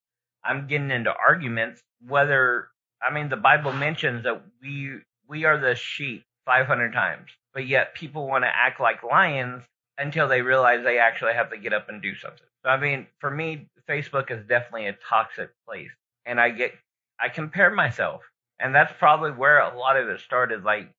I'm 0.43 0.67
getting 0.67 0.91
into 0.91 1.13
arguments 1.13 1.81
whether 2.07 2.69
I 3.01 3.13
mean 3.13 3.29
the 3.29 3.35
Bible 3.35 3.73
mentions 3.73 4.23
that 4.23 4.41
we 4.61 4.99
we 5.27 5.43
are 5.43 5.57
the 5.57 5.75
sheep 5.75 6.23
500 6.45 6.93
times 6.93 7.29
but 7.53 7.67
yet 7.67 7.93
people 7.93 8.27
want 8.27 8.45
to 8.45 8.55
act 8.55 8.79
like 8.79 9.03
lions 9.03 9.63
until 9.97 10.27
they 10.27 10.41
realize 10.41 10.83
they 10.83 10.99
actually 10.99 11.33
have 11.33 11.49
to 11.51 11.57
get 11.57 11.73
up 11.73 11.89
and 11.89 12.01
do 12.01 12.15
something. 12.15 12.47
So 12.63 12.69
I 12.69 12.77
mean 12.79 13.07
for 13.19 13.29
me 13.29 13.67
Facebook 13.89 14.31
is 14.31 14.47
definitely 14.47 14.87
a 14.87 14.97
toxic 15.09 15.49
place 15.67 15.91
and 16.25 16.39
I 16.39 16.49
get 16.49 16.73
I 17.19 17.29
compare 17.29 17.69
myself 17.71 18.21
and 18.59 18.73
that's 18.73 18.93
probably 18.97 19.31
where 19.31 19.59
a 19.59 19.77
lot 19.77 19.97
of 19.97 20.09
it 20.09 20.19
started 20.21 20.63
like 20.63 20.89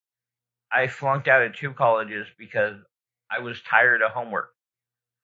I 0.70 0.86
flunked 0.86 1.28
out 1.28 1.42
of 1.42 1.54
two 1.54 1.72
colleges 1.72 2.26
because 2.38 2.76
I 3.30 3.40
was 3.40 3.60
tired 3.62 4.02
of 4.02 4.12
homework. 4.12 4.52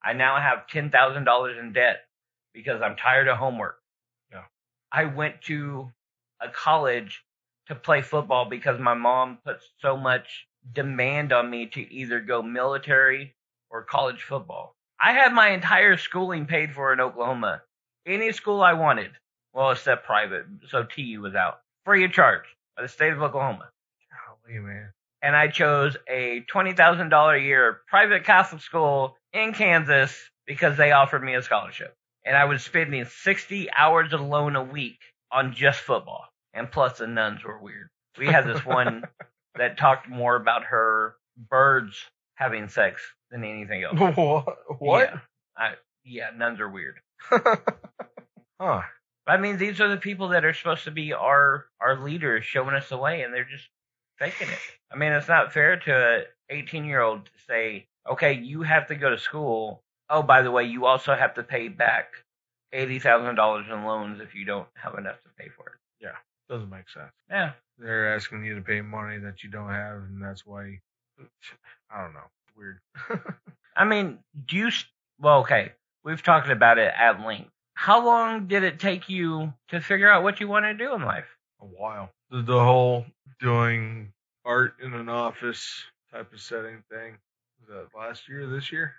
I 0.02 0.12
now 0.12 0.38
have 0.40 0.66
ten 0.66 0.90
thousand 0.90 1.24
dollars 1.24 1.56
in 1.58 1.72
debt 1.72 2.04
because 2.52 2.82
I'm 2.82 2.96
tired 2.96 3.28
of 3.28 3.38
homework. 3.38 3.78
Yeah. 4.30 4.44
I 4.92 5.04
went 5.04 5.42
to 5.42 5.90
a 6.40 6.48
college 6.48 7.24
to 7.68 7.74
play 7.74 8.02
football 8.02 8.44
because 8.44 8.78
my 8.78 8.94
mom 8.94 9.38
put 9.44 9.58
so 9.80 9.96
much 9.96 10.46
demand 10.72 11.32
on 11.32 11.50
me 11.50 11.66
to 11.66 11.92
either 11.92 12.20
go 12.20 12.42
military 12.42 13.34
or 13.70 13.82
college 13.82 14.22
football. 14.22 14.74
I 15.00 15.12
had 15.12 15.32
my 15.32 15.50
entire 15.50 15.96
schooling 15.96 16.46
paid 16.46 16.72
for 16.72 16.92
in 16.92 17.00
Oklahoma. 17.00 17.62
Any 18.06 18.32
school 18.32 18.62
I 18.62 18.74
wanted. 18.74 19.10
Well, 19.52 19.70
except 19.70 20.04
private, 20.04 20.46
so 20.68 20.84
TU 20.84 21.20
was 21.20 21.34
out. 21.34 21.60
Free 21.84 22.04
of 22.04 22.12
charge 22.12 22.44
by 22.76 22.82
the 22.82 22.88
state 22.88 23.12
of 23.12 23.22
Oklahoma 23.22 23.68
Golly, 24.46 24.58
man. 24.58 24.92
and 25.22 25.36
I 25.36 25.48
chose 25.48 25.96
a 26.08 26.40
twenty 26.48 26.72
thousand 26.72 27.10
dollar 27.10 27.34
a 27.34 27.42
year 27.42 27.80
private 27.88 28.24
Catholic 28.24 28.62
school 28.62 29.16
in 29.32 29.52
Kansas 29.52 30.16
because 30.46 30.76
they 30.76 30.92
offered 30.92 31.22
me 31.22 31.34
a 31.34 31.42
scholarship. 31.42 31.94
And 32.24 32.36
I 32.36 32.46
was 32.46 32.62
spending 32.62 33.04
sixty 33.04 33.68
hours 33.70 34.12
alone 34.12 34.56
a 34.56 34.64
week 34.64 34.98
on 35.30 35.54
just 35.54 35.80
football. 35.80 36.24
And 36.54 36.70
plus 36.70 36.98
the 36.98 37.06
nuns 37.06 37.42
were 37.44 37.58
weird. 37.58 37.88
We 38.18 38.28
had 38.28 38.46
this 38.46 38.64
one 38.64 39.04
that 39.56 39.76
talked 39.76 40.08
more 40.08 40.36
about 40.36 40.64
her 40.64 41.16
birds 41.50 41.96
having 42.36 42.68
sex 42.68 43.02
than 43.30 43.44
anything 43.44 43.82
else. 43.82 43.98
what? 44.16 44.56
What? 44.78 45.10
Yeah, 45.10 45.18
I, 45.56 45.72
yeah 46.04 46.30
nuns 46.36 46.60
are 46.60 46.68
weird. 46.68 46.96
huh. 48.60 48.82
I 49.26 49.36
mean, 49.38 49.56
these 49.56 49.80
are 49.80 49.88
the 49.88 49.96
people 49.96 50.28
that 50.28 50.44
are 50.44 50.52
supposed 50.54 50.84
to 50.84 50.90
be 50.90 51.12
our 51.12 51.66
our 51.80 52.02
leaders, 52.02 52.44
showing 52.44 52.74
us 52.74 52.88
the 52.88 52.98
way, 52.98 53.22
and 53.22 53.32
they're 53.32 53.44
just 53.44 53.68
faking 54.18 54.48
it. 54.48 54.58
I 54.92 54.96
mean, 54.96 55.12
it's 55.12 55.28
not 55.28 55.52
fair 55.52 55.76
to 55.78 55.92
a 55.92 56.24
18 56.54 56.84
year 56.84 57.00
old 57.00 57.24
to 57.26 57.30
say, 57.48 57.86
okay, 58.08 58.34
you 58.34 58.62
have 58.62 58.86
to 58.88 58.94
go 58.94 59.10
to 59.10 59.18
school. 59.18 59.82
Oh, 60.10 60.22
by 60.22 60.42
the 60.42 60.50
way, 60.50 60.64
you 60.64 60.84
also 60.86 61.14
have 61.14 61.34
to 61.34 61.42
pay 61.42 61.68
back 61.68 62.12
eighty 62.72 62.98
thousand 62.98 63.36
dollars 63.36 63.66
in 63.70 63.84
loans 63.84 64.20
if 64.20 64.34
you 64.34 64.44
don't 64.44 64.68
have 64.74 64.94
enough 64.98 65.20
to 65.22 65.28
pay 65.38 65.48
for 65.48 65.68
it. 65.68 66.04
Yeah, 66.04 66.16
doesn't 66.48 66.68
make 66.70 66.88
sense. 66.90 67.10
Yeah, 67.30 67.52
They're 67.78 68.14
asking 68.14 68.44
you 68.44 68.54
to 68.56 68.60
pay 68.60 68.82
money 68.82 69.18
that 69.18 69.42
you 69.42 69.48
don't 69.50 69.70
have, 69.70 69.96
and 70.02 70.22
that's 70.22 70.44
why. 70.44 70.80
I 71.90 72.02
don't 72.02 72.12
know. 72.12 72.28
Weird. 72.56 72.80
I 73.76 73.84
mean, 73.84 74.18
do 74.46 74.56
you? 74.56 74.66
s- 74.68 74.84
Well, 75.20 75.40
okay, 75.40 75.72
we've 76.04 76.22
talked 76.22 76.50
about 76.50 76.78
it 76.78 76.92
at 76.96 77.20
length. 77.24 77.50
How 77.74 78.04
long 78.04 78.46
did 78.46 78.62
it 78.62 78.78
take 78.78 79.08
you 79.08 79.52
to 79.68 79.80
figure 79.80 80.10
out 80.10 80.22
what 80.22 80.40
you 80.40 80.48
want 80.48 80.64
to 80.64 80.74
do 80.74 80.94
in 80.94 81.02
life? 81.02 81.26
a 81.64 81.66
while. 81.66 82.10
The, 82.30 82.42
the 82.42 82.58
whole 82.58 83.06
doing 83.40 84.12
art 84.44 84.74
in 84.82 84.94
an 84.94 85.08
office 85.08 85.84
type 86.12 86.32
of 86.32 86.40
setting 86.40 86.82
thing. 86.90 87.16
Was 87.60 87.68
that 87.68 87.98
last 87.98 88.28
year, 88.28 88.46
this 88.46 88.70
year? 88.70 88.94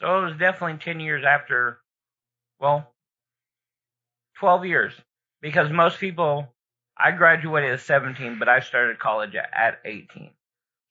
So 0.00 0.22
it 0.22 0.24
was 0.26 0.38
definitely 0.38 0.78
10 0.78 1.00
years 1.00 1.24
after, 1.26 1.78
well, 2.60 2.92
12 4.38 4.66
years. 4.66 4.92
Because 5.40 5.70
most 5.70 6.00
people, 6.00 6.48
I 6.96 7.12
graduated 7.12 7.70
at 7.70 7.80
17, 7.80 8.38
but 8.38 8.48
I 8.48 8.60
started 8.60 8.98
college 8.98 9.34
at, 9.34 9.50
at 9.54 9.80
18. 9.84 10.30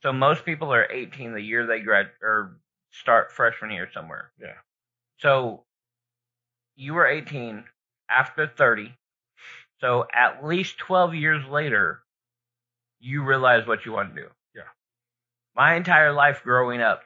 So 0.01 0.13
most 0.13 0.45
people 0.45 0.73
are 0.73 0.89
18 0.91 1.34
the 1.34 1.41
year 1.41 1.65
they 1.65 1.80
grad 1.80 2.09
or 2.21 2.57
start 2.91 3.32
freshman 3.32 3.71
year 3.71 3.89
somewhere. 3.93 4.32
Yeah. 4.39 4.53
So 5.20 5.63
you 6.76 6.93
were 6.93 7.07
18 7.07 7.63
after 8.09 8.47
30. 8.47 8.93
So 9.82 10.05
at 10.13 10.45
least 10.45 10.78
12 10.78 11.16
years 11.16 11.45
later, 11.47 12.01
you 12.99 13.24
realize 13.24 13.68
what 13.68 13.86
you 13.86 13.91
want 13.91 14.16
to 14.16 14.22
do. 14.22 14.28
Yeah. 14.55 14.63
My 15.55 15.76
entire 15.76 16.11
life 16.13 16.41
growing 16.43 16.82
up, 16.82 17.03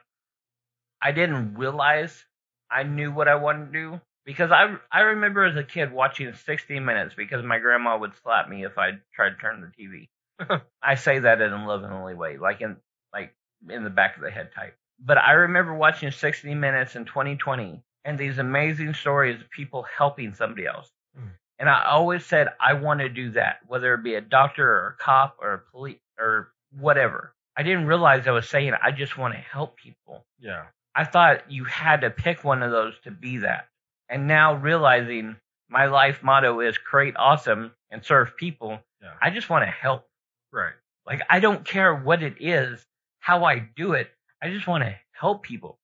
I 1.01 1.11
didn't 1.11 1.55
realize 1.55 2.25
I 2.69 2.83
knew 2.83 3.11
what 3.11 3.27
I 3.27 3.35
wanted 3.35 3.67
to 3.67 3.71
do 3.71 4.01
because 4.25 4.51
I 4.51 4.75
I 4.91 5.01
remember 5.01 5.45
as 5.45 5.55
a 5.55 5.63
kid 5.63 5.91
watching 5.91 6.33
60 6.33 6.79
Minutes 6.79 7.15
because 7.15 7.43
my 7.43 7.59
grandma 7.59 7.97
would 7.97 8.15
slap 8.21 8.49
me 8.49 8.65
if 8.65 8.77
I 8.77 8.91
tried 9.13 9.31
to 9.31 9.35
turn 9.37 9.61
the 9.61 9.83
TV. 9.83 10.61
I 10.83 10.95
say 10.95 11.19
that 11.19 11.41
in 11.41 11.51
a 11.51 11.67
lovingly 11.67 12.15
way, 12.15 12.37
like 12.37 12.61
in 12.61 12.77
like 13.13 13.33
in 13.67 13.83
the 13.83 13.89
back 13.89 14.17
of 14.17 14.23
the 14.23 14.31
head 14.31 14.51
type. 14.53 14.75
But 14.99 15.17
I 15.17 15.31
remember 15.31 15.73
watching 15.73 16.11
60 16.11 16.53
Minutes 16.53 16.95
in 16.95 17.05
2020 17.05 17.81
and 18.05 18.17
these 18.17 18.37
amazing 18.37 18.93
stories 18.93 19.41
of 19.41 19.49
people 19.49 19.85
helping 19.97 20.33
somebody 20.33 20.65
else. 20.65 20.89
Mm. 21.17 21.31
And 21.59 21.69
I 21.69 21.85
always 21.85 22.25
said 22.25 22.47
I 22.59 22.73
want 22.73 23.01
to 23.01 23.09
do 23.09 23.31
that, 23.31 23.59
whether 23.67 23.93
it 23.93 24.03
be 24.03 24.15
a 24.15 24.21
doctor 24.21 24.69
or 24.69 24.87
a 24.99 25.03
cop 25.03 25.37
or 25.41 25.53
a 25.53 25.71
police 25.71 25.99
or 26.19 26.51
whatever. 26.77 27.33
I 27.57 27.63
didn't 27.63 27.87
realize 27.87 28.27
I 28.27 28.31
was 28.31 28.47
saying 28.47 28.73
I 28.81 28.91
just 28.91 29.17
want 29.17 29.33
to 29.33 29.39
help 29.39 29.75
people. 29.77 30.25
Yeah. 30.39 30.65
I 30.95 31.03
thought 31.03 31.51
you 31.51 31.65
had 31.65 32.01
to 32.01 32.09
pick 32.09 32.43
one 32.43 32.63
of 32.63 32.71
those 32.71 32.93
to 33.03 33.11
be 33.11 33.39
that. 33.39 33.67
And 34.07 34.27
now 34.27 34.55
realizing 34.55 35.35
my 35.69 35.85
life 35.85 36.23
motto 36.23 36.61
is 36.61 36.77
create 36.77 37.15
awesome 37.17 37.71
and 37.91 38.03
serve 38.03 38.37
people, 38.37 38.79
Yeah. 39.01 39.13
I 39.21 39.29
just 39.29 39.49
want 39.49 39.63
to 39.65 39.71
help. 39.71 40.05
Right. 40.51 40.73
Like 41.05 41.21
I 41.29 41.39
don't 41.39 41.65
care 41.65 41.93
what 41.93 42.23
it 42.23 42.35
is, 42.39 42.85
how 43.19 43.43
I 43.43 43.59
do 43.75 43.93
it. 43.93 44.09
I 44.41 44.49
just 44.49 44.67
want 44.67 44.83
to 44.83 44.95
help 45.11 45.43
people. 45.43 45.78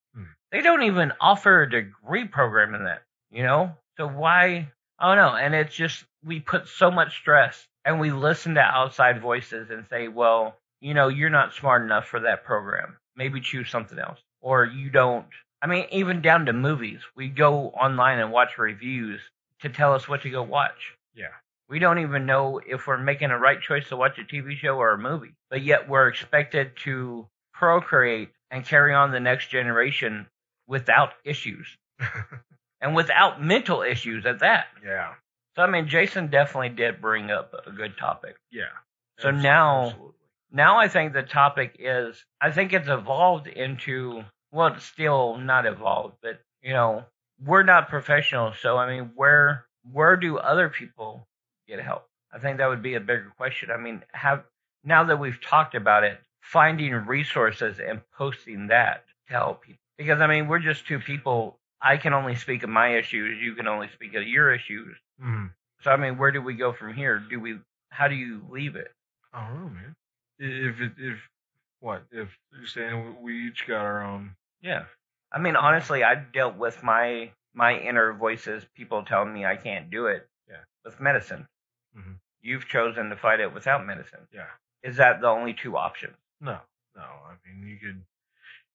They 0.56 0.62
don't 0.62 0.84
even 0.84 1.12
offer 1.20 1.64
a 1.64 1.70
degree 1.70 2.24
program 2.24 2.76
in 2.76 2.86
that, 2.86 3.02
you 3.30 3.44
know? 3.44 3.74
So 3.98 4.08
why? 4.08 4.72
I 4.98 5.14
don't 5.14 5.18
know. 5.18 5.36
And 5.36 5.54
it's 5.54 5.76
just 5.76 6.06
we 6.24 6.40
put 6.40 6.70
so 6.70 6.90
much 6.90 7.18
stress 7.18 7.68
and 7.84 8.00
we 8.00 8.10
listen 8.14 8.56
to 8.56 8.62
outside 8.62 9.22
voices 9.22 9.70
and 9.70 9.86
say, 9.90 10.08
well, 10.08 10.56
you 10.80 10.94
know, 10.94 11.10
you're 11.10 11.30
not 11.30 11.54
smart 11.54 11.82
enough 11.82 12.08
for 12.08 12.22
that 12.22 12.46
program. 12.46 12.96
Maybe 13.18 13.42
choose 13.42 13.70
something 13.70 14.00
else. 14.00 14.20
Or 14.40 14.64
you 14.64 14.90
don't. 14.90 15.26
I 15.62 15.68
mean, 15.68 15.88
even 15.92 16.22
down 16.22 16.46
to 16.46 16.54
movies. 16.54 17.02
We 17.18 17.28
go 17.28 17.72
online 17.72 18.20
and 18.20 18.32
watch 18.32 18.58
reviews 18.58 19.20
to 19.60 19.68
tell 19.68 19.94
us 19.94 20.08
what 20.08 20.22
to 20.22 20.30
go 20.30 20.42
watch. 20.42 20.94
Yeah. 21.14 21.36
We 21.68 21.80
don't 21.80 22.00
even 22.00 22.26
know 22.26 22.62
if 22.66 22.88
we're 22.88 22.98
making 22.98 23.32
a 23.32 23.38
right 23.38 23.60
choice 23.60 23.90
to 23.90 23.98
watch 23.98 24.20
a 24.20 24.24
TV 24.24 24.56
show 24.56 24.78
or 24.78 24.92
a 24.92 24.98
movie. 24.98 25.34
But 25.50 25.64
yet 25.64 25.90
we're 25.90 26.08
expected 26.08 26.78
to 26.86 27.28
procreate 27.54 28.30
and 28.52 28.66
carry 28.66 28.94
on 28.94 29.12
the 29.12 29.20
next 29.20 29.50
generation 29.50 30.28
without 30.68 31.14
issues 31.24 31.68
and 32.82 32.96
without 32.96 33.42
mental 33.44 33.82
issues 33.82 34.26
at 34.26 34.40
that. 34.40 34.66
yeah. 34.84 35.14
So 35.56 35.62
I 35.64 35.68
mean, 35.70 35.88
Jason 35.88 36.28
definitely 36.28 36.70
did 36.70 37.00
bring 37.02 37.32
up 37.32 37.54
a 37.66 37.72
good 37.72 37.98
topic. 37.98 38.36
Yeah. 38.52 38.64
So 39.20 39.30
Abs- 39.30 39.44
now- 39.44 39.86
absolutely. 39.88 40.12
Now 40.52 40.78
I 40.80 40.88
think 40.88 41.12
the 41.14 41.24
topic 41.24 41.76
is, 41.80 42.24
I 42.40 42.52
think 42.52 42.72
it's 42.72 42.88
evolved 42.88 43.48
into, 43.48 44.24
well, 44.52 44.68
it's 44.68 44.86
still 44.86 45.38
not 45.38 45.66
evolved, 45.66 46.16
but 46.22 46.40
you 46.62 46.72
know, 46.74 47.04
we're 47.44 47.64
not 47.64 47.90
professionals. 47.90 48.56
So 48.62 48.78
I 48.78 48.88
mean, 48.96 49.12
where 49.16 49.66
where 49.92 50.16
do 50.18 50.38
other 50.38 50.70
people 50.70 51.28
get 51.68 51.80
help? 51.82 52.08
I 52.34 52.40
think 52.40 52.58
that 52.58 52.68
would 52.68 52.82
be 52.84 52.96
a 52.96 53.00
bigger 53.00 53.32
question. 53.38 53.70
I 53.72 53.78
mean, 53.78 54.04
have 54.14 54.44
now 54.84 55.04
that 55.06 55.20
we've 55.20 55.40
talked 55.42 55.76
about 55.76 56.04
it, 56.04 56.20
finding 56.42 56.94
resources 56.94 57.80
and 57.80 58.02
posting 58.18 58.68
that 58.68 59.04
to 59.28 59.34
help 59.34 59.64
people. 59.64 59.80
Because 59.98 60.22
I 60.22 60.28
mean, 60.28 60.48
we're 60.48 60.60
just 60.60 60.88
two 60.88 61.00
people. 61.00 61.58
I 61.82 61.98
can 61.98 62.14
only 62.14 62.36
speak 62.36 62.64
of 62.64 62.70
my 62.70 62.96
issues. 62.98 63.42
You 63.42 63.54
can 63.56 63.68
only 63.68 63.90
speak 63.94 64.16
of 64.16 64.24
your 64.28 64.54
issues. 64.54 64.98
Mhm. 65.22 65.54
So 65.82 65.92
I 65.92 65.98
mean, 65.98 66.18
where 66.18 66.32
do 66.32 66.42
we 66.42 66.56
go 66.56 66.74
from 66.74 66.94
here? 66.94 67.20
Do 67.20 67.40
we? 67.40 67.60
How 67.90 68.08
do 68.08 68.16
you 68.16 68.46
leave 68.50 68.76
it? 68.76 68.92
I 69.34 69.48
don't 69.48 69.62
know, 69.62 69.70
man. 69.70 69.96
I- 70.40 70.44
If 70.44 70.98
if 70.98 71.30
what 71.80 72.04
if 72.12 72.30
you're 72.52 72.68
saying 72.68 73.22
we 73.22 73.48
each 73.48 73.68
got 73.68 73.82
our 73.86 74.02
own? 74.02 74.36
Yeah. 74.62 74.86
I 75.32 75.40
mean, 75.40 75.56
honestly, 75.56 76.04
I've 76.04 76.32
dealt 76.32 76.56
with 76.56 76.82
my 76.84 77.32
my 77.54 77.78
inner 77.78 78.14
voices, 78.14 78.66
people 78.76 79.04
telling 79.06 79.34
me 79.34 79.46
I 79.46 79.56
can't 79.56 79.90
do 79.90 80.08
it. 80.08 80.28
Yeah. 80.50 80.64
With 80.84 81.00
medicine. 81.00 81.48
Mm-hmm. 81.98 82.14
You've 82.42 82.68
chosen 82.68 83.10
to 83.10 83.16
fight 83.16 83.40
it 83.40 83.54
without 83.54 83.86
medicine. 83.86 84.28
Yeah. 84.34 84.50
Is 84.84 84.98
that 84.98 85.22
the 85.22 85.28
only 85.28 85.54
two 85.54 85.78
options? 85.78 86.18
No, 86.42 86.60
no. 86.96 87.02
I 87.04 87.36
mean, 87.46 87.66
you 87.68 87.78
could 87.78 88.04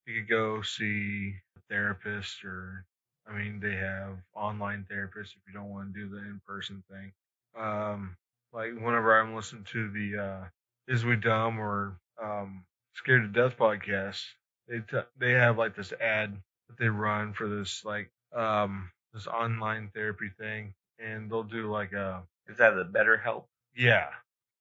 you 0.07 0.21
could 0.21 0.29
go 0.29 0.63
see 0.63 1.35
a 1.57 1.61
therapist, 1.69 2.45
or 2.45 2.85
I 3.27 3.37
mean, 3.37 3.61
they 3.61 3.75
have 3.77 4.19
online 4.35 4.87
therapists 4.91 5.37
if 5.37 5.43
you 5.47 5.53
don't 5.55 5.71
want 5.71 5.93
to 5.95 6.01
do 6.01 6.09
the 6.09 6.19
in 6.19 6.41
person 6.47 6.83
thing. 6.91 7.13
Um, 7.59 8.17
like 8.53 8.73
whenever 8.75 9.19
I'm 9.21 9.35
listening 9.35 9.65
to 9.73 9.91
the 9.91 10.19
uh, 10.23 10.45
Is 10.89 11.05
We 11.05 11.17
Dumb 11.17 11.59
or 11.59 11.99
um, 12.23 12.65
Scared 12.95 13.23
to 13.33 13.41
Death 13.41 13.57
podcast, 13.59 14.23
they 14.69 14.81
t- 14.81 15.07
they 15.19 15.33
have 15.33 15.59
like 15.59 15.77
this 15.77 15.93
ad 16.01 16.37
that 16.69 16.79
they 16.79 16.89
run 16.89 17.33
for 17.33 17.49
this 17.49 17.85
like 17.85 18.11
um 18.35 18.91
this 19.13 19.27
online 19.27 19.91
therapy 19.95 20.31
thing, 20.39 20.75
and 20.99 21.31
they'll 21.31 21.43
do 21.43 21.71
like 21.71 21.93
a 21.93 22.23
Is 22.49 22.57
that 22.59 22.71
the 22.75 22.85
better 22.85 23.17
help? 23.17 23.49
yeah, 23.77 24.09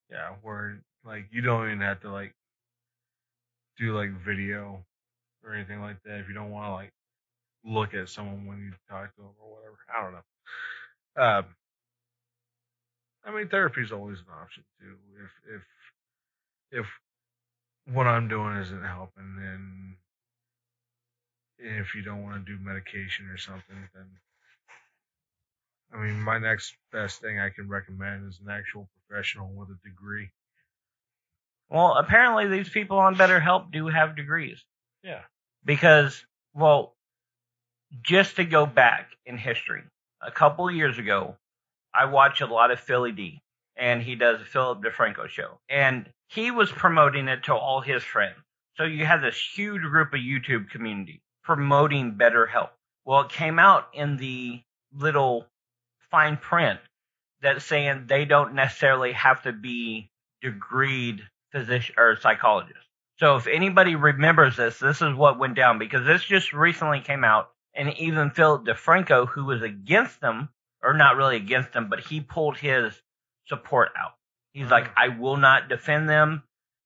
yeah, 0.10 0.36
where 0.42 0.82
like 1.06 1.26
you 1.32 1.42
don't 1.42 1.66
even 1.68 1.82
have 1.82 2.02
to 2.02 2.12
like 2.12 2.34
do 3.78 3.96
like 3.96 4.12
video 4.12 4.84
or 5.44 5.54
anything 5.54 5.82
like 5.82 6.02
that 6.04 6.20
if 6.20 6.28
you 6.28 6.34
don't 6.34 6.52
want 6.52 6.68
to 6.68 6.72
like 6.72 6.92
look 7.64 7.94
at 7.94 8.10
someone 8.10 8.46
when 8.46 8.60
you 8.60 8.72
talk 8.90 9.14
to 9.16 9.22
them 9.22 9.32
or 9.42 9.56
whatever. 9.56 9.78
I 9.96 10.04
don't 10.04 10.14
know. 10.14 11.24
Um, 11.24 11.46
I 13.26 13.32
mean, 13.36 13.50
therapy 13.50 13.82
is 13.82 13.92
always 13.92 14.20
an 14.20 14.34
option 14.42 14.64
too. 14.80 14.96
If 15.24 15.56
if 15.56 16.82
if 16.82 16.86
what 17.94 18.08
I'm 18.08 18.28
doing 18.28 18.58
isn't 18.58 18.84
helping, 18.84 19.36
then 19.36 19.98
if 21.58 21.94
you 21.96 22.02
don't 22.02 22.24
want 22.24 22.46
to 22.46 22.52
do 22.52 22.64
medication 22.64 23.28
or 23.28 23.38
something, 23.38 23.90
then 23.94 24.06
I 25.94 25.98
mean, 25.98 26.22
my 26.22 26.38
next 26.38 26.76
best 26.92 27.20
thing 27.22 27.40
I 27.40 27.50
can 27.50 27.68
recommend 27.68 28.28
is 28.28 28.40
an 28.46 28.52
actual 28.52 28.88
professional 29.08 29.50
with 29.54 29.70
a 29.70 29.88
degree. 29.88 30.30
Well, 31.70 31.96
apparently 31.96 32.48
these 32.48 32.70
people 32.70 32.98
on 32.98 33.16
Better 33.16 33.40
Help 33.40 33.72
do 33.72 33.88
have 33.88 34.16
degrees. 34.16 34.64
Yeah. 35.04 35.22
Because, 35.66 36.26
well, 36.54 36.94
just 38.02 38.36
to 38.38 38.46
go 38.46 38.66
back 38.66 39.10
in 39.26 39.38
history, 39.38 39.84
a 40.22 40.32
couple 40.32 40.68
of 40.68 40.76
years 40.76 40.98
ago, 40.98 41.36
I 41.94 42.06
watch 42.06 42.42
a 42.42 42.46
lot 42.46 42.72
of 42.72 42.80
Philly 42.80 43.12
D, 43.12 43.42
and 43.76 44.02
he 44.02 44.16
does 44.16 44.42
a 44.42 44.46
Philip 44.46 44.84
DeFranco 44.84 45.28
show, 45.28 45.60
and 45.70 46.10
he 46.28 46.52
was 46.52 46.72
promoting 46.72 47.28
it 47.28 47.44
to 47.46 47.56
all 47.56 47.82
his 47.82 48.04
friends. 48.04 48.36
So 48.76 48.84
you 48.84 49.06
had 49.06 49.22
this 49.22 49.40
huge 49.56 49.82
group 49.82 50.14
of 50.14 50.20
YouTube 50.20 50.70
community 50.70 51.22
promoting 51.44 52.12
Better 52.12 52.46
Help. 52.46 52.72
Well, 53.06 53.22
it 53.22 53.30
came 53.30 53.60
out 53.60 53.88
in 53.94 54.18
the 54.18 54.62
little 54.94 55.48
fine 56.12 56.38
print 56.38 56.80
that 57.42 57.62
saying 57.62 58.06
they 58.08 58.26
don't 58.26 58.54
necessarily 58.54 59.14
have 59.14 59.44
to 59.44 59.52
be 59.52 60.10
degreed 60.44 61.22
physician 61.52 61.96
or 61.98 62.18
psychologist. 62.20 62.86
So 63.20 63.36
if 63.36 63.48
anybody 63.48 63.96
remembers 63.96 64.56
this, 64.56 64.80
this 64.80 65.02
is 65.02 65.14
what 65.14 65.40
went 65.40 65.56
down 65.56 65.78
because 65.78 66.06
this 66.06 66.24
just 66.24 66.54
recently 66.54 67.02
came 67.02 67.24
out, 67.24 67.50
and 67.74 67.94
even 67.98 68.32
Philip 68.32 68.66
DeFranco, 68.66 69.28
who 69.28 69.46
was 69.46 69.62
against 69.62 70.22
them, 70.22 70.50
or 70.82 70.94
not 70.94 71.18
really 71.18 71.36
against 71.36 71.74
them, 71.74 71.90
but 71.90 72.00
he 72.00 72.22
pulled 72.22 72.58
his 72.58 72.94
support 73.48 73.90
out. 73.98 74.12
He's 74.54 74.64
mm-hmm. 74.64 74.72
like, 74.72 74.92
I 74.96 75.10
will 75.10 75.38
not 75.38 75.68
defend 75.68 76.10
them. 76.10 76.44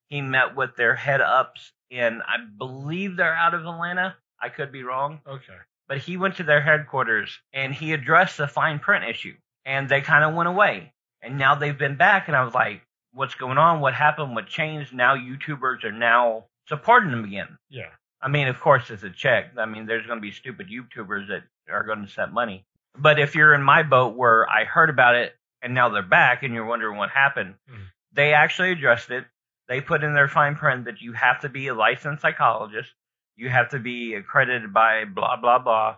He 0.10 0.22
met 0.22 0.56
with 0.56 0.76
their 0.76 0.96
head 0.96 1.22
ups 1.22 1.72
in, 1.90 2.22
I 2.22 2.38
believe 2.58 3.16
they're 3.16 3.36
out 3.36 3.54
of 3.54 3.62
Atlanta. 3.62 4.16
I 4.44 4.50
could 4.50 4.74
be 4.74 4.84
wrong 4.84 5.22
Okay. 5.26 5.54
but 5.88 6.00
he 6.00 6.18
went 6.18 6.36
to 6.38 6.44
their 6.44 6.62
headquarters 6.62 7.40
and 7.54 7.74
he 7.74 7.94
addressed 7.94 8.38
the 8.38 8.48
fine 8.48 8.80
print 8.80 9.06
issue 9.06 9.36
and 9.64 9.88
they 9.88 10.02
kind 10.02 10.26
of 10.26 10.36
went 10.36 10.50
away 10.50 10.94
and 11.22 11.38
now 11.38 11.56
they've 11.56 11.78
been 11.78 11.96
back 11.96 12.28
and 12.28 12.36
i 12.36 12.44
was 12.44 12.54
like 12.54 12.82
what's 13.14 13.36
going 13.36 13.58
on 13.58 13.80
what 13.80 13.94
happened 13.94 14.36
what 14.36 14.48
changed 14.48 14.94
now 14.94 15.16
youtubers 15.16 15.84
are 15.84 15.92
now 15.92 16.46
supporting 16.68 17.12
them 17.12 17.24
again 17.24 17.58
Yeah. 17.70 17.90
i 18.22 18.28
mean 18.28 18.48
of 18.48 18.60
course 18.60 18.90
it's 18.90 19.04
a 19.04 19.10
check 19.10 19.52
i 19.58 19.66
mean 19.66 19.86
there's 19.86 20.06
going 20.06 20.18
to 20.18 20.22
be 20.22 20.32
stupid 20.32 20.68
youtubers 20.70 21.28
that 21.28 21.44
are 21.72 21.84
going 21.84 22.06
to 22.06 22.12
set 22.12 22.32
money 22.34 22.66
but 22.98 23.20
if 23.20 23.36
you're 23.36 23.54
in 23.54 23.62
my 23.64 23.84
boat 23.84 24.16
where 24.16 24.50
i 24.50 24.64
heard 24.66 24.90
about 24.90 25.16
it 25.16 25.36
and 25.62 25.74
now 25.74 25.90
they're 25.90 26.02
back 26.04 26.44
and 26.44 26.54
you're 26.54 26.66
wondering 26.66 26.98
what 26.98 27.10
happened 27.10 27.56
Mhm. 27.72 27.86
they 28.14 28.34
actually 28.34 28.72
addressed 28.72 29.10
it 29.12 29.26
they 29.70 29.80
put 29.82 30.04
in 30.04 30.14
their 30.14 30.28
fine 30.28 30.56
print 30.56 30.86
that 30.86 31.02
you 31.02 31.14
have 31.14 31.42
to 31.42 31.50
be 31.50 31.68
a 31.68 31.74
licensed 31.74 32.22
psychologist 32.22 32.92
you 33.36 33.50
have 33.50 33.70
to 33.70 33.80
be 33.80 34.14
accredited 34.16 34.74
by 34.74 35.06
blah 35.06 35.36
blah 35.38 35.60
blah 35.60 35.96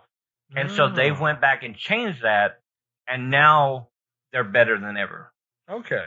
and 0.54 0.70
so 0.70 0.88
they 0.88 1.10
Oh, 1.10 1.20
went 1.20 1.40
back 1.40 1.64
and 1.64 1.74
changed 1.76 2.22
that, 2.22 2.60
and 3.08 3.30
now 3.32 3.88
they're 4.32 4.44
better 4.44 4.78
than 4.78 4.96
ever. 4.96 5.32
Okay. 5.68 6.06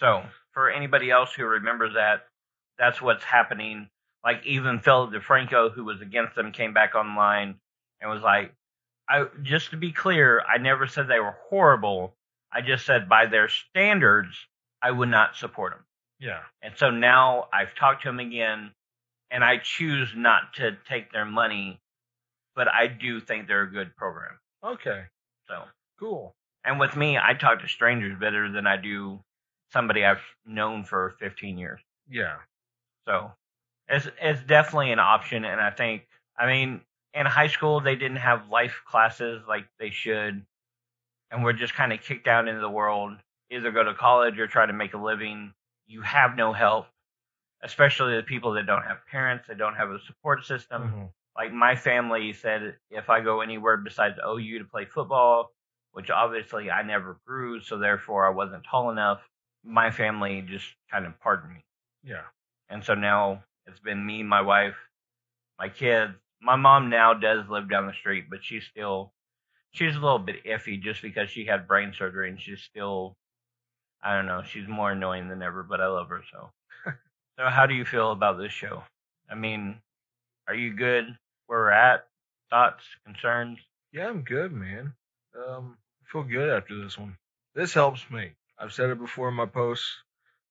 So 0.00 0.22
for 0.52 0.70
anybody 0.70 1.10
else 1.10 1.32
who 1.32 1.44
remembers 1.44 1.94
that, 1.94 2.26
that's 2.78 3.00
what's 3.00 3.22
happening. 3.22 3.88
Like 4.24 4.44
even 4.44 4.80
Philip 4.80 5.12
DeFranco, 5.12 5.72
who 5.72 5.84
was 5.84 6.00
against 6.00 6.34
them, 6.34 6.52
came 6.52 6.72
back 6.74 6.94
online 6.94 7.56
and 8.00 8.10
was 8.10 8.22
like, 8.22 8.52
"I 9.08 9.26
just 9.42 9.70
to 9.70 9.76
be 9.76 9.92
clear, 9.92 10.42
I 10.42 10.58
never 10.58 10.86
said 10.86 11.06
they 11.06 11.20
were 11.20 11.36
horrible. 11.48 12.14
I 12.52 12.62
just 12.62 12.84
said 12.84 13.08
by 13.08 13.26
their 13.26 13.48
standards, 13.48 14.34
I 14.82 14.90
would 14.90 15.10
not 15.10 15.36
support 15.36 15.72
them." 15.72 15.84
Yeah. 16.18 16.40
And 16.62 16.76
so 16.76 16.90
now 16.90 17.48
I've 17.52 17.74
talked 17.74 18.02
to 18.02 18.08
him 18.08 18.20
again, 18.20 18.72
and 19.30 19.44
I 19.44 19.58
choose 19.58 20.12
not 20.16 20.54
to 20.54 20.76
take 20.88 21.12
their 21.12 21.24
money, 21.24 21.78
but 22.54 22.68
I 22.68 22.86
do 22.88 23.20
think 23.20 23.46
they're 23.46 23.62
a 23.62 23.70
good 23.70 23.94
program. 23.96 24.38
Okay. 24.64 25.04
So. 25.46 25.64
Cool. 25.98 26.34
And 26.64 26.80
with 26.80 26.96
me, 26.96 27.18
I 27.18 27.34
talk 27.34 27.60
to 27.60 27.68
strangers 27.68 28.18
better 28.18 28.50
than 28.50 28.66
I 28.66 28.76
do 28.76 29.20
somebody 29.72 30.04
I've 30.04 30.22
known 30.46 30.84
for 30.84 31.10
15 31.20 31.58
years. 31.58 31.80
Yeah. 32.08 32.38
So 33.06 33.32
it's 33.88 34.08
it's 34.20 34.42
definitely 34.44 34.92
an 34.92 34.98
option. 35.00 35.44
And 35.44 35.60
I 35.60 35.70
think, 35.70 36.08
I 36.38 36.46
mean, 36.46 36.82
in 37.14 37.26
high 37.26 37.48
school 37.48 37.80
they 37.80 37.96
didn't 37.96 38.18
have 38.18 38.48
life 38.48 38.82
classes 38.86 39.42
like 39.48 39.66
they 39.78 39.90
should, 39.90 40.46
and 41.30 41.44
we're 41.44 41.52
just 41.52 41.74
kind 41.74 41.92
of 41.92 42.00
kicked 42.02 42.28
out 42.28 42.48
into 42.48 42.60
the 42.60 42.70
world. 42.70 43.16
Either 43.50 43.72
go 43.72 43.82
to 43.84 43.94
college 43.94 44.38
or 44.38 44.46
try 44.46 44.66
to 44.66 44.72
make 44.72 44.94
a 44.94 44.98
living. 44.98 45.54
You 45.86 46.02
have 46.02 46.36
no 46.36 46.52
help, 46.52 46.86
especially 47.62 48.16
the 48.16 48.22
people 48.22 48.52
that 48.52 48.66
don't 48.66 48.82
have 48.84 49.06
parents, 49.06 49.48
that 49.48 49.58
don't 49.58 49.74
have 49.76 49.90
a 49.90 49.98
support 50.00 50.44
system 50.44 50.82
Mhm. 50.82 51.12
like 51.36 51.52
my 51.52 51.76
family 51.76 52.32
said 52.32 52.78
if 52.90 53.10
I 53.10 53.20
go 53.20 53.40
anywhere 53.40 53.76
besides 53.76 54.18
OU 54.24 54.58
to 54.60 54.64
play 54.64 54.84
football, 54.84 55.52
which 55.92 56.10
obviously 56.10 56.70
I 56.70 56.82
never 56.82 57.20
grew, 57.26 57.60
so 57.60 57.78
therefore 57.78 58.26
I 58.26 58.30
wasn't 58.30 58.64
tall 58.64 58.90
enough, 58.90 59.28
my 59.64 59.90
family 59.90 60.44
just 60.48 60.66
kind 60.90 61.06
of 61.06 61.18
pardoned 61.20 61.54
me. 61.54 61.64
Yeah. 62.02 62.24
And 62.68 62.84
so 62.84 62.94
now 62.94 63.44
it's 63.66 63.80
been 63.80 64.04
me, 64.04 64.22
my 64.22 64.40
wife, 64.40 64.76
my 65.58 65.68
kids. 65.68 66.12
My 66.42 66.56
mom 66.56 66.88
now 66.88 67.12
does 67.12 67.48
live 67.50 67.68
down 67.68 67.86
the 67.86 67.92
street, 67.92 68.24
but 68.30 68.40
she's 68.42 68.64
still 68.64 69.12
she's 69.72 69.94
a 69.94 70.00
little 70.00 70.18
bit 70.18 70.44
iffy 70.44 70.80
just 70.80 71.02
because 71.02 71.30
she 71.30 71.44
had 71.44 71.68
brain 71.68 71.92
surgery 71.96 72.28
and 72.28 72.40
she's 72.40 72.60
still, 72.60 73.16
I 74.02 74.16
don't 74.16 74.26
know, 74.26 74.42
she's 74.42 74.68
more 74.68 74.92
annoying 74.92 75.28
than 75.28 75.42
ever, 75.42 75.62
but 75.62 75.80
I 75.80 75.86
love 75.88 76.08
her 76.08 76.22
so. 76.30 76.50
so 77.38 77.48
how 77.48 77.66
do 77.66 77.74
you 77.74 77.84
feel 77.84 78.12
about 78.12 78.38
this 78.38 78.52
show? 78.52 78.82
I 79.30 79.34
mean, 79.34 79.80
are 80.48 80.54
you 80.54 80.74
good 80.74 81.04
where 81.46 81.60
we're 81.60 81.70
at? 81.70 82.06
Thoughts, 82.50 82.84
concerns? 83.04 83.58
Yeah, 83.92 84.08
I'm 84.08 84.22
good, 84.22 84.52
man. 84.52 84.94
Um, 85.36 85.76
I 86.02 86.10
feel 86.10 86.24
good 86.24 86.48
after 86.48 86.82
this 86.82 86.98
one. 86.98 87.16
This 87.54 87.74
helps 87.74 88.08
me. 88.10 88.32
I've 88.60 88.74
said 88.74 88.90
it 88.90 88.98
before 88.98 89.30
in 89.30 89.34
my 89.34 89.46
posts, 89.46 90.02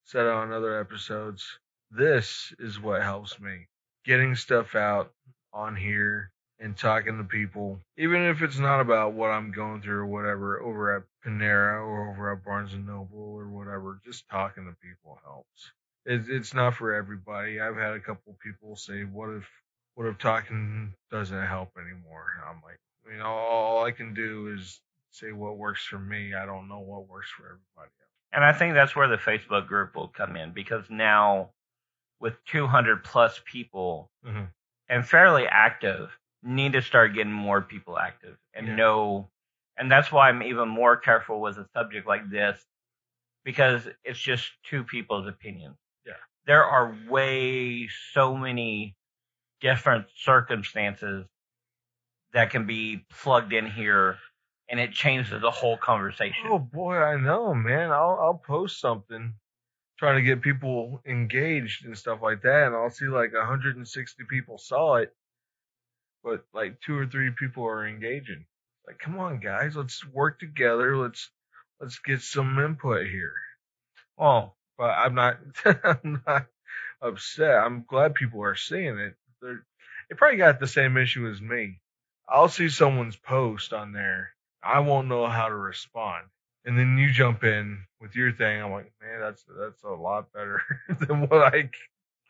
said 0.04 0.26
it 0.26 0.32
on 0.32 0.52
other 0.52 0.80
episodes. 0.80 1.46
This 1.92 2.52
is 2.58 2.80
what 2.80 3.02
helps 3.02 3.38
me. 3.38 3.68
Getting 4.04 4.34
stuff 4.34 4.74
out 4.74 5.12
on 5.52 5.76
here 5.76 6.32
and 6.58 6.76
talking 6.76 7.18
to 7.18 7.24
people, 7.24 7.78
even 7.96 8.22
if 8.22 8.42
it's 8.42 8.58
not 8.58 8.80
about 8.80 9.12
what 9.12 9.30
I'm 9.30 9.52
going 9.52 9.80
through 9.80 10.00
or 10.00 10.06
whatever, 10.06 10.60
over 10.60 10.96
at 10.96 11.04
Panera 11.24 11.86
or 11.86 12.10
over 12.10 12.32
at 12.32 12.44
Barnes 12.44 12.74
and 12.74 12.84
Noble 12.84 13.34
or 13.36 13.48
whatever, 13.48 14.00
just 14.04 14.28
talking 14.28 14.64
to 14.64 14.86
people 14.86 15.20
helps. 15.24 15.70
It's 16.04 16.28
it's 16.28 16.52
not 16.52 16.74
for 16.74 16.92
everybody. 16.92 17.60
I've 17.60 17.76
had 17.76 17.94
a 17.94 18.00
couple 18.00 18.36
people 18.42 18.74
say, 18.74 19.04
"What 19.04 19.30
if 19.30 19.48
what 19.94 20.08
if 20.08 20.18
talking 20.18 20.94
doesn't 21.12 21.46
help 21.46 21.76
anymore?" 21.78 22.26
I'm 22.44 22.60
like, 22.62 22.80
I 23.06 23.12
mean, 23.12 23.20
all 23.20 23.84
I 23.84 23.92
can 23.92 24.14
do 24.14 24.52
is 24.58 24.80
say 25.10 25.32
what 25.32 25.58
works 25.58 25.84
for 25.84 25.98
me. 25.98 26.34
I 26.34 26.46
don't 26.46 26.68
know 26.68 26.80
what 26.80 27.08
works 27.08 27.30
for 27.30 27.44
everybody 27.46 27.90
else. 28.00 28.10
And 28.32 28.44
I 28.44 28.52
think 28.52 28.74
that's 28.74 28.94
where 28.94 29.08
the 29.08 29.16
Facebook 29.16 29.66
group 29.66 29.96
will 29.96 30.08
come 30.08 30.36
in 30.36 30.52
because 30.52 30.84
now 30.88 31.50
with 32.20 32.34
200 32.44 33.02
plus 33.02 33.40
people 33.44 34.10
Mhm. 34.24 34.52
and 34.88 35.06
fairly 35.08 35.46
active, 35.46 36.16
need 36.42 36.72
to 36.72 36.82
start 36.82 37.14
getting 37.14 37.32
more 37.32 37.60
people 37.60 37.98
active 37.98 38.38
and 38.54 38.66
Yeah. 38.68 38.76
know. 38.76 39.30
And 39.76 39.90
that's 39.90 40.12
why 40.12 40.28
I'm 40.28 40.42
even 40.42 40.68
more 40.68 40.96
careful 40.96 41.40
with 41.40 41.58
a 41.58 41.68
subject 41.74 42.06
like 42.06 42.28
this 42.30 42.64
because 43.44 43.88
it's 44.04 44.18
just 44.20 44.52
two 44.62 44.84
people's 44.84 45.26
opinions. 45.26 45.78
Yeah. 46.04 46.16
There 46.44 46.64
are 46.64 46.92
way 47.08 47.88
so 47.88 48.36
many 48.36 48.96
different 49.60 50.08
circumstances 50.10 51.26
that 52.32 52.50
can 52.50 52.66
be 52.66 53.04
plugged 53.10 53.52
in 53.52 53.66
here 53.66 54.18
and 54.70 54.80
it 54.80 54.92
changes 54.92 55.30
the 55.40 55.50
whole 55.50 55.76
conversation. 55.76 56.44
Oh 56.48 56.58
boy, 56.58 56.96
I 56.96 57.16
know, 57.16 57.54
man. 57.54 57.90
I'll 57.90 58.18
I'll 58.20 58.42
post 58.46 58.80
something, 58.80 59.34
trying 59.98 60.16
to 60.16 60.22
get 60.22 60.42
people 60.42 61.00
engaged 61.06 61.84
and 61.84 61.98
stuff 61.98 62.20
like 62.22 62.42
that, 62.42 62.68
and 62.68 62.76
I'll 62.76 62.90
see 62.90 63.06
like 63.08 63.34
160 63.34 64.24
people 64.30 64.58
saw 64.58 64.96
it, 64.96 65.14
but 66.24 66.44
like 66.54 66.80
two 66.80 66.96
or 66.96 67.06
three 67.06 67.30
people 67.38 67.64
are 67.64 67.86
engaging. 67.86 68.46
Like, 68.86 68.98
come 68.98 69.18
on, 69.18 69.40
guys, 69.40 69.76
let's 69.76 70.04
work 70.06 70.38
together. 70.40 70.96
Let's 70.96 71.30
let's 71.80 71.98
get 72.00 72.20
some 72.22 72.58
input 72.58 73.06
here. 73.06 73.34
Well, 74.16 74.56
But 74.78 74.90
I'm 74.90 75.14
not 75.14 75.38
I'm 75.84 76.22
not 76.26 76.46
upset. 77.02 77.58
I'm 77.64 77.84
glad 77.88 78.14
people 78.14 78.42
are 78.42 78.56
seeing 78.56 78.98
it. 78.98 79.16
They're 79.42 79.64
they 80.08 80.16
probably 80.16 80.38
got 80.38 80.60
the 80.60 80.66
same 80.66 80.96
issue 80.96 81.28
as 81.30 81.40
me. 81.40 81.80
I'll 82.28 82.48
see 82.48 82.68
someone's 82.68 83.16
post 83.16 83.72
on 83.72 83.92
there. 83.92 84.32
I 84.62 84.80
won't 84.80 85.08
know 85.08 85.26
how 85.26 85.48
to 85.48 85.54
respond. 85.54 86.26
And 86.64 86.78
then 86.78 86.98
you 86.98 87.10
jump 87.10 87.44
in 87.44 87.78
with 88.00 88.14
your 88.14 88.32
thing. 88.32 88.62
I'm 88.62 88.70
like, 88.72 88.92
man, 89.00 89.20
that's 89.20 89.44
that's 89.58 89.82
a 89.82 89.88
lot 89.88 90.32
better 90.32 90.62
than 91.00 91.22
what 91.28 91.54
I 91.54 91.70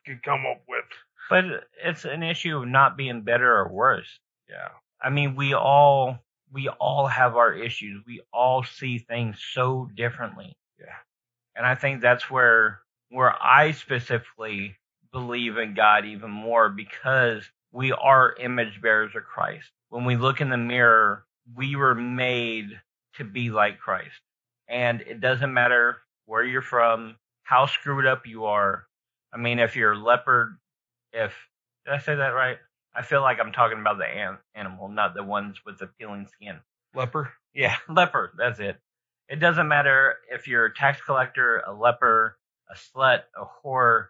could 0.06 0.22
come 0.22 0.46
up 0.46 0.62
with. 0.68 0.84
but 1.28 1.44
it's 1.84 2.04
an 2.04 2.22
issue 2.22 2.58
of 2.58 2.68
not 2.68 2.96
being 2.96 3.22
better 3.22 3.56
or 3.56 3.68
worse. 3.68 4.18
Yeah. 4.48 4.68
I 5.02 5.10
mean, 5.10 5.34
we 5.34 5.54
all 5.54 6.18
we 6.52 6.68
all 6.68 7.06
have 7.06 7.36
our 7.36 7.52
issues. 7.54 8.02
We 8.06 8.20
all 8.32 8.62
see 8.64 8.98
things 8.98 9.36
so 9.52 9.88
differently. 9.96 10.56
Yeah. 10.78 10.94
And 11.56 11.66
I 11.66 11.74
think 11.74 12.00
that's 12.00 12.30
where 12.30 12.80
where 13.10 13.34
I 13.42 13.72
specifically 13.72 14.76
believe 15.12 15.58
in 15.58 15.74
God 15.74 16.04
even 16.04 16.30
more 16.30 16.68
because 16.68 17.42
we 17.72 17.92
are 17.92 18.36
image 18.38 18.80
bearers 18.80 19.14
of 19.16 19.24
Christ. 19.24 19.70
When 19.88 20.04
we 20.04 20.16
look 20.16 20.40
in 20.40 20.50
the 20.50 20.56
mirror, 20.56 21.24
we 21.56 21.76
were 21.76 21.94
made 21.94 22.68
to 23.16 23.24
be 23.24 23.50
like 23.50 23.78
Christ. 23.78 24.20
And 24.68 25.00
it 25.02 25.20
doesn't 25.20 25.52
matter 25.52 25.98
where 26.26 26.44
you're 26.44 26.62
from, 26.62 27.16
how 27.42 27.66
screwed 27.66 28.06
up 28.06 28.26
you 28.26 28.44
are. 28.44 28.86
I 29.32 29.36
mean, 29.36 29.58
if 29.58 29.76
you're 29.76 29.92
a 29.92 29.98
leopard, 29.98 30.58
if 31.12 31.34
did 31.84 31.94
I 31.94 31.98
say 31.98 32.14
that 32.14 32.28
right? 32.28 32.58
I 32.94 33.02
feel 33.02 33.20
like 33.22 33.38
I'm 33.40 33.52
talking 33.52 33.80
about 33.80 33.98
the 33.98 34.06
an- 34.06 34.38
animal, 34.54 34.88
not 34.88 35.14
the 35.14 35.22
ones 35.22 35.58
with 35.64 35.78
the 35.78 35.86
peeling 35.98 36.26
skin. 36.26 36.60
Leper. 36.94 37.32
Yeah, 37.54 37.76
leper. 37.88 38.32
That's 38.36 38.60
it. 38.60 38.76
It 39.28 39.36
doesn't 39.36 39.68
matter 39.68 40.16
if 40.30 40.48
you're 40.48 40.66
a 40.66 40.74
tax 40.74 41.00
collector, 41.00 41.62
a 41.66 41.72
leper, 41.72 42.36
a 42.68 42.74
slut, 42.74 43.22
a 43.36 43.44
whore. 43.44 44.06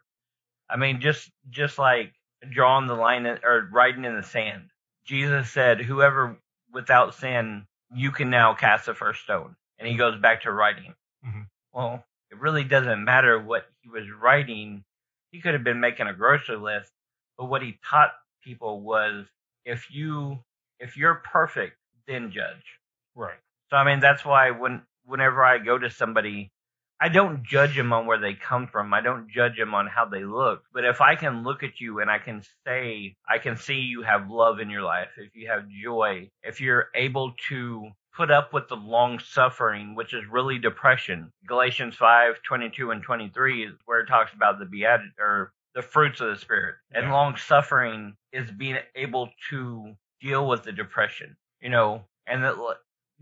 I 0.68 0.76
mean, 0.76 1.00
just 1.00 1.30
just 1.50 1.78
like 1.78 2.12
drawing 2.50 2.86
the 2.86 2.94
line 2.94 3.26
in, 3.26 3.38
or 3.44 3.68
writing 3.70 4.04
in 4.04 4.16
the 4.16 4.22
sand. 4.22 4.70
Jesus 5.04 5.50
said, 5.50 5.80
"Whoever 5.80 6.38
without 6.72 7.14
sin, 7.14 7.66
you 7.94 8.10
can 8.10 8.30
now 8.30 8.54
cast 8.54 8.86
the 8.86 8.94
first 8.94 9.22
stone." 9.22 9.56
And 9.78 9.88
he 9.88 9.96
goes 9.96 10.20
back 10.20 10.42
to 10.42 10.52
writing. 10.52 10.94
Mhm. 11.24 11.48
Well, 11.72 12.06
it 12.30 12.38
really 12.38 12.64
doesn't 12.64 13.04
matter 13.04 13.38
what 13.38 13.68
he 13.80 13.88
was 13.88 14.10
writing. 14.10 14.84
He 15.32 15.40
could 15.40 15.54
have 15.54 15.64
been 15.64 15.80
making 15.80 16.06
a 16.06 16.14
grocery 16.14 16.56
list, 16.56 16.92
but 17.36 17.46
what 17.46 17.62
he 17.62 17.78
taught 17.84 18.14
people 18.42 18.82
was 18.82 19.26
if 19.64 19.90
you 19.90 20.44
if 20.78 20.96
you're 20.96 21.16
perfect, 21.16 21.78
then 22.06 22.30
judge. 22.30 22.78
Right. 23.14 23.38
So 23.70 23.76
I 23.76 23.84
mean 23.84 24.00
that's 24.00 24.24
why 24.24 24.50
when 24.50 24.86
whenever 25.04 25.44
I 25.44 25.58
go 25.58 25.78
to 25.78 25.90
somebody, 25.90 26.52
I 27.00 27.08
don't 27.08 27.42
judge 27.44 27.74
them 27.76 27.92
on 27.92 28.06
where 28.06 28.18
they 28.18 28.34
come 28.34 28.66
from. 28.66 28.92
I 28.92 29.00
don't 29.00 29.30
judge 29.30 29.56
them 29.56 29.74
on 29.74 29.86
how 29.86 30.04
they 30.04 30.24
look. 30.24 30.64
But 30.72 30.84
if 30.84 31.00
I 31.00 31.16
can 31.16 31.42
look 31.44 31.62
at 31.62 31.80
you 31.80 32.00
and 32.00 32.10
I 32.10 32.18
can 32.18 32.42
say 32.66 33.16
I 33.28 33.38
can 33.38 33.56
see 33.56 33.76
you 33.80 34.02
have 34.02 34.30
love 34.30 34.60
in 34.60 34.68
your 34.70 34.82
life, 34.82 35.08
if 35.16 35.34
you 35.34 35.48
have 35.48 35.64
joy, 35.68 36.28
if 36.42 36.60
you're 36.60 36.88
able 36.94 37.32
to 37.48 37.88
put 38.14 38.30
up 38.30 38.52
with 38.52 38.68
the 38.68 38.76
long 38.76 39.18
suffering, 39.18 39.94
which 39.94 40.12
is 40.12 40.24
really 40.30 40.58
depression. 40.58 41.32
Galatians 41.46 41.94
5, 41.94 42.42
22 42.42 42.90
and 42.90 43.02
23 43.02 43.64
is 43.64 43.72
where 43.86 44.00
it 44.00 44.06
talks 44.06 44.32
about 44.34 44.58
the 44.58 44.66
beat 44.66 44.84
or 45.18 45.52
the 45.74 45.82
fruits 45.82 46.20
of 46.20 46.28
the 46.28 46.36
spirit. 46.36 46.74
And 46.92 47.06
Yeah. 47.06 47.12
long 47.12 47.36
suffering 47.36 48.16
is 48.32 48.50
being 48.50 48.78
able 48.96 49.30
to 49.50 49.94
deal 50.20 50.46
with 50.46 50.64
the 50.64 50.72
depression, 50.72 51.36
you 51.60 51.70
know, 51.70 52.04
and 52.26 52.42
it 52.44 52.48
l- 52.48 52.76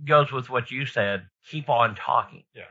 goes 0.05 0.33
with 0.33 0.49
what 0.51 0.71
you 0.71 0.87
said. 0.87 1.29
Keep 1.47 1.69
on 1.69 1.95
talking. 1.95 2.45
Yeah. 2.55 2.65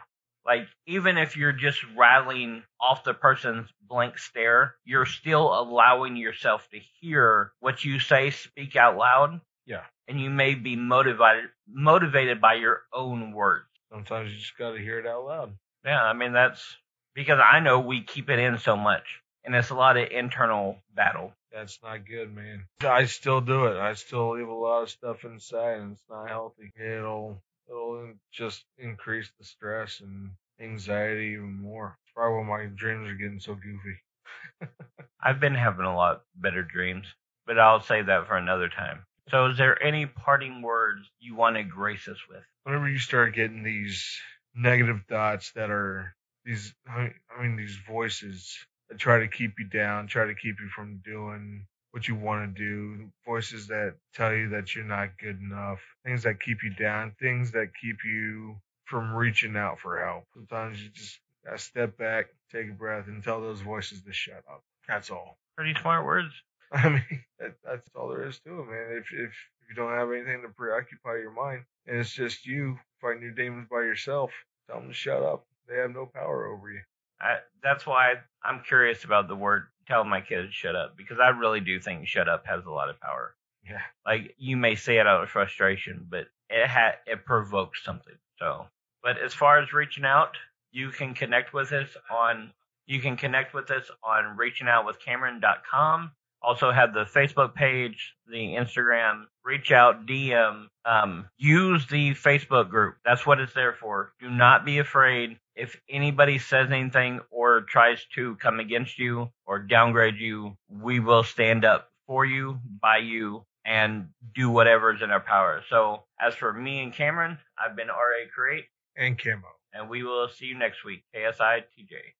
Like, 0.47 0.67
even 0.85 1.17
if 1.17 1.35
you're 1.35 1.51
just 1.51 1.79
rattling 1.97 2.63
off 2.79 3.03
the 3.03 3.13
person's 3.13 3.67
blank 3.81 4.17
stare, 4.17 4.75
you're 4.85 5.05
still 5.05 5.47
allowing 5.59 6.15
yourself 6.15 6.67
to 6.71 6.79
hear 7.01 7.51
what 7.59 7.83
you 7.83 7.99
say 7.99 8.31
speak 8.31 8.77
out 8.77 8.97
loud. 8.97 9.41
Yeah. 9.65 9.83
And 10.07 10.21
you 10.21 10.29
may 10.29 10.55
be 10.55 10.77
motivated 10.77 11.49
motivated 11.67 12.39
by 12.39 12.53
your 12.53 12.83
own 12.93 13.33
words. 13.33 13.65
Sometimes 13.91 14.31
you 14.31 14.37
just 14.37 14.57
got 14.57 14.71
to 14.71 14.77
hear 14.77 14.99
it 14.99 15.05
out 15.05 15.25
loud. 15.25 15.53
Yeah, 15.83 16.01
I 16.01 16.13
mean 16.13 16.31
that's 16.31 16.77
because 17.13 17.39
I 17.43 17.59
know 17.59 17.79
we 17.79 18.01
keep 18.01 18.29
it 18.29 18.39
in 18.39 18.57
so 18.57 18.77
much, 18.77 19.03
and 19.43 19.53
it's 19.53 19.69
a 19.69 19.75
lot 19.75 19.97
of 19.97 20.09
internal 20.09 20.77
battle. 20.95 21.33
That's 21.51 21.79
not 21.83 22.07
good, 22.07 22.33
man. 22.33 22.65
I 22.81 23.05
still 23.05 23.41
do 23.41 23.65
it. 23.65 23.77
I 23.77 23.93
still 23.93 24.37
leave 24.37 24.47
a 24.47 24.53
lot 24.53 24.83
of 24.83 24.89
stuff 24.89 25.25
inside, 25.25 25.79
and 25.79 25.93
it's 25.93 26.03
not 26.09 26.29
healthy. 26.29 26.71
It'll 26.79 27.41
it'll 27.69 28.13
just 28.31 28.63
increase 28.77 29.31
the 29.39 29.45
stress 29.45 30.01
and 30.01 30.31
anxiety 30.59 31.33
even 31.33 31.61
more. 31.61 31.97
It's 32.03 32.13
probably 32.13 32.47
why 32.47 32.63
my 32.63 32.69
dreams 32.75 33.09
are 33.09 33.15
getting 33.15 33.39
so 33.39 33.55
goofy. 33.55 34.71
I've 35.21 35.39
been 35.39 35.55
having 35.55 35.85
a 35.85 35.95
lot 35.95 36.23
better 36.35 36.63
dreams, 36.63 37.07
but 37.45 37.59
I'll 37.59 37.81
save 37.81 38.07
that 38.07 38.27
for 38.27 38.37
another 38.37 38.69
time. 38.69 39.05
So, 39.29 39.47
is 39.47 39.57
there 39.57 39.81
any 39.83 40.05
parting 40.05 40.61
words 40.61 41.01
you 41.19 41.35
want 41.35 41.57
to 41.57 41.63
grace 41.63 42.07
us 42.07 42.19
with? 42.29 42.43
Whenever 42.63 42.87
you 42.87 42.99
start 42.99 43.35
getting 43.35 43.63
these 43.63 44.19
negative 44.55 45.01
thoughts 45.09 45.51
that 45.55 45.69
are 45.69 46.15
these, 46.45 46.73
I 46.87 47.11
I 47.35 47.41
mean, 47.41 47.57
these 47.57 47.77
voices 47.87 48.57
that 48.89 48.97
try 48.97 49.19
to 49.19 49.27
keep 49.27 49.59
you 49.59 49.65
down, 49.65 50.07
try 50.07 50.25
to 50.25 50.35
keep 50.35 50.55
you 50.61 50.69
from 50.69 51.01
doing 51.03 51.67
what 51.97 52.07
you 52.07 52.13
want 52.13 52.55
to 52.55 52.63
do, 52.63 53.09
voices 53.25 53.65
that 53.65 53.95
tell 54.13 54.31
you 54.31 54.49
that 54.49 54.75
you're 54.75 54.85
not 54.85 55.17
good 55.17 55.39
enough, 55.41 55.79
things 56.05 56.21
that 56.21 56.39
keep 56.39 56.61
you 56.61 56.69
down, 56.69 57.11
things 57.19 57.49
that 57.53 57.69
keep 57.81 57.95
you 58.05 58.55
from 58.85 59.15
reaching 59.15 59.57
out 59.57 59.79
for 59.79 60.05
help. 60.05 60.23
Sometimes 60.35 60.79
you 60.79 60.89
just 60.89 61.19
gotta 61.43 61.57
step 61.57 61.97
back, 61.97 62.27
take 62.51 62.69
a 62.69 62.73
breath, 62.73 63.07
and 63.07 63.23
tell 63.23 63.41
those 63.41 63.61
voices 63.61 64.03
to 64.03 64.13
shut 64.13 64.43
up. 64.47 64.61
That's 64.87 65.09
all. 65.09 65.39
Pretty 65.55 65.73
smart 65.81 66.05
words. 66.05 66.31
I 66.71 66.89
mean, 66.89 67.23
that, 67.39 67.55
that's 67.65 67.89
all 67.95 68.09
there 68.09 68.27
is 68.27 68.37
to 68.41 68.59
it, 68.59 68.69
man. 68.69 69.01
If, 69.01 69.11
if 69.11 69.31
if 69.63 69.69
you 69.69 69.75
don't 69.75 69.97
have 69.97 70.11
anything 70.11 70.43
to 70.43 70.49
preoccupy 70.49 71.17
your 71.17 71.33
mind, 71.33 71.63
and 71.87 71.97
it's 71.97 72.13
just 72.13 72.45
you 72.45 72.77
fighting 73.01 73.23
your 73.23 73.31
demons 73.31 73.67
by 73.71 73.77
yourself, 73.77 74.31
tell 74.69 74.79
them 74.79 74.89
to 74.89 74.93
shut 74.93 75.23
up. 75.23 75.45
They 75.67 75.77
have 75.77 75.91
no 75.91 76.05
power 76.05 76.45
over 76.45 76.71
you. 76.71 76.81
I, 77.19 77.37
that's 77.63 77.87
why 77.87 78.13
I'm 78.43 78.61
curious 78.67 79.03
about 79.03 79.27
the 79.27 79.35
word 79.35 79.63
telling 79.87 80.09
my 80.09 80.21
kids 80.21 80.53
shut 80.53 80.75
up 80.75 80.97
because 80.97 81.17
I 81.19 81.29
really 81.29 81.59
do 81.59 81.79
think 81.79 82.07
shut 82.07 82.29
up 82.29 82.45
has 82.45 82.65
a 82.65 82.71
lot 82.71 82.89
of 82.89 82.99
power. 82.99 83.35
Yeah. 83.65 83.81
Like 84.05 84.35
you 84.37 84.57
may 84.57 84.75
say 84.75 84.97
it 84.97 85.07
out 85.07 85.23
of 85.23 85.29
frustration, 85.29 86.07
but 86.09 86.27
it 86.49 86.67
had 86.67 86.95
it 87.05 87.25
provokes 87.25 87.83
something. 87.83 88.15
So, 88.39 88.67
but 89.03 89.17
as 89.23 89.33
far 89.33 89.59
as 89.59 89.73
reaching 89.73 90.05
out, 90.05 90.37
you 90.71 90.89
can 90.89 91.13
connect 91.13 91.53
with 91.53 91.71
us 91.71 91.89
on 92.11 92.51
you 92.85 93.01
can 93.01 93.17
connect 93.17 93.53
with 93.53 93.69
us 93.69 93.89
on 94.03 94.37
reachingoutwithcameron.com. 94.37 96.11
Also 96.41 96.71
have 96.71 96.93
the 96.93 97.03
Facebook 97.03 97.55
page, 97.55 98.13
the 98.27 98.55
Instagram, 98.55 99.25
reach 99.43 99.71
out, 99.71 100.05
DM, 100.05 100.67
um, 100.85 101.27
use 101.37 101.85
the 101.87 102.11
Facebook 102.11 102.69
group. 102.69 102.95
That's 103.03 103.25
what 103.25 103.39
it's 103.39 103.53
there 103.53 103.73
for. 103.73 104.13
Do 104.21 104.29
not 104.29 104.63
be 104.63 104.77
afraid. 104.77 105.39
If 105.57 105.75
anybody 105.89 106.37
says 106.37 106.69
anything 106.71 107.19
or 107.31 107.61
tries 107.61 108.05
to 108.13 108.35
come 108.35 108.59
against 108.59 108.99
you 108.99 109.31
or 109.47 109.57
downgrade 109.57 110.17
you, 110.17 110.55
we 110.69 110.99
will 110.99 111.23
stand 111.23 111.65
up 111.65 111.89
for 112.05 112.25
you, 112.25 112.59
by 112.79 112.97
you, 112.97 113.43
and 113.65 114.09
do 114.35 114.51
whatever 114.51 114.93
is 114.93 115.01
in 115.01 115.09
our 115.09 115.19
power. 115.19 115.63
So 115.67 116.03
as 116.21 116.35
for 116.35 116.53
me 116.53 116.83
and 116.83 116.93
Cameron, 116.93 117.39
I've 117.57 117.75
been 117.75 117.87
RA 117.87 118.29
Create. 118.33 118.65
And 118.95 119.17
Camo. 119.17 119.47
And 119.73 119.89
we 119.89 120.03
will 120.03 120.29
see 120.29 120.45
you 120.45 120.57
next 120.57 120.85
week. 120.85 121.03
KSI 121.15 121.63
TJ. 121.73 122.13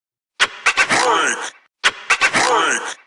Break. 0.90 1.54
Break. 2.48 2.98